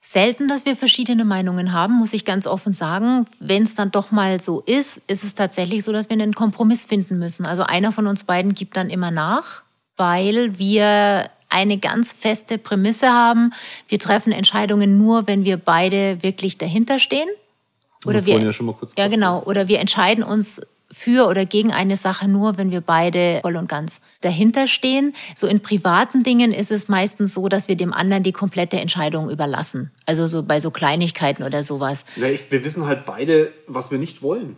Selten, 0.00 0.46
dass 0.46 0.64
wir 0.64 0.76
verschiedene 0.76 1.24
Meinungen 1.24 1.72
haben, 1.72 1.94
muss 1.94 2.12
ich 2.12 2.24
ganz 2.24 2.46
offen 2.46 2.72
sagen. 2.72 3.26
Wenn 3.40 3.64
es 3.64 3.74
dann 3.74 3.90
doch 3.90 4.10
mal 4.10 4.40
so 4.40 4.60
ist, 4.60 5.00
ist 5.06 5.24
es 5.24 5.34
tatsächlich 5.34 5.84
so, 5.84 5.92
dass 5.92 6.08
wir 6.08 6.14
einen 6.14 6.34
Kompromiss 6.34 6.86
finden 6.86 7.18
müssen. 7.18 7.46
Also 7.46 7.62
einer 7.62 7.92
von 7.92 8.06
uns 8.06 8.24
beiden 8.24 8.52
gibt 8.52 8.76
dann 8.76 8.90
immer 8.90 9.10
nach, 9.10 9.62
weil 9.96 10.58
wir 10.58 11.30
eine 11.48 11.78
ganz 11.78 12.12
feste 12.12 12.58
Prämisse 12.58 13.08
haben. 13.08 13.52
Wir 13.88 13.98
treffen 13.98 14.32
Entscheidungen 14.32 14.98
nur, 14.98 15.26
wenn 15.26 15.44
wir 15.44 15.56
beide 15.56 16.22
wirklich 16.22 16.58
dahinter 16.58 16.98
stehen. 16.98 17.28
Oder 18.04 18.26
wir, 18.26 18.38
ja, 18.38 18.50
ja 18.96 19.08
genau. 19.08 19.42
Oder 19.42 19.66
wir 19.66 19.80
entscheiden 19.80 20.22
uns 20.22 20.60
für 20.90 21.28
oder 21.28 21.44
gegen 21.44 21.70
eine 21.70 21.96
Sache 21.96 22.28
nur, 22.28 22.56
wenn 22.56 22.70
wir 22.70 22.80
beide 22.80 23.40
voll 23.42 23.56
und 23.56 23.68
ganz 23.68 24.00
dahinter 24.20 24.66
stehen. 24.66 25.14
So 25.34 25.46
in 25.46 25.60
privaten 25.60 26.22
Dingen 26.22 26.52
ist 26.52 26.70
es 26.70 26.88
meistens 26.88 27.34
so, 27.34 27.48
dass 27.48 27.68
wir 27.68 27.76
dem 27.76 27.92
anderen 27.92 28.22
die 28.22 28.32
komplette 28.32 28.78
Entscheidung 28.78 29.30
überlassen. 29.30 29.90
Also 30.06 30.26
so 30.26 30.42
bei 30.42 30.60
so 30.60 30.70
Kleinigkeiten 30.70 31.42
oder 31.42 31.62
sowas. 31.62 32.04
Ja, 32.16 32.28
ich, 32.28 32.50
wir 32.50 32.64
wissen 32.64 32.86
halt 32.86 33.04
beide, 33.04 33.52
was 33.66 33.90
wir 33.90 33.98
nicht 33.98 34.22
wollen. 34.22 34.56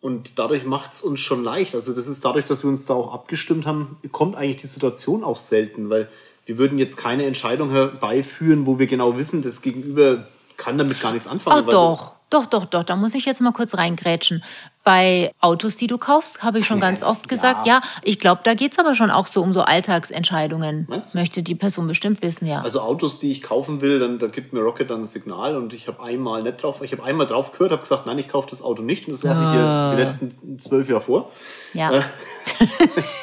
Und 0.00 0.38
dadurch 0.38 0.64
macht 0.64 0.92
es 0.92 1.02
uns 1.02 1.20
schon 1.20 1.44
leicht. 1.44 1.74
Also 1.74 1.92
das 1.92 2.06
ist 2.06 2.24
dadurch, 2.24 2.46
dass 2.46 2.62
wir 2.62 2.70
uns 2.70 2.86
da 2.86 2.94
auch 2.94 3.12
abgestimmt 3.12 3.66
haben, 3.66 3.98
kommt 4.12 4.36
eigentlich 4.36 4.62
die 4.62 4.66
Situation 4.66 5.22
auch 5.22 5.36
selten, 5.36 5.90
weil 5.90 6.08
wir 6.46 6.56
würden 6.56 6.78
jetzt 6.78 6.96
keine 6.96 7.26
Entscheidung 7.26 7.70
herbeiführen, 7.70 8.64
wo 8.64 8.78
wir 8.78 8.86
genau 8.86 9.18
wissen, 9.18 9.42
das 9.42 9.60
Gegenüber 9.60 10.26
kann 10.56 10.78
damit 10.78 11.00
gar 11.00 11.12
nichts 11.12 11.28
anfangen. 11.28 11.64
Ach 11.66 11.70
doch. 11.70 12.16
Doch, 12.30 12.46
doch, 12.46 12.64
doch, 12.64 12.84
da 12.84 12.94
muss 12.94 13.14
ich 13.14 13.24
jetzt 13.24 13.40
mal 13.40 13.52
kurz 13.52 13.74
reingrätschen. 13.74 14.44
Bei 14.84 15.32
Autos, 15.40 15.74
die 15.74 15.88
du 15.88 15.98
kaufst, 15.98 16.44
habe 16.44 16.60
ich 16.60 16.66
schon 16.66 16.78
yes, 16.78 16.82
ganz 16.82 17.02
oft 17.02 17.28
gesagt, 17.28 17.66
ja, 17.66 17.74
ja 17.74 17.82
ich 18.02 18.20
glaube, 18.20 18.40
da 18.44 18.54
geht 18.54 18.72
es 18.72 18.78
aber 18.78 18.94
schon 18.94 19.10
auch 19.10 19.26
so 19.26 19.42
um 19.42 19.52
so 19.52 19.62
Alltagsentscheidungen. 19.62 20.86
Meinst 20.88 21.12
du? 21.12 21.18
Möchte 21.18 21.42
die 21.42 21.56
Person 21.56 21.88
bestimmt 21.88 22.22
wissen, 22.22 22.46
ja. 22.46 22.62
Also 22.62 22.80
Autos, 22.80 23.18
die 23.18 23.32
ich 23.32 23.42
kaufen 23.42 23.80
will, 23.80 23.98
dann 23.98 24.20
da 24.20 24.28
gibt 24.28 24.52
mir 24.52 24.60
Rocket 24.60 24.90
dann 24.90 25.00
ein 25.00 25.06
Signal 25.06 25.56
und 25.56 25.74
ich 25.74 25.88
habe 25.88 26.02
einmal 26.02 26.42
nicht 26.44 26.62
drauf, 26.62 26.82
ich 26.82 26.92
habe 26.92 27.02
einmal 27.02 27.26
drauf 27.26 27.50
gehört, 27.50 27.72
habe 27.72 27.82
gesagt, 27.82 28.06
nein, 28.06 28.18
ich 28.18 28.28
kaufe 28.28 28.48
das 28.48 28.62
Auto 28.62 28.82
nicht 28.82 29.08
und 29.08 29.12
das 29.14 29.24
mache 29.24 29.44
ich 29.44 29.50
hier 29.52 29.94
die 29.96 30.02
letzten 30.02 30.58
zwölf 30.58 30.88
Jahre 30.88 31.02
vor. 31.02 31.30
Ja. 31.74 31.90
Äh, 31.90 32.02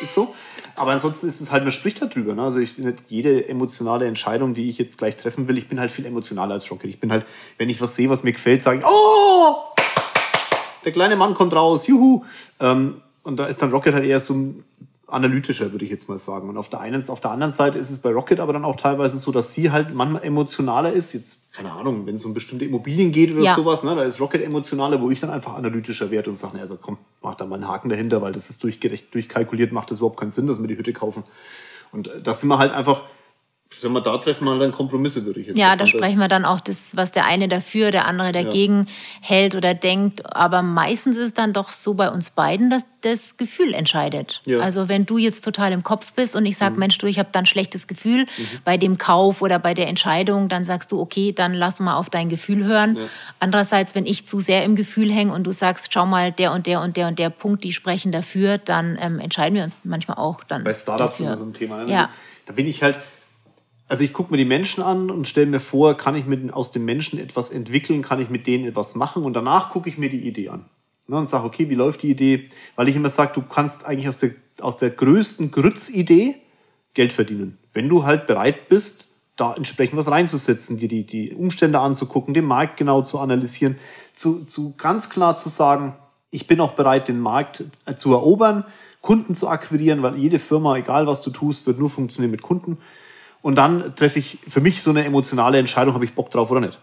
ist 0.01 0.13
so. 0.15 0.35
Aber 0.77 0.91
ansonsten 0.91 1.27
ist 1.27 1.41
es 1.41 1.51
halt, 1.51 1.63
man 1.63 1.71
spricht 1.71 2.01
darüber. 2.03 2.35
Ne? 2.35 2.43
Also 2.43 2.59
ich 2.59 2.75
jede 3.09 3.49
emotionale 3.49 4.05
Entscheidung, 4.05 4.53
die 4.53 4.69
ich 4.69 4.77
jetzt 4.77 4.99
gleich 4.99 5.17
treffen 5.17 5.47
will, 5.47 5.57
ich 5.57 5.67
bin 5.67 5.79
halt 5.79 5.91
viel 5.91 6.05
emotionaler 6.05 6.53
als 6.53 6.69
Rocket. 6.69 6.91
Ich 6.91 6.99
bin 6.99 7.11
halt, 7.11 7.25
wenn 7.57 7.67
ich 7.67 7.81
was 7.81 7.95
sehe, 7.95 8.11
was 8.11 8.21
mir 8.21 8.31
gefällt, 8.31 8.61
sage 8.61 8.79
ich, 8.79 8.85
oh, 8.85 9.55
der 10.85 10.91
kleine 10.91 11.15
Mann 11.15 11.33
kommt 11.33 11.53
raus, 11.53 11.87
juhu. 11.87 12.23
Ähm, 12.59 13.01
und 13.23 13.37
da 13.37 13.47
ist 13.47 13.59
dann 13.59 13.71
Rocket 13.71 13.95
halt 13.95 14.05
eher 14.05 14.19
so 14.19 14.35
ein 14.35 14.63
analytischer, 15.07 15.71
würde 15.71 15.83
ich 15.83 15.89
jetzt 15.89 16.09
mal 16.09 16.19
sagen. 16.19 16.47
Und 16.47 16.57
auf 16.57 16.69
der 16.69 16.79
einen, 16.79 17.09
auf 17.09 17.21
der 17.21 17.31
anderen 17.31 17.53
Seite 17.53 17.79
ist 17.79 17.89
es 17.89 17.97
bei 17.97 18.11
Rocket 18.11 18.39
aber 18.39 18.53
dann 18.53 18.63
auch 18.63 18.75
teilweise 18.75 19.17
so, 19.17 19.31
dass 19.31 19.55
sie 19.55 19.71
halt 19.71 19.95
manchmal 19.95 20.23
emotionaler 20.23 20.93
ist. 20.93 21.13
Jetzt, 21.13 21.41
keine 21.57 21.71
Ahnung, 21.71 22.05
wenn 22.05 22.13
es 22.13 22.23
um 22.23 22.35
bestimmte 22.35 22.65
Immobilien 22.65 23.11
geht 23.11 23.33
oder 23.33 23.43
ja. 23.43 23.55
sowas, 23.55 23.81
ne, 23.81 23.95
da 23.95 24.03
ist 24.03 24.21
Rocket 24.21 24.43
emotionaler, 24.43 25.01
wo 25.01 25.09
ich 25.09 25.19
dann 25.19 25.31
einfach 25.31 25.55
analytischer 25.55 26.11
werde 26.11 26.29
und 26.29 26.35
sage, 26.35 26.59
also 26.59 26.77
komm, 26.79 26.99
mach 27.23 27.33
da 27.33 27.47
mal 27.47 27.55
einen 27.55 27.67
Haken 27.67 27.89
dahinter, 27.89 28.21
weil 28.21 28.31
das 28.31 28.51
ist 28.51 28.63
durchgerecht, 28.63 29.11
durchkalkuliert, 29.11 29.71
macht 29.71 29.89
das 29.89 29.97
überhaupt 29.97 30.19
keinen 30.19 30.29
Sinn, 30.29 30.45
dass 30.45 30.61
wir 30.61 30.67
die 30.67 30.77
Hütte 30.77 30.93
kaufen. 30.93 31.23
Und 31.91 32.09
äh, 32.09 32.21
das 32.21 32.41
sind 32.41 32.49
wir 32.49 32.59
halt 32.59 32.71
einfach 32.71 33.05
ich 33.69 33.81
sag 33.81 33.91
mal, 33.91 34.01
da 34.01 34.17
treffen 34.17 34.45
wir 34.45 34.57
dann 34.57 34.71
Kompromisse, 34.71 35.25
würde 35.25 35.41
ich 35.41 35.47
jetzt 35.47 35.57
Ja, 35.57 35.75
da 35.75 35.85
sprechen 35.85 36.19
wir 36.19 36.29
dann 36.29 36.45
auch 36.45 36.61
das, 36.61 36.95
was 36.95 37.11
der 37.11 37.25
eine 37.25 37.47
dafür, 37.47 37.91
der 37.91 38.07
andere 38.07 38.31
dagegen 38.31 38.83
ja. 38.83 38.91
hält 39.21 39.55
oder 39.55 39.73
denkt. 39.73 40.35
Aber 40.35 40.61
meistens 40.61 41.17
ist 41.17 41.25
es 41.25 41.33
dann 41.33 41.53
doch 41.53 41.71
so 41.71 41.93
bei 41.93 42.09
uns 42.09 42.29
beiden, 42.29 42.69
dass 42.69 42.85
das 43.01 43.35
Gefühl 43.37 43.73
entscheidet. 43.73 44.41
Ja. 44.45 44.61
Also 44.61 44.87
wenn 44.87 45.05
du 45.05 45.17
jetzt 45.17 45.43
total 45.43 45.73
im 45.73 45.83
Kopf 45.83 46.13
bist 46.13 46.35
und 46.35 46.45
ich 46.45 46.57
sage, 46.57 46.73
mhm. 46.73 46.79
Mensch, 46.79 46.97
du, 46.97 47.07
ich 47.07 47.19
habe 47.19 47.29
dann 47.31 47.43
ein 47.43 47.45
schlechtes 47.45 47.87
Gefühl 47.87 48.21
mhm. 48.21 48.47
bei 48.63 48.77
dem 48.77 48.97
Kauf 48.97 49.41
oder 49.41 49.59
bei 49.59 49.73
der 49.73 49.87
Entscheidung, 49.87 50.47
dann 50.47 50.63
sagst 50.63 50.91
du, 50.91 50.99
okay, 50.99 51.33
dann 51.33 51.53
lass 51.53 51.79
mal 51.79 51.97
auf 51.97 52.09
dein 52.09 52.29
Gefühl 52.29 52.63
hören. 52.63 52.95
Ja. 52.95 53.03
Andererseits, 53.39 53.95
wenn 53.95 54.05
ich 54.05 54.25
zu 54.25 54.39
sehr 54.39 54.63
im 54.63 54.75
Gefühl 54.75 55.11
hänge 55.11 55.33
und 55.33 55.43
du 55.43 55.51
sagst, 55.51 55.93
schau 55.93 56.05
mal, 56.05 56.31
der 56.31 56.53
und 56.53 56.67
der 56.67 56.81
und 56.81 56.95
der 56.95 57.09
und 57.09 57.19
der 57.19 57.29
Punkt, 57.29 57.63
die 57.65 57.73
sprechen 57.73 58.13
dafür, 58.13 58.57
dann 58.57 58.97
ähm, 58.99 59.19
entscheiden 59.19 59.55
wir 59.55 59.63
uns 59.63 59.79
manchmal 59.83 60.17
auch 60.17 60.43
dann. 60.45 60.63
Bei 60.63 60.73
Startups 60.73 61.17
dafür. 61.17 61.27
immer 61.27 61.37
so 61.37 61.43
ein 61.43 61.53
Thema. 61.53 61.83
Ne? 61.83 61.91
Ja. 61.91 62.09
Da 62.45 62.53
bin 62.53 62.65
ich 62.65 62.81
halt 62.81 62.95
also 63.87 64.03
ich 64.03 64.13
gucke 64.13 64.31
mir 64.31 64.37
die 64.37 64.45
Menschen 64.45 64.83
an 64.83 65.09
und 65.09 65.27
stelle 65.27 65.47
mir 65.47 65.59
vor, 65.59 65.95
kann 65.95 66.15
ich 66.15 66.25
mit, 66.25 66.53
aus 66.53 66.71
den 66.71 66.85
Menschen 66.85 67.19
etwas 67.19 67.49
entwickeln, 67.49 68.01
kann 68.01 68.21
ich 68.21 68.29
mit 68.29 68.47
denen 68.47 68.65
etwas 68.65 68.95
machen 68.95 69.23
und 69.23 69.33
danach 69.33 69.69
gucke 69.69 69.89
ich 69.89 69.97
mir 69.97 70.09
die 70.09 70.27
Idee 70.27 70.49
an. 70.49 70.65
Ne, 71.07 71.15
und 71.15 71.29
sage, 71.29 71.45
okay, 71.45 71.69
wie 71.69 71.75
läuft 71.75 72.03
die 72.03 72.11
Idee? 72.11 72.49
Weil 72.75 72.89
ich 72.89 72.95
immer 72.95 73.09
sage, 73.09 73.31
du 73.35 73.41
kannst 73.41 73.85
eigentlich 73.85 74.09
aus 74.09 74.17
der, 74.17 74.31
aus 74.59 74.77
der 74.77 74.89
größten 74.89 75.51
Grütz-Idee 75.51 76.35
Geld 76.93 77.13
verdienen. 77.13 77.57
Wenn 77.73 77.87
du 77.87 78.05
halt 78.05 78.27
bereit 78.27 78.67
bist, 78.67 79.07
da 79.37 79.53
entsprechend 79.53 79.97
was 79.97 80.09
reinzusetzen, 80.09 80.77
dir 80.79 80.89
die, 80.89 81.05
die 81.05 81.33
Umstände 81.33 81.79
anzugucken, 81.79 82.33
den 82.33 82.45
Markt 82.45 82.75
genau 82.75 83.03
zu 83.03 83.19
analysieren, 83.19 83.77
zu, 84.13 84.45
zu 84.45 84.75
ganz 84.75 85.09
klar 85.09 85.37
zu 85.37 85.47
sagen, 85.47 85.95
ich 86.31 86.47
bin 86.47 86.59
auch 86.59 86.73
bereit, 86.73 87.07
den 87.07 87.19
Markt 87.19 87.63
äh, 87.85 87.95
zu 87.95 88.11
erobern, 88.11 88.65
Kunden 89.01 89.35
zu 89.35 89.47
akquirieren, 89.47 90.01
weil 90.01 90.17
jede 90.17 90.39
Firma, 90.39 90.75
egal 90.75 91.07
was 91.07 91.21
du 91.21 91.29
tust, 91.29 91.67
wird 91.67 91.79
nur 91.79 91.89
funktionieren 91.89 92.31
mit 92.31 92.41
Kunden. 92.41 92.79
Und 93.41 93.55
dann 93.55 93.95
treffe 93.95 94.19
ich 94.19 94.39
für 94.47 94.61
mich 94.61 94.81
so 94.81 94.89
eine 94.89 95.05
emotionale 95.05 95.57
Entscheidung, 95.57 95.93
habe 95.93 96.05
ich 96.05 96.13
Bock 96.13 96.31
drauf 96.31 96.51
oder 96.51 96.59
nicht. 96.59 96.79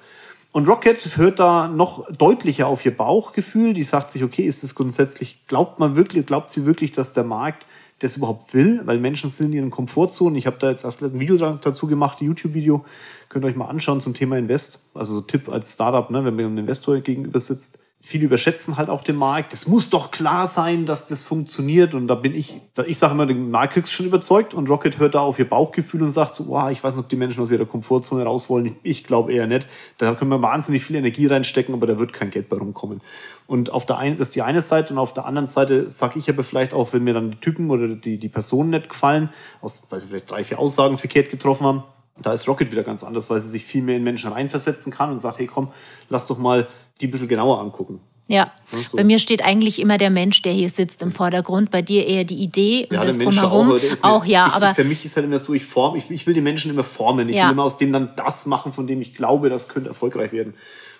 Und 0.52 0.68
Rocket 0.68 1.16
hört 1.16 1.40
da 1.40 1.66
noch 1.66 2.10
deutlicher 2.12 2.68
auf 2.68 2.84
ihr 2.86 2.96
Bauchgefühl. 2.96 3.74
Die 3.74 3.82
sagt 3.82 4.12
sich, 4.12 4.22
okay, 4.22 4.42
ist 4.42 4.62
es 4.62 4.74
grundsätzlich, 4.74 5.46
glaubt 5.48 5.80
man 5.80 5.96
wirklich, 5.96 6.26
glaubt 6.26 6.50
sie 6.50 6.64
wirklich, 6.64 6.92
dass 6.92 7.12
der 7.12 7.24
Markt 7.24 7.66
das 7.98 8.16
überhaupt 8.16 8.54
will? 8.54 8.80
Weil 8.84 8.98
Menschen 8.98 9.30
sind 9.30 9.48
in 9.48 9.52
ihren 9.54 9.70
Komfortzonen. 9.70 10.36
Ich 10.36 10.46
habe 10.46 10.58
da 10.60 10.70
jetzt 10.70 10.84
erst 10.84 11.02
ein 11.02 11.18
Video 11.18 11.36
dazu 11.36 11.86
gemacht, 11.86 12.20
ein 12.20 12.26
YouTube-Video. 12.26 12.84
Könnt 13.28 13.44
ihr 13.44 13.48
euch 13.48 13.56
mal 13.56 13.66
anschauen 13.66 14.00
zum 14.00 14.14
Thema 14.14 14.38
Invest. 14.38 14.84
Also 14.94 15.14
so 15.14 15.20
Tipp 15.22 15.48
als 15.48 15.72
Startup, 15.72 16.08
ne, 16.10 16.24
wenn 16.24 16.36
man 16.36 16.44
einem 16.44 16.58
Investor 16.58 17.00
gegenüber 17.00 17.40
sitzt 17.40 17.83
viele 18.06 18.26
überschätzen 18.26 18.76
halt 18.76 18.90
auch 18.90 19.02
den 19.02 19.16
Markt. 19.16 19.54
Es 19.54 19.66
muss 19.66 19.88
doch 19.88 20.10
klar 20.10 20.46
sein, 20.46 20.84
dass 20.84 21.08
das 21.08 21.22
funktioniert. 21.22 21.94
Und 21.94 22.06
da 22.06 22.14
bin 22.14 22.34
ich, 22.34 22.60
ich 22.86 22.98
sage 22.98 23.14
immer, 23.14 23.24
den 23.24 23.50
Markt 23.50 23.78
ist 23.78 23.92
schon 23.92 24.04
überzeugt 24.04 24.52
und 24.52 24.68
Rocket 24.68 24.98
hört 24.98 25.14
da 25.14 25.20
auf 25.20 25.38
ihr 25.38 25.48
Bauchgefühl 25.48 26.02
und 26.02 26.10
sagt 26.10 26.34
so, 26.34 26.48
wow, 26.48 26.70
ich 26.70 26.84
weiß 26.84 26.96
nicht, 26.96 27.04
ob 27.04 27.08
die 27.08 27.16
Menschen 27.16 27.40
aus 27.42 27.50
ihrer 27.50 27.64
Komfortzone 27.64 28.22
raus 28.24 28.50
wollen. 28.50 28.76
Ich, 28.82 29.04
glaube 29.04 29.32
eher 29.32 29.46
nicht. 29.46 29.66
Da 29.96 30.14
können 30.14 30.30
wir 30.30 30.42
wahnsinnig 30.42 30.84
viel 30.84 30.96
Energie 30.96 31.26
reinstecken, 31.26 31.74
aber 31.74 31.86
da 31.86 31.98
wird 31.98 32.12
kein 32.12 32.30
Geld 32.30 32.50
bei 32.50 32.58
rumkommen. 32.58 33.00
Und 33.46 33.70
auf 33.70 33.86
der 33.86 33.96
einen, 33.96 34.18
das 34.18 34.28
ist 34.28 34.36
die 34.36 34.42
eine 34.42 34.60
Seite 34.60 34.92
und 34.92 34.98
auf 34.98 35.14
der 35.14 35.24
anderen 35.24 35.46
Seite 35.46 35.88
sage 35.88 36.18
ich 36.18 36.28
aber 36.28 36.44
vielleicht 36.44 36.74
auch, 36.74 36.92
wenn 36.92 37.04
mir 37.04 37.14
dann 37.14 37.30
die 37.30 37.40
Typen 37.40 37.70
oder 37.70 37.88
die, 37.88 38.18
die 38.18 38.28
Personen 38.28 38.70
nicht 38.70 38.90
gefallen, 38.90 39.30
aus, 39.60 39.82
weil 39.88 40.00
sie 40.00 40.08
vielleicht 40.08 40.30
drei, 40.30 40.44
vier 40.44 40.58
Aussagen 40.58 40.98
verkehrt 40.98 41.30
getroffen 41.30 41.66
haben, 41.66 41.84
da 42.22 42.32
ist 42.32 42.46
Rocket 42.46 42.70
wieder 42.70 42.84
ganz 42.84 43.02
anders, 43.02 43.28
weil 43.28 43.42
sie 43.42 43.50
sich 43.50 43.64
viel 43.64 43.82
mehr 43.82 43.96
in 43.96 44.04
Menschen 44.04 44.30
reinversetzen 44.30 44.92
kann 44.92 45.10
und 45.10 45.18
sagt, 45.18 45.38
hey 45.38 45.46
komm, 45.46 45.72
lass 46.08 46.26
doch 46.26 46.38
mal 46.38 46.68
die 47.00 47.06
ein 47.06 47.10
bisschen 47.10 47.28
genauer 47.28 47.60
angucken. 47.60 48.00
Ja, 48.26 48.52
so. 48.72 48.96
bei 48.96 49.04
mir 49.04 49.18
steht 49.18 49.44
eigentlich 49.44 49.78
immer 49.78 49.98
der 49.98 50.08
Mensch, 50.08 50.40
der 50.40 50.52
hier 50.52 50.70
sitzt 50.70 51.02
im 51.02 51.12
Vordergrund. 51.12 51.70
Bei 51.70 51.82
dir 51.82 52.06
eher 52.06 52.24
die 52.24 52.36
Idee 52.42 52.88
ja, 52.90 53.00
und 53.00 53.06
das 53.06 53.18
drumherum. 53.18 53.72
Auch, 53.72 54.02
auch 54.02 54.24
ja, 54.24 54.46
ich, 54.46 54.52
aber 54.54 54.74
für 54.74 54.84
mich 54.84 55.04
ist 55.04 55.16
halt 55.16 55.26
immer 55.26 55.38
so, 55.38 55.52
ich 55.52 55.66
form, 55.66 55.94
ich, 55.96 56.10
ich 56.10 56.26
will 56.26 56.32
die 56.32 56.40
Menschen 56.40 56.70
immer 56.70 56.84
formen. 56.84 57.28
Ich 57.28 57.36
ja. 57.36 57.46
will 57.46 57.52
immer 57.52 57.64
aus 57.64 57.76
denen 57.76 57.92
dann 57.92 58.16
das 58.16 58.46
machen, 58.46 58.72
von 58.72 58.86
dem 58.86 59.02
ich 59.02 59.14
glaube, 59.14 59.50
das 59.50 59.68
könnte 59.68 59.90
erfolgreich 59.90 60.32
werden. 60.32 60.54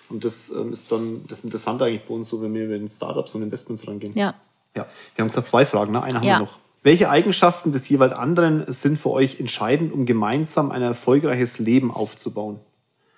Und 0.07 0.23
das 0.23 0.51
ähm, 0.51 0.71
ist 0.71 0.91
dann 0.91 1.25
das 1.27 1.43
Interessante 1.43 1.85
eigentlich 1.85 2.05
bei 2.05 2.13
uns, 2.13 2.29
so 2.29 2.43
wenn 2.43 2.53
wir 2.53 2.67
mit 2.67 2.81
den 2.81 2.89
Startups 2.89 3.33
und 3.33 3.41
Investments 3.41 3.87
rangehen. 3.87 4.13
Ja. 4.15 4.35
Ja, 4.75 4.85
wir 5.15 5.23
haben 5.23 5.29
gesagt 5.29 5.47
zwei 5.47 5.65
Fragen, 5.65 5.93
ne? 5.93 6.03
Eine 6.03 6.19
haben 6.19 6.27
ja. 6.27 6.35
wir 6.35 6.45
noch. 6.45 6.59
Welche 6.83 7.09
Eigenschaften 7.09 7.71
des 7.71 7.89
jeweils 7.89 8.13
anderen 8.13 8.71
sind 8.71 8.99
für 8.99 9.09
euch 9.09 9.39
entscheidend, 9.39 9.91
um 9.91 10.05
gemeinsam 10.05 10.69
ein 10.69 10.83
erfolgreiches 10.83 11.57
Leben 11.57 11.89
aufzubauen? 11.89 12.59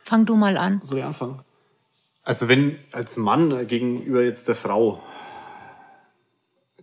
Fang 0.03 0.25
du 0.25 0.37
mal 0.37 0.55
an. 0.55 0.79
Soll 0.85 0.99
ich 0.99 1.03
anfangen? 1.03 1.39
Also 2.27 2.49
wenn 2.49 2.77
als 2.91 3.15
Mann 3.15 3.69
gegenüber 3.69 4.21
jetzt 4.21 4.49
der 4.49 4.57
Frau 4.57 4.99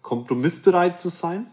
kompromissbereit 0.00 0.98
zu 0.98 1.10
sein, 1.10 1.48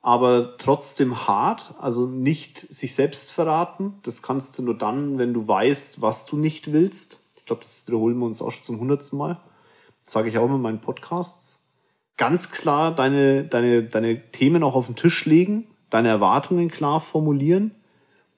aber 0.00 0.56
trotzdem 0.56 1.28
hart, 1.28 1.74
also 1.78 2.06
nicht 2.06 2.58
sich 2.58 2.94
selbst 2.94 3.30
verraten. 3.30 3.98
Das 4.04 4.22
kannst 4.22 4.56
du 4.56 4.62
nur 4.62 4.78
dann, 4.78 5.18
wenn 5.18 5.34
du 5.34 5.46
weißt, 5.46 6.00
was 6.00 6.24
du 6.24 6.38
nicht 6.38 6.72
willst. 6.72 7.22
Ich 7.36 7.44
glaube, 7.44 7.60
das 7.60 7.86
wiederholen 7.86 8.16
wir 8.16 8.24
uns 8.24 8.40
auch 8.40 8.52
schon 8.52 8.62
zum 8.62 8.80
hundertsten 8.80 9.18
Mal. 9.18 9.38
Das 10.02 10.14
sage 10.14 10.30
ich 10.30 10.38
auch 10.38 10.46
immer 10.46 10.56
in 10.56 10.62
meinen 10.62 10.80
Podcasts. 10.80 11.74
Ganz 12.16 12.50
klar 12.50 12.94
deine, 12.94 13.44
deine, 13.44 13.82
deine 13.82 14.30
Themen 14.30 14.62
auch 14.62 14.74
auf 14.74 14.86
den 14.86 14.96
Tisch 14.96 15.26
legen, 15.26 15.66
deine 15.90 16.08
Erwartungen 16.08 16.70
klar 16.70 17.02
formulieren, 17.02 17.74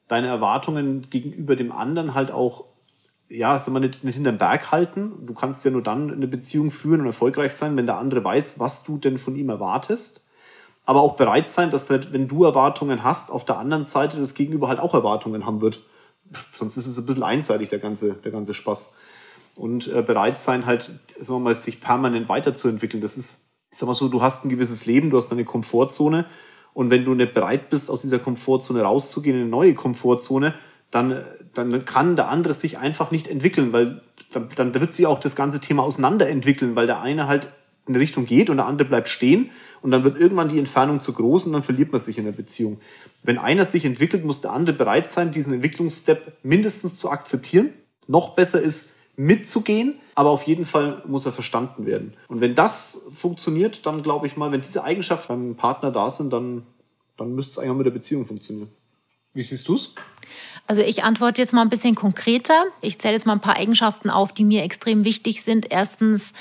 deine 0.09 0.27
Erwartungen 0.27 1.09
gegenüber 1.09 1.55
dem 1.55 1.71
anderen 1.71 2.15
halt 2.15 2.33
auch 2.33 2.72
ja, 3.33 3.59
soll 3.59 3.73
man 3.73 3.83
nicht, 3.83 4.05
nicht 4.05 4.15
hinterm 4.15 4.37
Berg 4.37 4.71
halten. 4.73 5.25
Du 5.27 5.33
kannst 5.33 5.65
ja 5.65 5.71
nur 5.71 5.83
dann 5.83 6.13
eine 6.13 6.27
Beziehung 6.27 6.71
führen 6.71 7.01
und 7.01 7.07
erfolgreich 7.07 7.55
sein, 7.55 7.77
wenn 7.77 7.87
der 7.87 7.97
andere 7.97 8.23
weiß, 8.23 8.59
was 8.59 8.85
du 8.85 8.99
denn 8.99 9.19
von 9.19 9.37
ihm 9.37 9.49
erwartest. 9.49 10.25
Aber 10.85 11.01
auch 11.01 11.17
bereit 11.17 11.49
sein, 11.49 11.71
dass 11.71 11.89
halt, 11.89 12.13
wenn 12.13 12.29
du 12.29 12.45
Erwartungen 12.45 13.03
hast, 13.03 13.31
auf 13.31 13.45
der 13.45 13.57
anderen 13.57 13.85
Seite 13.85 14.19
das 14.19 14.35
Gegenüber 14.35 14.69
halt 14.69 14.81
auch 14.81 14.93
Erwartungen 14.93 15.47
haben 15.47 15.63
wird. 15.63 15.83
Sonst 16.53 16.77
ist 16.77 16.87
es 16.87 16.99
ein 16.99 17.07
bisschen 17.07 17.23
einseitig, 17.23 17.71
der 17.71 17.79
ganze, 17.79 18.15
der 18.15 18.33
ganze 18.33 18.53
Spaß. 18.53 18.97
Und 19.57 19.89
äh, 19.89 20.03
bereit 20.03 20.39
sein, 20.39 20.67
halt, 20.67 20.83
sagen 21.19 21.37
wir 21.37 21.39
mal, 21.39 21.55
sich 21.55 21.81
permanent 21.81 22.29
weiterzuentwickeln. 22.29 23.01
Das 23.01 23.17
ist 23.17 23.47
Ich 23.71 23.79
sag 23.79 23.87
mal 23.87 23.95
so, 23.95 24.09
du 24.09 24.21
hast 24.21 24.45
ein 24.45 24.51
gewisses 24.51 24.85
Leben, 24.85 25.09
du 25.09 25.17
hast 25.17 25.33
eine 25.33 25.45
Komfortzone 25.45 26.27
und 26.75 26.91
wenn 26.91 27.05
du 27.05 27.15
nicht 27.15 27.33
bereit 27.33 27.71
bist, 27.71 27.91
aus 27.91 28.03
dieser 28.03 28.19
Komfortzone 28.19 28.83
rauszugehen 28.83 29.37
in 29.37 29.43
eine 29.43 29.51
neue 29.51 29.75
Komfortzone, 29.75 30.55
dann, 30.91 31.25
dann 31.55 31.85
kann 31.85 32.17
der 32.17 32.29
andere 32.29 32.55
sich 32.55 32.79
einfach 32.79 33.11
nicht 33.11 33.29
entwickeln, 33.29 33.73
weil 33.73 34.01
dann, 34.33 34.49
dann 34.57 34.75
wird 34.75 34.95
sich 34.95 35.07
auch 35.07 35.21
das 35.21 35.37
ganze 35.37 35.61
Thema 35.61 35.83
auseinanderentwickeln, 35.83 36.75
weil 36.75 36.87
der 36.87 37.01
eine 37.01 37.27
halt 37.27 37.49
in 37.87 37.95
eine 37.95 38.03
Richtung 38.03 38.27
geht 38.27 38.49
und 38.49 38.57
der 38.59 38.67
andere 38.67 38.89
bleibt 38.89 39.09
stehen 39.09 39.51
und 39.83 39.91
dann 39.91 40.05
wird 40.05 40.19
irgendwann 40.19 40.49
die 40.49 40.59
Entfernung 40.59 41.01
zu 41.01 41.13
groß 41.13 41.47
und 41.47 41.53
dann 41.53 41.63
verliert 41.63 41.93
man 41.93 42.01
sich 42.01 42.17
in 42.19 42.25
der 42.25 42.33
Beziehung. 42.33 42.81
Wenn 43.23 43.39
einer 43.39 43.65
sich 43.65 43.85
entwickelt, 43.85 44.25
muss 44.25 44.41
der 44.41 44.53
andere 44.53 44.77
bereit 44.77 45.11
sein, 45.11 45.33
diesen 45.33 45.55
Entwicklungsstep 45.55 46.39
mindestens 46.43 46.97
zu 46.97 47.11
akzeptieren. 47.11 47.71
Noch 48.07 48.35
besser 48.35 48.61
ist, 48.61 48.95
mitzugehen, 49.17 49.97
aber 50.15 50.31
auf 50.31 50.45
jeden 50.45 50.65
Fall 50.65 51.03
muss 51.07 51.27
er 51.27 51.33
verstanden 51.33 51.87
werden. 51.87 52.15
Und 52.29 52.41
wenn 52.41 52.55
das 52.55 53.07
funktioniert, 53.15 53.85
dann 53.87 54.03
glaube 54.03 54.27
ich 54.27 54.37
mal, 54.37 54.53
wenn 54.53 54.63
diese 54.63 54.85
Eigenschaften 54.85 55.29
beim 55.29 55.55
Partner 55.57 55.91
da 55.91 56.11
sind, 56.11 56.33
dann, 56.33 56.63
dann 57.17 57.35
müsste 57.35 57.53
es 57.53 57.59
eigentlich 57.59 57.71
auch 57.71 57.77
mit 57.77 57.87
der 57.87 57.93
Beziehung 57.93 58.27
funktionieren. 58.27 58.71
Wie 59.35 59.43
siehst 59.43 59.69
du 59.69 59.77
es? 59.77 59.95
Also 60.67 60.81
ich 60.81 61.05
antworte 61.05 61.41
jetzt 61.41 61.53
mal 61.53 61.63
ein 61.63 61.69
bisschen 61.69 61.95
konkreter. 61.95 62.65
Ich 62.81 62.99
zähle 62.99 63.15
jetzt 63.15 63.27
mal 63.27 63.35
ein 63.35 63.41
paar 63.41 63.57
Eigenschaften 63.57 64.11
auf, 64.11 64.33
die 64.33 64.45
mir 64.45 64.63
extrem 64.63 65.05
wichtig 65.05 65.43
sind. 65.43 65.67
Erstens 65.71 66.33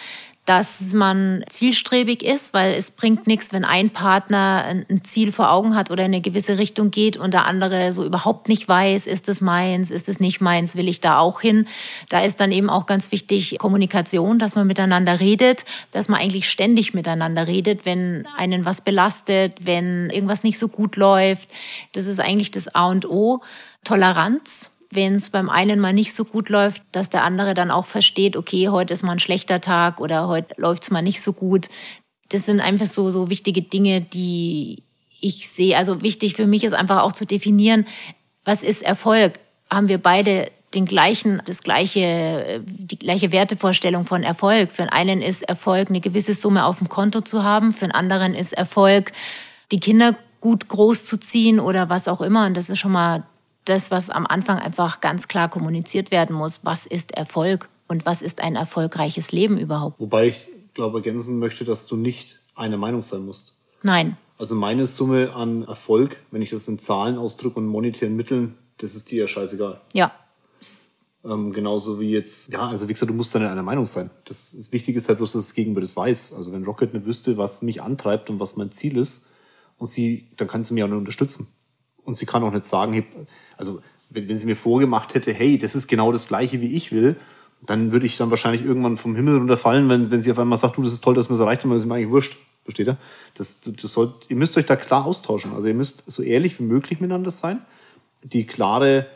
dass 0.45 0.91
man 0.93 1.43
zielstrebig 1.49 2.23
ist, 2.23 2.53
weil 2.53 2.73
es 2.73 2.89
bringt 2.89 3.27
nichts, 3.27 3.53
wenn 3.53 3.63
ein 3.63 3.91
Partner 3.91 4.63
ein 4.65 5.03
Ziel 5.03 5.31
vor 5.31 5.51
Augen 5.51 5.75
hat 5.75 5.91
oder 5.91 6.03
in 6.03 6.13
eine 6.13 6.21
gewisse 6.21 6.57
Richtung 6.57 6.89
geht 6.89 7.15
und 7.15 7.33
der 7.35 7.45
andere 7.45 7.93
so 7.93 8.03
überhaupt 8.03 8.49
nicht 8.49 8.67
weiß, 8.67 9.05
ist 9.05 9.29
es 9.29 9.39
meins, 9.39 9.91
ist 9.91 10.09
es 10.09 10.19
nicht 10.19 10.41
meins, 10.41 10.75
will 10.75 10.87
ich 10.87 10.99
da 10.99 11.19
auch 11.19 11.41
hin. 11.41 11.67
Da 12.09 12.21
ist 12.21 12.39
dann 12.39 12.51
eben 12.51 12.71
auch 12.71 12.87
ganz 12.87 13.11
wichtig 13.11 13.59
Kommunikation, 13.59 14.39
dass 14.39 14.55
man 14.55 14.65
miteinander 14.65 15.19
redet, 15.19 15.63
dass 15.91 16.07
man 16.07 16.19
eigentlich 16.19 16.49
ständig 16.49 16.95
miteinander 16.95 17.45
redet, 17.45 17.85
wenn 17.85 18.27
einen 18.35 18.65
was 18.65 18.81
belastet, 18.81 19.65
wenn 19.65 20.09
irgendwas 20.09 20.43
nicht 20.43 20.57
so 20.57 20.69
gut 20.69 20.95
läuft. 20.95 21.49
Das 21.91 22.07
ist 22.07 22.19
eigentlich 22.19 22.49
das 22.49 22.73
A 22.73 22.87
und 22.87 23.07
O. 23.07 23.41
Toleranz 23.83 24.71
wenn 24.91 25.15
es 25.15 25.29
beim 25.29 25.49
einen 25.49 25.79
mal 25.79 25.93
nicht 25.93 26.13
so 26.13 26.25
gut 26.25 26.49
läuft, 26.49 26.81
dass 26.91 27.09
der 27.09 27.23
andere 27.23 27.53
dann 27.53 27.71
auch 27.71 27.85
versteht, 27.85 28.35
okay, 28.35 28.69
heute 28.69 28.93
ist 28.93 29.03
mal 29.03 29.13
ein 29.13 29.19
schlechter 29.19 29.61
Tag 29.61 29.99
oder 29.99 30.27
heute 30.27 30.53
läuft 30.57 30.83
es 30.83 30.91
mal 30.91 31.01
nicht 31.01 31.21
so 31.21 31.33
gut. 31.33 31.67
Das 32.29 32.45
sind 32.45 32.59
einfach 32.59 32.85
so, 32.85 33.09
so 33.09 33.29
wichtige 33.29 33.61
Dinge, 33.61 34.01
die 34.01 34.83
ich 35.21 35.49
sehe. 35.49 35.77
Also 35.77 36.01
wichtig 36.01 36.35
für 36.35 36.47
mich 36.47 36.63
ist 36.63 36.73
einfach 36.73 37.03
auch 37.03 37.13
zu 37.13 37.25
definieren, 37.25 37.85
was 38.43 38.63
ist 38.63 38.81
Erfolg? 38.81 39.33
Haben 39.69 39.87
wir 39.87 39.97
beide 39.97 40.51
den 40.73 40.85
gleichen, 40.85 41.41
das 41.45 41.63
gleiche, 41.63 42.63
die 42.65 42.97
gleiche 42.97 43.31
Wertevorstellung 43.31 44.05
von 44.05 44.23
Erfolg. 44.23 44.71
Für 44.71 44.91
einen 44.91 45.21
ist 45.21 45.43
Erfolg, 45.43 45.89
eine 45.89 45.99
gewisse 45.99 46.33
Summe 46.33 46.65
auf 46.65 46.79
dem 46.79 46.89
Konto 46.89 47.21
zu 47.21 47.43
haben. 47.43 47.73
Für 47.73 47.85
einen 47.85 47.91
anderen 47.93 48.33
ist 48.33 48.53
Erfolg, 48.53 49.11
die 49.71 49.79
Kinder 49.79 50.15
gut 50.39 50.67
groß 50.69 51.05
zu 51.05 51.17
ziehen 51.17 51.59
oder 51.59 51.89
was 51.89 52.07
auch 52.07 52.21
immer. 52.21 52.45
Und 52.45 52.55
das 52.55 52.69
ist 52.69 52.79
schon 52.79 52.93
mal 52.93 53.23
das, 53.65 53.91
was 53.91 54.09
am 54.09 54.25
Anfang 54.25 54.59
einfach 54.59 55.01
ganz 55.01 55.27
klar 55.27 55.49
kommuniziert 55.49 56.11
werden 56.11 56.35
muss. 56.35 56.61
Was 56.63 56.85
ist 56.85 57.11
Erfolg 57.11 57.69
und 57.87 58.05
was 58.05 58.21
ist 58.21 58.41
ein 58.41 58.55
erfolgreiches 58.55 59.31
Leben 59.31 59.57
überhaupt? 59.57 59.99
Wobei 59.99 60.27
ich 60.27 60.47
glaube, 60.73 60.99
ergänzen 60.99 61.39
möchte, 61.39 61.65
dass 61.65 61.87
du 61.87 61.95
nicht 61.95 62.39
eine 62.55 62.77
Meinung 62.77 63.01
sein 63.01 63.25
musst. 63.25 63.55
Nein. 63.83 64.17
Also 64.37 64.55
meine 64.55 64.87
Summe 64.87 65.33
an 65.33 65.63
Erfolg, 65.63 66.17
wenn 66.31 66.41
ich 66.41 66.49
das 66.49 66.67
in 66.67 66.79
Zahlen 66.79 67.17
ausdrücke 67.17 67.59
und 67.59 67.67
monetären 67.67 68.15
Mitteln, 68.15 68.57
das 68.77 68.95
ist 68.95 69.11
dir 69.11 69.21
ja 69.21 69.27
scheißegal. 69.27 69.81
Ja. 69.93 70.11
Ähm, 71.23 71.53
genauso 71.53 71.99
wie 71.99 72.11
jetzt, 72.11 72.51
ja, 72.51 72.67
also 72.67 72.87
wie 72.87 72.93
gesagt, 72.93 73.11
du 73.11 73.13
musst 73.13 73.35
dann 73.35 73.43
in 73.43 73.47
einer 73.49 73.61
Meinung 73.61 73.85
sein. 73.85 74.09
Das, 74.25 74.55
das 74.57 74.71
Wichtige 74.71 74.97
ist 74.97 75.07
halt 75.07 75.19
bloß, 75.19 75.33
dass 75.33 75.45
das 75.45 75.53
Gegenüber 75.53 75.81
das 75.81 75.95
weiß. 75.95 76.33
Also 76.33 76.51
wenn 76.51 76.63
Rocket 76.63 76.93
nicht 76.95 77.05
wüsste, 77.05 77.37
was 77.37 77.61
mich 77.61 77.83
antreibt 77.83 78.31
und 78.31 78.39
was 78.39 78.55
mein 78.57 78.71
Ziel 78.71 78.97
ist, 78.97 79.27
und 79.81 79.87
sie, 79.87 80.27
dann 80.37 80.47
kann 80.47 80.63
sie 80.63 80.75
mich 80.75 80.83
auch 80.83 80.87
nicht 80.87 80.97
unterstützen. 80.97 81.47
Und 82.05 82.15
sie 82.15 82.25
kann 82.25 82.43
auch 82.43 82.51
nicht 82.51 82.65
sagen, 82.65 83.05
also 83.57 83.81
wenn, 84.09 84.27
wenn 84.27 84.39
sie 84.39 84.45
mir 84.45 84.55
vorgemacht 84.55 85.13
hätte, 85.13 85.33
hey, 85.33 85.57
das 85.57 85.75
ist 85.75 85.87
genau 85.87 86.11
das 86.11 86.27
Gleiche, 86.27 86.61
wie 86.61 86.73
ich 86.73 86.91
will, 86.91 87.15
dann 87.65 87.91
würde 87.91 88.05
ich 88.05 88.17
dann 88.17 88.31
wahrscheinlich 88.31 88.63
irgendwann 88.63 88.97
vom 88.97 89.15
Himmel 89.15 89.37
runterfallen, 89.37 89.87
wenn, 89.89 90.11
wenn 90.11 90.21
sie 90.21 90.31
auf 90.31 90.39
einmal 90.39 90.57
sagt, 90.57 90.77
du, 90.77 90.83
das 90.83 90.93
ist 90.93 91.03
toll, 91.03 91.13
dass 91.13 91.29
man 91.29 91.35
es 91.35 91.41
erreicht 91.41 91.61
hat, 91.61 91.65
aber 91.65 91.75
das 91.75 91.83
ist 91.83 91.89
mir 91.89 91.95
eigentlich 91.95 92.09
wurscht. 92.09 92.37
Versteht 92.63 92.87
ihr? 92.87 92.97
Das, 93.35 93.61
das 93.61 93.93
sollt, 93.93 94.13
ihr 94.29 94.35
müsst 94.35 94.57
euch 94.57 94.65
da 94.65 94.75
klar 94.75 95.05
austauschen. 95.05 95.53
Also 95.53 95.67
ihr 95.67 95.73
müsst 95.73 96.09
so 96.09 96.21
ehrlich 96.21 96.59
wie 96.59 96.63
möglich 96.63 96.99
miteinander 96.99 97.31
sein. 97.31 97.61
Die 98.23 98.45
klare 98.45 99.07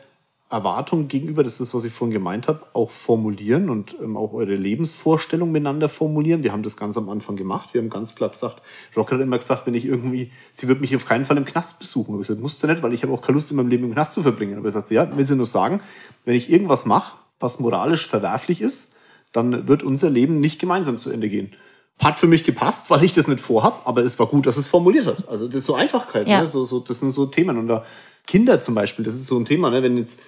Erwartung 0.48 1.08
gegenüber, 1.08 1.42
das 1.42 1.60
ist, 1.60 1.74
was 1.74 1.84
ich 1.84 1.92
vorhin 1.92 2.12
gemeint 2.12 2.46
habe, 2.46 2.60
auch 2.72 2.90
formulieren 2.90 3.68
und 3.68 3.96
ähm, 4.00 4.16
auch 4.16 4.32
eure 4.32 4.54
Lebensvorstellung 4.54 5.50
miteinander 5.50 5.88
formulieren. 5.88 6.44
Wir 6.44 6.52
haben 6.52 6.62
das 6.62 6.76
ganz 6.76 6.96
am 6.96 7.08
Anfang 7.08 7.34
gemacht. 7.34 7.74
Wir 7.74 7.80
haben 7.80 7.90
ganz 7.90 8.14
klar 8.14 8.30
gesagt, 8.30 8.62
Rocker 8.96 9.16
hat 9.16 9.22
immer 9.22 9.38
gesagt, 9.38 9.66
wenn 9.66 9.74
ich 9.74 9.84
irgendwie, 9.84 10.30
sie 10.52 10.68
wird 10.68 10.80
mich 10.80 10.94
auf 10.94 11.04
keinen 11.04 11.24
Fall 11.24 11.36
im 11.36 11.44
Knast 11.44 11.80
besuchen. 11.80 12.12
Aber 12.12 12.22
ich 12.22 12.28
gesagt, 12.28 12.42
musste 12.42 12.68
nicht, 12.68 12.82
weil 12.84 12.94
ich 12.94 13.02
habe 13.02 13.12
auch 13.12 13.22
keine 13.22 13.34
Lust 13.34 13.50
in 13.50 13.56
meinem 13.56 13.68
Leben 13.68 13.84
im 13.86 13.92
Knast 13.92 14.12
zu 14.12 14.22
verbringen. 14.22 14.56
Aber 14.56 14.68
er 14.68 14.72
sagt, 14.72 14.92
ja, 14.92 15.16
will 15.16 15.26
sie 15.26 15.34
nur 15.34 15.46
sagen, 15.46 15.80
wenn 16.24 16.36
ich 16.36 16.48
irgendwas 16.48 16.86
mache, 16.86 17.16
was 17.40 17.58
moralisch 17.58 18.06
verwerflich 18.06 18.60
ist, 18.60 18.94
dann 19.32 19.66
wird 19.66 19.82
unser 19.82 20.10
Leben 20.10 20.38
nicht 20.38 20.60
gemeinsam 20.60 20.98
zu 20.98 21.10
Ende 21.10 21.28
gehen. 21.28 21.56
Hat 21.98 22.20
für 22.20 22.28
mich 22.28 22.44
gepasst, 22.44 22.88
weil 22.90 23.02
ich 23.02 23.14
das 23.14 23.26
nicht 23.26 23.40
vorhab, 23.40 23.82
aber 23.84 24.04
es 24.04 24.16
war 24.20 24.26
gut, 24.26 24.46
dass 24.46 24.58
es 24.58 24.68
formuliert 24.68 25.06
hat. 25.06 25.28
Also 25.28 25.48
das 25.48 25.56
ist 25.56 25.66
so 25.66 25.74
Einfachkeit, 25.74 26.28
ja. 26.28 26.42
ne? 26.42 26.46
so, 26.46 26.64
so, 26.66 26.78
das 26.78 27.00
sind 27.00 27.10
so 27.10 27.26
Themen. 27.26 27.58
Und 27.58 27.66
da 27.66 27.84
Kinder 28.26 28.60
zum 28.60 28.74
Beispiel, 28.74 29.04
das 29.04 29.14
ist 29.14 29.26
so 29.26 29.38
ein 29.38 29.44
Thema, 29.44 29.70
ne? 29.70 29.82
wenn 29.82 29.96
jetzt 29.96 30.20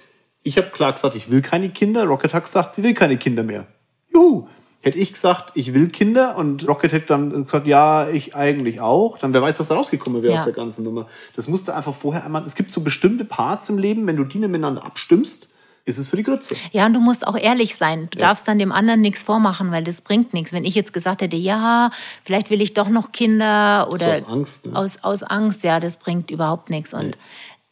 ich 0.49 0.57
habe 0.57 0.69
klar 0.69 0.95
gesagt, 0.95 1.15
ich 1.15 1.31
will 1.31 1.43
keine 1.43 1.69
Kinder. 1.69 2.05
Rocket 2.05 2.33
hat 2.33 2.47
gesagt, 2.47 2.73
sie 2.73 2.83
will 2.83 2.95
keine 2.95 3.19
Kinder 3.19 3.43
mehr. 3.43 3.67
Juhu. 4.11 4.49
Hätte 4.81 4.97
ich 4.97 5.13
gesagt, 5.13 5.51
ich 5.55 5.75
will 5.75 5.89
Kinder 5.89 6.37
und 6.37 6.67
Rocket 6.67 6.93
hätte 6.93 7.07
dann 7.09 7.45
gesagt, 7.45 7.67
ja, 7.67 8.09
ich 8.09 8.35
eigentlich 8.37 8.81
auch, 8.81 9.19
dann 9.19 9.35
wer 9.35 9.43
weiß, 9.43 9.59
was 9.59 9.69
da 9.69 9.75
rausgekommen 9.75 10.23
wäre 10.23 10.35
ja. 10.35 10.39
aus 10.39 10.47
der 10.47 10.55
ganzen 10.55 10.85
Nummer. 10.85 11.09
Das 11.35 11.49
musste 11.49 11.75
einfach 11.75 11.95
vorher 11.95 12.25
einmal, 12.25 12.45
es 12.47 12.55
gibt 12.55 12.71
so 12.71 12.83
bestimmte 12.83 13.25
Parts 13.25 13.69
im 13.69 13.77
Leben, 13.77 14.07
wenn 14.07 14.17
du 14.17 14.25
die 14.25 14.39
miteinander 14.39 14.85
abstimmst, 14.85 15.53
ist 15.85 15.99
es 15.99 16.07
für 16.07 16.17
die 16.17 16.23
Grütze. 16.23 16.55
Ja, 16.71 16.87
und 16.87 16.93
du 16.93 17.01
musst 17.01 17.27
auch 17.27 17.37
ehrlich 17.37 17.75
sein. 17.75 18.09
Du 18.11 18.21
ja. 18.21 18.29
darfst 18.29 18.47
dann 18.47 18.59
dem 18.59 18.71
anderen 18.71 19.01
nichts 19.01 19.23
vormachen, 19.25 19.73
weil 19.73 19.83
das 19.83 20.01
bringt 20.01 20.33
nichts. 20.33 20.53
Wenn 20.53 20.65
ich 20.65 20.77
jetzt 20.77 20.93
gesagt 20.93 21.23
hätte, 21.23 21.37
ja, 21.37 21.91
vielleicht 22.23 22.51
will 22.51 22.63
ich 22.63 22.73
doch 22.73 22.89
noch 22.89 23.11
Kinder 23.11 23.89
oder 23.91 24.19
so 24.19 24.25
aus 24.25 24.33
Angst. 24.33 24.67
Ne? 24.67 24.77
Aus, 24.77 25.03
aus 25.03 25.23
Angst, 25.25 25.65
ja, 25.65 25.81
das 25.81 25.97
bringt 25.97 26.31
überhaupt 26.31 26.71
nichts. 26.71 26.95
Und 26.95 27.11
nee 27.11 27.17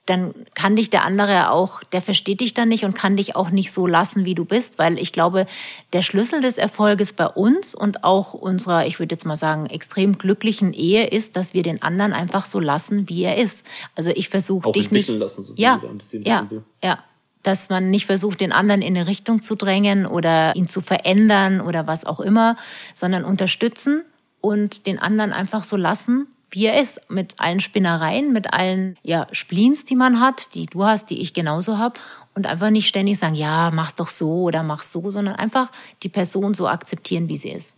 dann 0.07 0.35
kann 0.55 0.77
dich 0.77 0.89
der 0.89 1.05
andere 1.05 1.51
auch, 1.51 1.83
der 1.83 2.01
versteht 2.01 2.41
dich 2.41 2.55
dann 2.55 2.69
nicht 2.69 2.85
und 2.85 2.95
kann 2.95 3.17
dich 3.17 3.35
auch 3.35 3.51
nicht 3.51 3.73
so 3.73 3.87
lassen, 3.87 4.25
wie 4.25 4.37
du 4.37 4.45
bist, 4.45 4.79
weil 4.79 4.99
ich 4.99 5.13
glaube, 5.13 5.47
der 5.93 6.03
Schlüssel 6.03 6.41
des 6.41 6.59
Erfolges 6.59 7.13
bei 7.13 7.27
uns 7.27 7.75
und 7.75 8.05
auch 8.05 8.33
unserer, 8.33 8.87
ich 8.87 9.01
würde 9.01 9.15
jetzt 9.15 9.27
mal 9.27 9.37
sagen, 9.37 9.67
extrem 9.67 10.17
glücklichen 10.17 10.73
Ehe 10.73 11.09
ist, 11.09 11.37
dass 11.37 11.55
wir 11.55 11.65
den 11.65 11.83
anderen 11.83 12.13
einfach 12.13 12.47
so 12.47 12.61
lassen, 12.61 13.09
wie 13.09 13.25
er 13.25 13.37
ist. 13.37 13.67
Also 13.97 14.11
ich 14.11 14.29
versuche 14.29 14.71
dich 14.71 14.93
nicht, 14.93 15.09
lassen, 15.09 15.43
so 15.43 15.55
ja, 15.57 15.83
ja, 16.25 16.49
ja, 16.83 16.99
dass 17.43 17.69
man 17.69 17.91
nicht 17.91 18.07
versucht, 18.07 18.41
den 18.41 18.53
anderen 18.53 18.83
in 18.83 18.97
eine 18.97 19.09
Richtung 19.09 19.43
zu 19.43 19.57
drängen 19.57 20.07
oder 20.07 20.55
ihn 20.55 20.69
zu 20.69 20.81
verändern 20.81 21.61
oder 21.61 21.89
was 21.89 22.05
auch 22.05 22.21
immer, 22.21 22.57
sondern 22.95 23.25
unterstützen 23.25 24.03
und 24.41 24.87
den 24.87 25.01
anderen 25.01 25.33
einfach 25.33 25.65
so 25.65 25.77
lassen, 25.77 26.29
wie 26.51 26.67
er 26.67 26.81
ist, 26.81 27.01
mit 27.11 27.35
allen 27.39 27.61
Spinnereien, 27.61 28.33
mit 28.33 28.53
allen 28.53 28.97
ja, 29.03 29.27
Spleens, 29.33 29.85
die 29.85 29.97
man 29.97 30.21
hat, 30.21 30.55
die 30.55 30.67
du 30.67 30.85
hast, 30.85 31.11
die 31.11 31.21
ich 31.21 31.35
genauso 31.35 31.79
habe. 31.79 31.99
Und 32.35 32.47
einfach 32.47 32.71
nicht 32.71 32.87
ständig 32.87 33.19
sagen, 33.19 33.35
ja, 33.35 33.71
mach's 33.73 33.95
doch 33.95 34.09
so 34.09 34.43
oder 34.43 34.63
mach's 34.63 34.93
so, 34.93 35.11
sondern 35.11 35.37
einfach 35.37 35.71
die 36.03 36.09
Person 36.09 36.55
so 36.55 36.69
akzeptieren, 36.69 37.29
wie 37.29 37.37
sie 37.37 37.51
ist. 37.51 37.77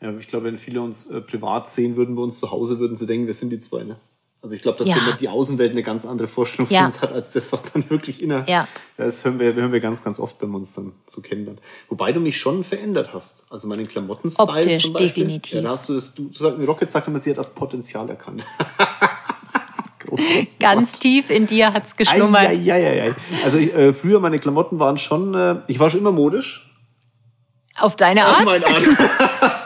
Ja, 0.00 0.16
ich 0.16 0.28
glaube, 0.28 0.46
wenn 0.46 0.58
viele 0.58 0.80
uns 0.80 1.10
äh, 1.10 1.20
privat 1.20 1.70
sehen 1.70 1.96
würden 1.96 2.16
bei 2.16 2.22
uns 2.22 2.40
zu 2.40 2.50
Hause, 2.50 2.78
würden 2.78 2.96
sie 2.96 3.06
denken, 3.06 3.26
wir 3.26 3.34
sind 3.34 3.50
die 3.50 3.58
zwei. 3.58 3.84
Ne? 3.84 3.96
Also 4.42 4.54
ich 4.54 4.62
glaube, 4.62 4.78
dass 4.78 4.88
ja. 4.88 4.96
die 5.20 5.28
Außenwelt 5.28 5.72
eine 5.72 5.82
ganz 5.82 6.06
andere 6.06 6.26
Vorstellung 6.26 6.66
von 6.66 6.84
uns 6.84 7.02
hat, 7.02 7.12
als 7.12 7.32
das, 7.32 7.52
was 7.52 7.72
dann 7.72 7.88
wirklich 7.90 8.22
inner. 8.22 8.48
Ja. 8.48 8.66
Das 8.96 9.22
hören 9.24 9.38
wir, 9.38 9.54
hören 9.54 9.70
wir 9.70 9.80
ganz, 9.80 10.02
ganz 10.02 10.18
oft, 10.18 10.40
wenn 10.40 10.50
wir 10.50 10.56
uns 10.56 10.74
dann 10.74 10.92
so 11.06 11.20
kennenlernen. 11.20 11.60
Wobei 11.90 12.12
du 12.12 12.20
mich 12.20 12.38
schon 12.38 12.64
verändert 12.64 13.10
hast. 13.12 13.44
Also 13.50 13.68
meinen 13.68 13.86
Klamotten-Style 13.86 14.48
Optisch, 14.48 14.82
zum 14.82 14.94
Beispiel. 14.94 15.24
definitiv. 15.24 15.56
Ja, 15.56 15.62
da 15.62 15.70
hast 15.70 15.90
du 15.90 15.94
das, 15.94 16.14
du, 16.14 16.30
du 16.30 16.64
Rocket 16.64 16.90
sagt 16.90 17.06
immer, 17.08 17.18
sie 17.18 17.30
hat 17.30 17.38
das 17.38 17.54
Potenzial 17.54 18.08
erkannt. 18.08 18.46
Ganz 20.58 20.98
tief 20.98 21.30
in 21.30 21.46
dir 21.46 21.72
hat's 21.72 21.94
geschlummert. 21.94 22.58
Ja, 22.58 22.76
ja, 22.76 22.92
ja. 22.92 23.14
Also 23.44 23.58
äh, 23.58 23.92
früher 23.92 24.20
meine 24.20 24.38
Klamotten 24.38 24.78
waren 24.78 24.96
schon, 24.96 25.34
äh, 25.34 25.56
ich 25.68 25.78
war 25.78 25.90
schon 25.90 26.00
immer 26.00 26.12
modisch. 26.12 26.66
Auf 27.78 27.94
deine 27.94 28.24
Art? 28.24 28.38
Auf 28.38 28.44
meine 28.44 28.66
Art. 28.66 28.82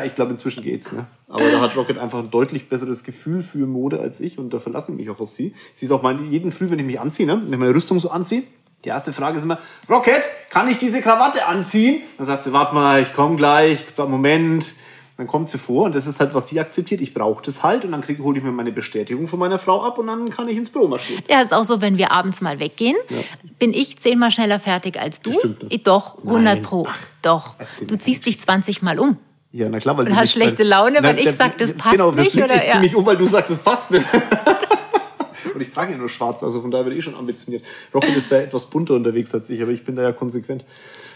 Ja, 0.00 0.06
ich 0.06 0.14
glaube, 0.14 0.30
inzwischen 0.30 0.62
geht's. 0.62 0.92
Ne? 0.92 1.06
Aber 1.28 1.50
da 1.50 1.60
hat 1.60 1.76
Rocket 1.76 1.98
einfach 1.98 2.18
ein 2.18 2.30
deutlich 2.30 2.68
besseres 2.70 3.04
Gefühl 3.04 3.42
für 3.42 3.66
Mode 3.66 4.00
als 4.00 4.20
ich 4.20 4.38
und 4.38 4.52
da 4.54 4.58
verlasse 4.58 4.92
ich 4.92 4.98
mich 4.98 5.10
auch 5.10 5.20
auf 5.20 5.30
sie. 5.30 5.54
Sie 5.74 5.84
ist 5.84 5.92
auch 5.92 6.02
mein, 6.02 6.30
jeden 6.30 6.52
Früh, 6.52 6.70
wenn 6.70 6.78
ich 6.78 6.86
mich 6.86 6.98
anziehe, 6.98 7.26
ne? 7.26 7.40
wenn 7.44 7.52
ich 7.52 7.58
meine 7.58 7.74
Rüstung 7.74 8.00
so 8.00 8.10
anziehe, 8.10 8.42
die 8.84 8.88
erste 8.88 9.12
Frage 9.12 9.36
ist 9.36 9.44
immer, 9.44 9.58
Rocket, 9.90 10.22
kann 10.48 10.68
ich 10.68 10.78
diese 10.78 11.02
Krawatte 11.02 11.46
anziehen? 11.46 12.00
Dann 12.16 12.26
sagt 12.26 12.44
sie, 12.44 12.52
warte 12.54 12.74
mal, 12.74 13.02
ich 13.02 13.12
komme 13.12 13.36
gleich, 13.36 13.84
Moment. 13.98 14.74
Dann 15.18 15.26
kommt 15.26 15.50
sie 15.50 15.58
vor 15.58 15.84
und 15.84 15.94
das 15.94 16.06
ist 16.06 16.18
halt, 16.18 16.32
was 16.32 16.48
sie 16.48 16.58
akzeptiert. 16.58 17.02
Ich 17.02 17.12
brauche 17.12 17.44
das 17.44 17.62
halt 17.62 17.84
und 17.84 17.92
dann 17.92 18.02
hole 18.02 18.38
ich 18.38 18.42
mir 18.42 18.52
meine 18.52 18.72
Bestätigung 18.72 19.28
von 19.28 19.38
meiner 19.38 19.58
Frau 19.58 19.84
ab 19.84 19.98
und 19.98 20.06
dann 20.06 20.30
kann 20.30 20.48
ich 20.48 20.56
ins 20.56 20.70
Büro 20.70 20.88
marschieren. 20.88 21.22
Ja, 21.28 21.42
ist 21.42 21.52
auch 21.52 21.64
so, 21.64 21.82
wenn 21.82 21.98
wir 21.98 22.10
abends 22.10 22.40
mal 22.40 22.58
weggehen, 22.58 22.96
ja. 23.10 23.18
bin 23.58 23.74
ich 23.74 23.98
zehnmal 23.98 24.30
schneller 24.30 24.58
fertig 24.58 24.98
als 24.98 25.20
du. 25.20 25.28
Das 25.28 25.40
stimmt 25.40 25.64
nicht. 25.64 25.86
Doch, 25.86 26.16
100 26.24 26.42
Nein. 26.42 26.62
pro. 26.62 26.88
Doch. 27.20 27.56
Du 27.86 27.98
ziehst 27.98 28.24
dich 28.24 28.40
20 28.40 28.80
Mal 28.80 28.98
um. 28.98 29.18
Ja, 29.52 29.68
na 29.68 29.80
klar, 29.80 29.96
weil 29.98 30.06
und 30.06 30.16
hast 30.16 30.32
schlechte 30.32 30.62
Laune, 30.62 31.02
weil 31.02 31.18
ich 31.18 31.32
sage, 31.32 31.54
das 31.58 31.72
passt 31.72 31.96
genau, 31.96 32.12
nicht. 32.12 32.32
Genau, 32.32 32.46
das 32.46 32.56
oder? 32.56 32.66
Ja. 32.66 32.72
ziemlich 32.72 32.94
um, 32.94 33.04
weil 33.04 33.16
du 33.16 33.26
sagst, 33.26 33.50
es 33.50 33.58
passt 33.58 33.90
nicht. 33.90 34.06
und 35.54 35.60
ich 35.60 35.72
trage 35.72 35.92
ja 35.92 35.98
nur 35.98 36.08
schwarz, 36.08 36.42
also 36.44 36.60
von 36.60 36.70
daher 36.70 36.84
bin 36.84 36.96
ich 36.96 37.04
schon 37.04 37.16
ambitioniert. 37.16 37.64
Rocket 37.92 38.16
ist 38.16 38.30
da 38.30 38.36
etwas 38.36 38.66
bunter 38.66 38.94
unterwegs 38.94 39.34
als 39.34 39.50
ich, 39.50 39.60
aber 39.60 39.72
ich 39.72 39.84
bin 39.84 39.96
da 39.96 40.02
ja 40.02 40.12
konsequent. 40.12 40.64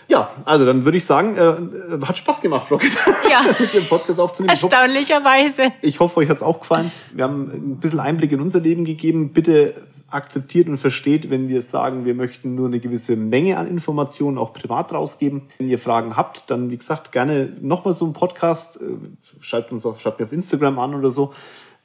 Ja, 0.08 0.30
also 0.44 0.66
dann 0.66 0.84
würde 0.84 0.98
ich 0.98 1.04
sagen, 1.04 1.36
äh, 1.36 2.06
hat 2.06 2.18
Spaß 2.18 2.40
gemacht, 2.40 2.70
Rocket, 2.70 2.90
ja. 3.30 3.42
mit 3.58 3.72
dem 3.72 3.84
Podcast 3.86 4.18
aufzunehmen. 4.18 4.50
Erstaunlicherweise. 4.50 5.72
Ich 5.80 6.00
hoffe, 6.00 6.18
euch 6.18 6.28
hat 6.28 6.36
es 6.36 6.42
auch 6.42 6.60
gefallen. 6.60 6.90
Wir 7.12 7.24
haben 7.24 7.50
ein 7.52 7.76
bisschen 7.76 8.00
Einblick 8.00 8.32
in 8.32 8.40
unser 8.40 8.60
Leben 8.60 8.84
gegeben. 8.84 9.32
Bitte 9.32 9.74
akzeptiert 10.14 10.68
und 10.68 10.78
versteht, 10.78 11.28
wenn 11.30 11.48
wir 11.48 11.60
sagen, 11.62 12.04
wir 12.04 12.14
möchten 12.14 12.54
nur 12.54 12.68
eine 12.68 12.80
gewisse 12.80 13.16
Menge 13.16 13.58
an 13.58 13.66
Informationen 13.66 14.38
auch 14.38 14.52
privat 14.52 14.92
rausgeben. 14.92 15.42
Wenn 15.58 15.68
ihr 15.68 15.78
Fragen 15.78 16.16
habt, 16.16 16.50
dann 16.50 16.70
wie 16.70 16.76
gesagt 16.76 17.12
gerne 17.12 17.52
nochmal 17.60 17.94
so 17.94 18.04
einen 18.04 18.14
Podcast. 18.14 18.80
Äh, 18.80 18.96
schreibt 19.40 19.72
uns 19.72 19.84
auf, 19.84 20.00
schreibt 20.00 20.20
mir 20.20 20.26
auf 20.26 20.32
Instagram 20.32 20.78
an 20.78 20.94
oder 20.94 21.10
so. 21.10 21.34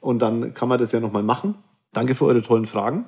Und 0.00 0.20
dann 0.20 0.54
kann 0.54 0.68
man 0.68 0.78
das 0.78 0.92
ja 0.92 1.00
nochmal 1.00 1.22
machen. 1.22 1.56
Danke 1.92 2.14
für 2.14 2.24
eure 2.26 2.42
tollen 2.42 2.66
Fragen. 2.66 3.06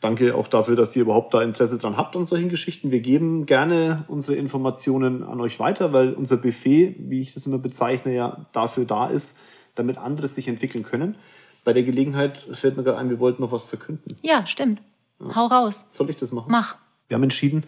Danke 0.00 0.34
auch 0.34 0.48
dafür, 0.48 0.76
dass 0.76 0.94
ihr 0.96 1.02
überhaupt 1.02 1.32
da 1.32 1.40
Interesse 1.40 1.78
dran 1.78 1.96
habt 1.96 2.14
an 2.14 2.26
solchen 2.26 2.50
Geschichten. 2.50 2.90
Wir 2.90 3.00
geben 3.00 3.46
gerne 3.46 4.04
unsere 4.08 4.36
Informationen 4.36 5.22
an 5.22 5.40
euch 5.40 5.58
weiter, 5.58 5.94
weil 5.94 6.12
unser 6.12 6.36
Buffet, 6.36 6.96
wie 6.98 7.22
ich 7.22 7.32
das 7.32 7.46
immer 7.46 7.58
bezeichne, 7.58 8.14
ja 8.14 8.44
dafür 8.52 8.84
da 8.84 9.06
ist, 9.06 9.38
damit 9.74 9.96
andere 9.96 10.28
sich 10.28 10.46
entwickeln 10.46 10.84
können. 10.84 11.16
Bei 11.64 11.72
der 11.72 11.82
Gelegenheit 11.82 12.38
fällt 12.38 12.76
mir 12.76 12.84
gerade 12.84 12.98
ein, 12.98 13.10
wir 13.10 13.18
wollten 13.18 13.42
noch 13.42 13.52
was 13.52 13.66
verkünden. 13.66 14.16
Ja, 14.22 14.46
stimmt. 14.46 14.82
Ja. 15.18 15.34
Hau 15.34 15.46
raus. 15.46 15.86
Soll 15.90 16.10
ich 16.10 16.16
das 16.16 16.32
machen? 16.32 16.50
Mach. 16.50 16.76
Wir 17.08 17.16
haben 17.16 17.22
entschieden, 17.22 17.64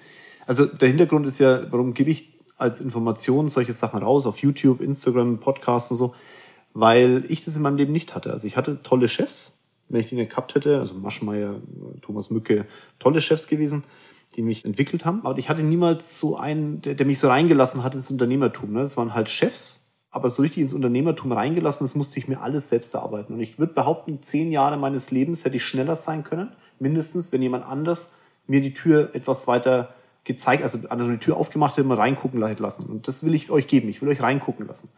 also 0.46 0.64
der 0.66 0.88
Hintergrund 0.88 1.26
ist 1.26 1.38
ja, 1.38 1.70
warum 1.72 1.94
gebe 1.94 2.10
ich 2.10 2.36
als 2.56 2.80
Information 2.80 3.48
solche 3.48 3.72
Sachen 3.72 4.02
raus 4.02 4.26
auf 4.26 4.38
YouTube, 4.38 4.80
Instagram, 4.80 5.38
Podcasts 5.38 5.90
und 5.90 5.96
so, 5.96 6.14
weil 6.72 7.24
ich 7.28 7.44
das 7.44 7.56
in 7.56 7.62
meinem 7.62 7.76
Leben 7.76 7.92
nicht 7.92 8.14
hatte. 8.14 8.32
Also 8.32 8.46
ich 8.46 8.56
hatte 8.56 8.82
tolle 8.82 9.08
Chefs, 9.08 9.64
wenn 9.88 10.00
ich 10.00 10.08
die 10.08 10.14
nicht 10.14 10.30
gehabt 10.30 10.54
hätte, 10.54 10.78
also 10.78 10.94
Maschmeyer, 10.94 11.60
Thomas 12.02 12.30
Mücke, 12.30 12.66
tolle 12.98 13.20
Chefs 13.20 13.46
gewesen, 13.46 13.84
die 14.36 14.42
mich 14.42 14.64
entwickelt 14.64 15.04
haben. 15.04 15.24
Aber 15.24 15.38
ich 15.38 15.48
hatte 15.48 15.62
niemals 15.62 16.18
so 16.18 16.36
einen, 16.36 16.80
der, 16.82 16.94
der 16.94 17.06
mich 17.06 17.18
so 17.18 17.28
reingelassen 17.28 17.82
hat 17.82 17.94
ins 17.94 18.10
Unternehmertum. 18.10 18.72
Ne? 18.72 18.80
Das 18.80 18.96
waren 18.96 19.14
halt 19.14 19.30
Chefs, 19.30 19.85
aber 20.10 20.30
so 20.30 20.42
richtig 20.42 20.62
ins 20.62 20.72
Unternehmertum 20.72 21.32
reingelassen, 21.32 21.86
das 21.86 21.94
musste 21.94 22.18
ich 22.18 22.28
mir 22.28 22.40
alles 22.40 22.68
selbst 22.68 22.94
erarbeiten. 22.94 23.34
Und 23.34 23.40
ich 23.40 23.58
würde 23.58 23.74
behaupten, 23.74 24.22
zehn 24.22 24.50
Jahre 24.50 24.76
meines 24.76 25.10
Lebens 25.10 25.44
hätte 25.44 25.56
ich 25.56 25.64
schneller 25.64 25.96
sein 25.96 26.24
können, 26.24 26.52
mindestens, 26.78 27.32
wenn 27.32 27.42
jemand 27.42 27.66
anders 27.66 28.14
mir 28.46 28.60
die 28.60 28.74
Tür 28.74 29.10
etwas 29.14 29.46
weiter 29.46 29.94
gezeigt, 30.24 30.62
also 30.62 30.78
also 30.88 31.10
die 31.10 31.18
Tür 31.18 31.36
aufgemacht 31.36 31.76
hätte, 31.76 31.86
mal 31.86 31.96
reingucken 31.96 32.40
lassen. 32.40 32.86
Und 32.86 33.08
das 33.08 33.24
will 33.24 33.34
ich 33.34 33.50
euch 33.50 33.66
geben. 33.68 33.88
Ich 33.88 34.02
will 34.02 34.08
euch 34.08 34.20
reingucken 34.20 34.66
lassen. 34.66 34.90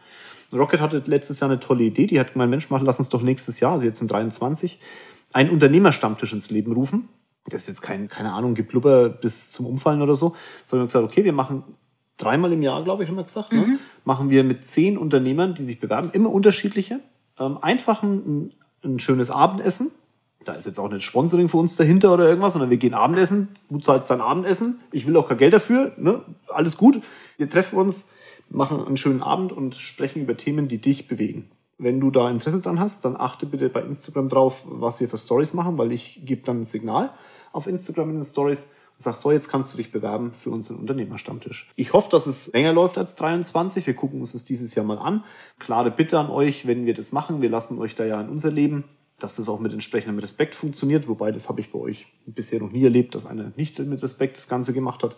Rocket 0.53 0.81
hatte 0.81 1.03
letztes 1.07 1.41
Jahr 1.41 1.51
eine 1.51 1.61
tolle 1.61 1.85
Idee. 1.85 2.07
Die 2.07 2.19
hat 2.19 2.33
gemeint, 2.33 2.51
Mensch, 2.51 2.71
machen, 2.71 2.87
lass 2.87 2.99
uns 2.99 3.11
doch 3.11 3.23
nächstes 3.23 3.61
Jahr, 3.61 3.73
also 3.73 3.85
jetzt 3.85 4.01
in 4.01 4.09
23, 4.09 4.81
einen 5.33 5.51
Unternehmerstammtisch 5.51 6.33
ins 6.33 6.51
Leben 6.51 6.73
rufen. 6.73 7.09
Das 7.45 7.63
ist 7.63 7.69
jetzt 7.69 7.83
kein, 7.83 8.09
keine 8.09 8.33
Ahnung, 8.33 8.55
Geblubber 8.55 9.09
bis 9.09 9.53
zum 9.53 9.67
Umfallen 9.67 10.03
oder 10.03 10.17
so, 10.17 10.35
sondern 10.67 10.89
gesagt, 10.89 11.05
okay, 11.05 11.25
wir 11.25 11.33
machen 11.33 11.65
dreimal 12.19 12.53
im 12.53 12.63
Jahr, 12.63 12.85
glaube 12.85 13.03
ich, 13.03 13.09
haben 13.09 13.17
wir 13.17 13.25
gesagt, 13.25 13.53
ne? 13.53 13.61
mhm. 13.61 13.73
ne? 13.73 13.79
machen 14.05 14.29
wir 14.29 14.45
mit 14.45 14.65
zehn 14.65 14.99
Unternehmern, 14.99 15.55
die 15.55 15.63
sich 15.63 15.81
bewerben, 15.81 16.11
immer 16.13 16.31
unterschiedliche, 16.31 17.01
ähm, 17.39 17.59
einfach 17.63 18.03
ein, 18.03 18.53
ein 18.85 18.99
schönes 18.99 19.31
Abendessen. 19.31 19.91
Da 20.45 20.53
ist 20.53 20.67
jetzt 20.67 20.79
auch 20.79 20.91
nicht 20.91 21.05
Sponsoring 21.05 21.49
für 21.49 21.59
uns 21.59 21.77
dahinter 21.77 22.13
oder 22.13 22.29
irgendwas, 22.29 22.53
sondern 22.53 22.71
wir 22.71 22.77
gehen 22.77 22.95
Abendessen. 22.95 23.49
Du 23.71 23.79
zahlst 23.79 24.11
dein 24.11 24.21
Abendessen. 24.21 24.81
Ich 24.93 25.07
will 25.07 25.17
auch 25.17 25.29
kein 25.29 25.39
Geld 25.39 25.53
dafür. 25.53 25.93
Ne? 25.99 26.23
Alles 26.49 26.77
gut. 26.77 27.03
Wir 27.37 27.51
treffen 27.51 27.79
uns, 27.79 28.11
machen 28.49 28.85
einen 28.85 28.97
schönen 28.97 29.23
Abend 29.23 29.53
und 29.53 29.75
sprechen 29.75 30.23
über 30.23 30.37
Themen, 30.37 30.69
die 30.69 30.79
dich 30.79 31.07
bewegen. 31.07 31.51
Wenn 31.77 32.01
du 32.01 32.11
da 32.11 32.31
Interesse 32.31 32.61
dran 32.61 32.81
hast, 32.81 33.05
dann 33.05 33.15
achte 33.17 33.47
bitte 33.47 33.69
bei 33.69 33.83
Instagram 33.83 34.29
drauf, 34.29 34.65
was 34.65 35.01
wir 35.01 35.09
für 35.09 35.19
Stories 35.19 35.55
machen, 35.55 35.77
weil 35.79 35.93
ich 35.93 36.23
gebe 36.25 36.43
dann 36.45 36.61
ein 36.61 36.65
Signal 36.65 37.11
auf 37.53 37.67
Instagram 37.67 38.11
in 38.11 38.17
den 38.17 38.25
Stories 38.25 38.73
sag 38.99 39.15
so, 39.15 39.31
jetzt 39.31 39.49
kannst 39.49 39.73
du 39.73 39.77
dich 39.77 39.93
bewerben 39.93 40.33
für 40.33 40.51
unseren 40.51 40.77
Unternehmerstammtisch. 40.77 41.71
Ich 41.77 41.93
hoffe, 41.93 42.11
dass 42.11 42.27
es 42.27 42.53
länger 42.53 42.73
läuft 42.73 42.99
als 42.99 43.15
23. 43.15 43.87
Wir 43.87 43.95
gucken 43.95 44.19
uns 44.19 44.33
das 44.33 44.45
dieses 44.45 44.75
Jahr 44.75 44.85
mal 44.85 44.99
an. 44.99 45.25
Klare 45.61 45.93
Bitte 45.93 46.19
an 46.19 46.31
euch, 46.31 46.67
wenn 46.67 46.85
wir 46.85 46.95
das 46.95 47.13
machen, 47.13 47.41
wir 47.41 47.49
lassen 47.49 47.79
euch 47.79 47.95
da 47.95 48.05
ja 48.05 48.21
in 48.21 48.29
unser 48.29 48.51
Leben, 48.51 48.85
dass 49.21 49.37
das 49.37 49.49
auch 49.49 49.61
mit 49.61 49.73
entsprechendem 49.73 50.19
Respekt 50.19 50.57
funktioniert, 50.57 51.07
wobei 51.07 51.31
das 51.31 51.49
habe 51.49 51.61
ich 51.61 51.71
bei 51.71 51.79
euch 51.79 52.07
bisher 52.27 52.61
noch 52.61 52.73
nie 52.73 52.83
erlebt, 52.83 53.15
dass 53.15 53.25
einer 53.25 53.53
nicht 53.57 53.79
mit 53.79 54.03
Respekt 54.03 54.37
das 54.37 54.49
Ganze 54.49 54.73
gemacht 54.73 55.05
hat. 55.05 55.17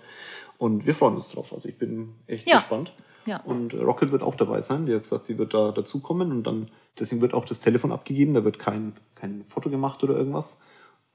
Und 0.59 0.85
wir 0.85 0.95
freuen 0.95 1.15
uns 1.15 1.31
drauf. 1.31 1.53
Also 1.53 1.69
ich 1.69 1.79
bin 1.79 2.15
echt 2.27 2.47
ja. 2.49 2.59
gespannt. 2.59 2.93
Ja. 3.25 3.41
Und 3.41 3.73
Rocket 3.75 4.13
wird 4.13 4.23
auch 4.23 4.35
dabei 4.35 4.61
sein. 4.61 4.85
Die 4.85 4.95
hat 4.95 5.05
gesagt, 5.05 5.25
sie 5.25 5.39
wird 5.39 5.55
da 5.55 5.73
dazukommen 5.73 6.33
und 6.33 6.43
dann, 6.43 6.69
deswegen 6.99 7.23
wird 7.23 7.33
auch 7.33 7.47
das 7.47 7.61
Telefon 7.61 7.93
abgegeben. 7.93 8.35
Da 8.35 8.45
wird 8.45 8.59
kein, 8.59 8.93
kein 9.15 9.45
Foto 9.49 9.71
gemacht 9.71 10.03
oder 10.05 10.17
irgendwas, 10.17 10.63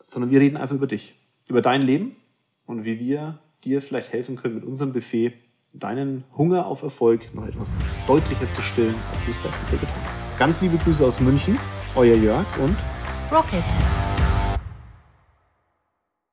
sondern 0.01 0.31
wir 0.31 0.39
reden 0.39 0.57
einfach 0.57 0.75
über 0.75 0.87
dich, 0.87 1.19
über 1.47 1.61
dein 1.61 1.83
Leben 1.83 2.15
und 2.65 2.85
wie 2.85 2.99
wir 2.99 3.39
dir 3.63 3.81
vielleicht 3.81 4.13
helfen 4.13 4.35
können 4.35 4.55
mit 4.55 4.63
unserem 4.63 4.93
Buffet, 4.93 5.33
deinen 5.73 6.23
Hunger 6.37 6.65
auf 6.67 6.83
Erfolg 6.83 7.33
noch 7.33 7.45
etwas 7.47 7.79
deutlicher 8.07 8.49
zu 8.49 8.61
stillen, 8.61 8.95
als 9.13 9.25
du 9.25 9.31
es 9.31 9.37
vielleicht 9.37 9.59
bisher 9.59 9.79
getan 9.79 10.01
hast. 10.03 10.37
Ganz 10.37 10.61
liebe 10.61 10.77
Grüße 10.77 11.05
aus 11.05 11.19
München, 11.19 11.57
euer 11.95 12.15
Jörg 12.15 12.45
und 12.59 12.77
Rocket. 13.31 13.63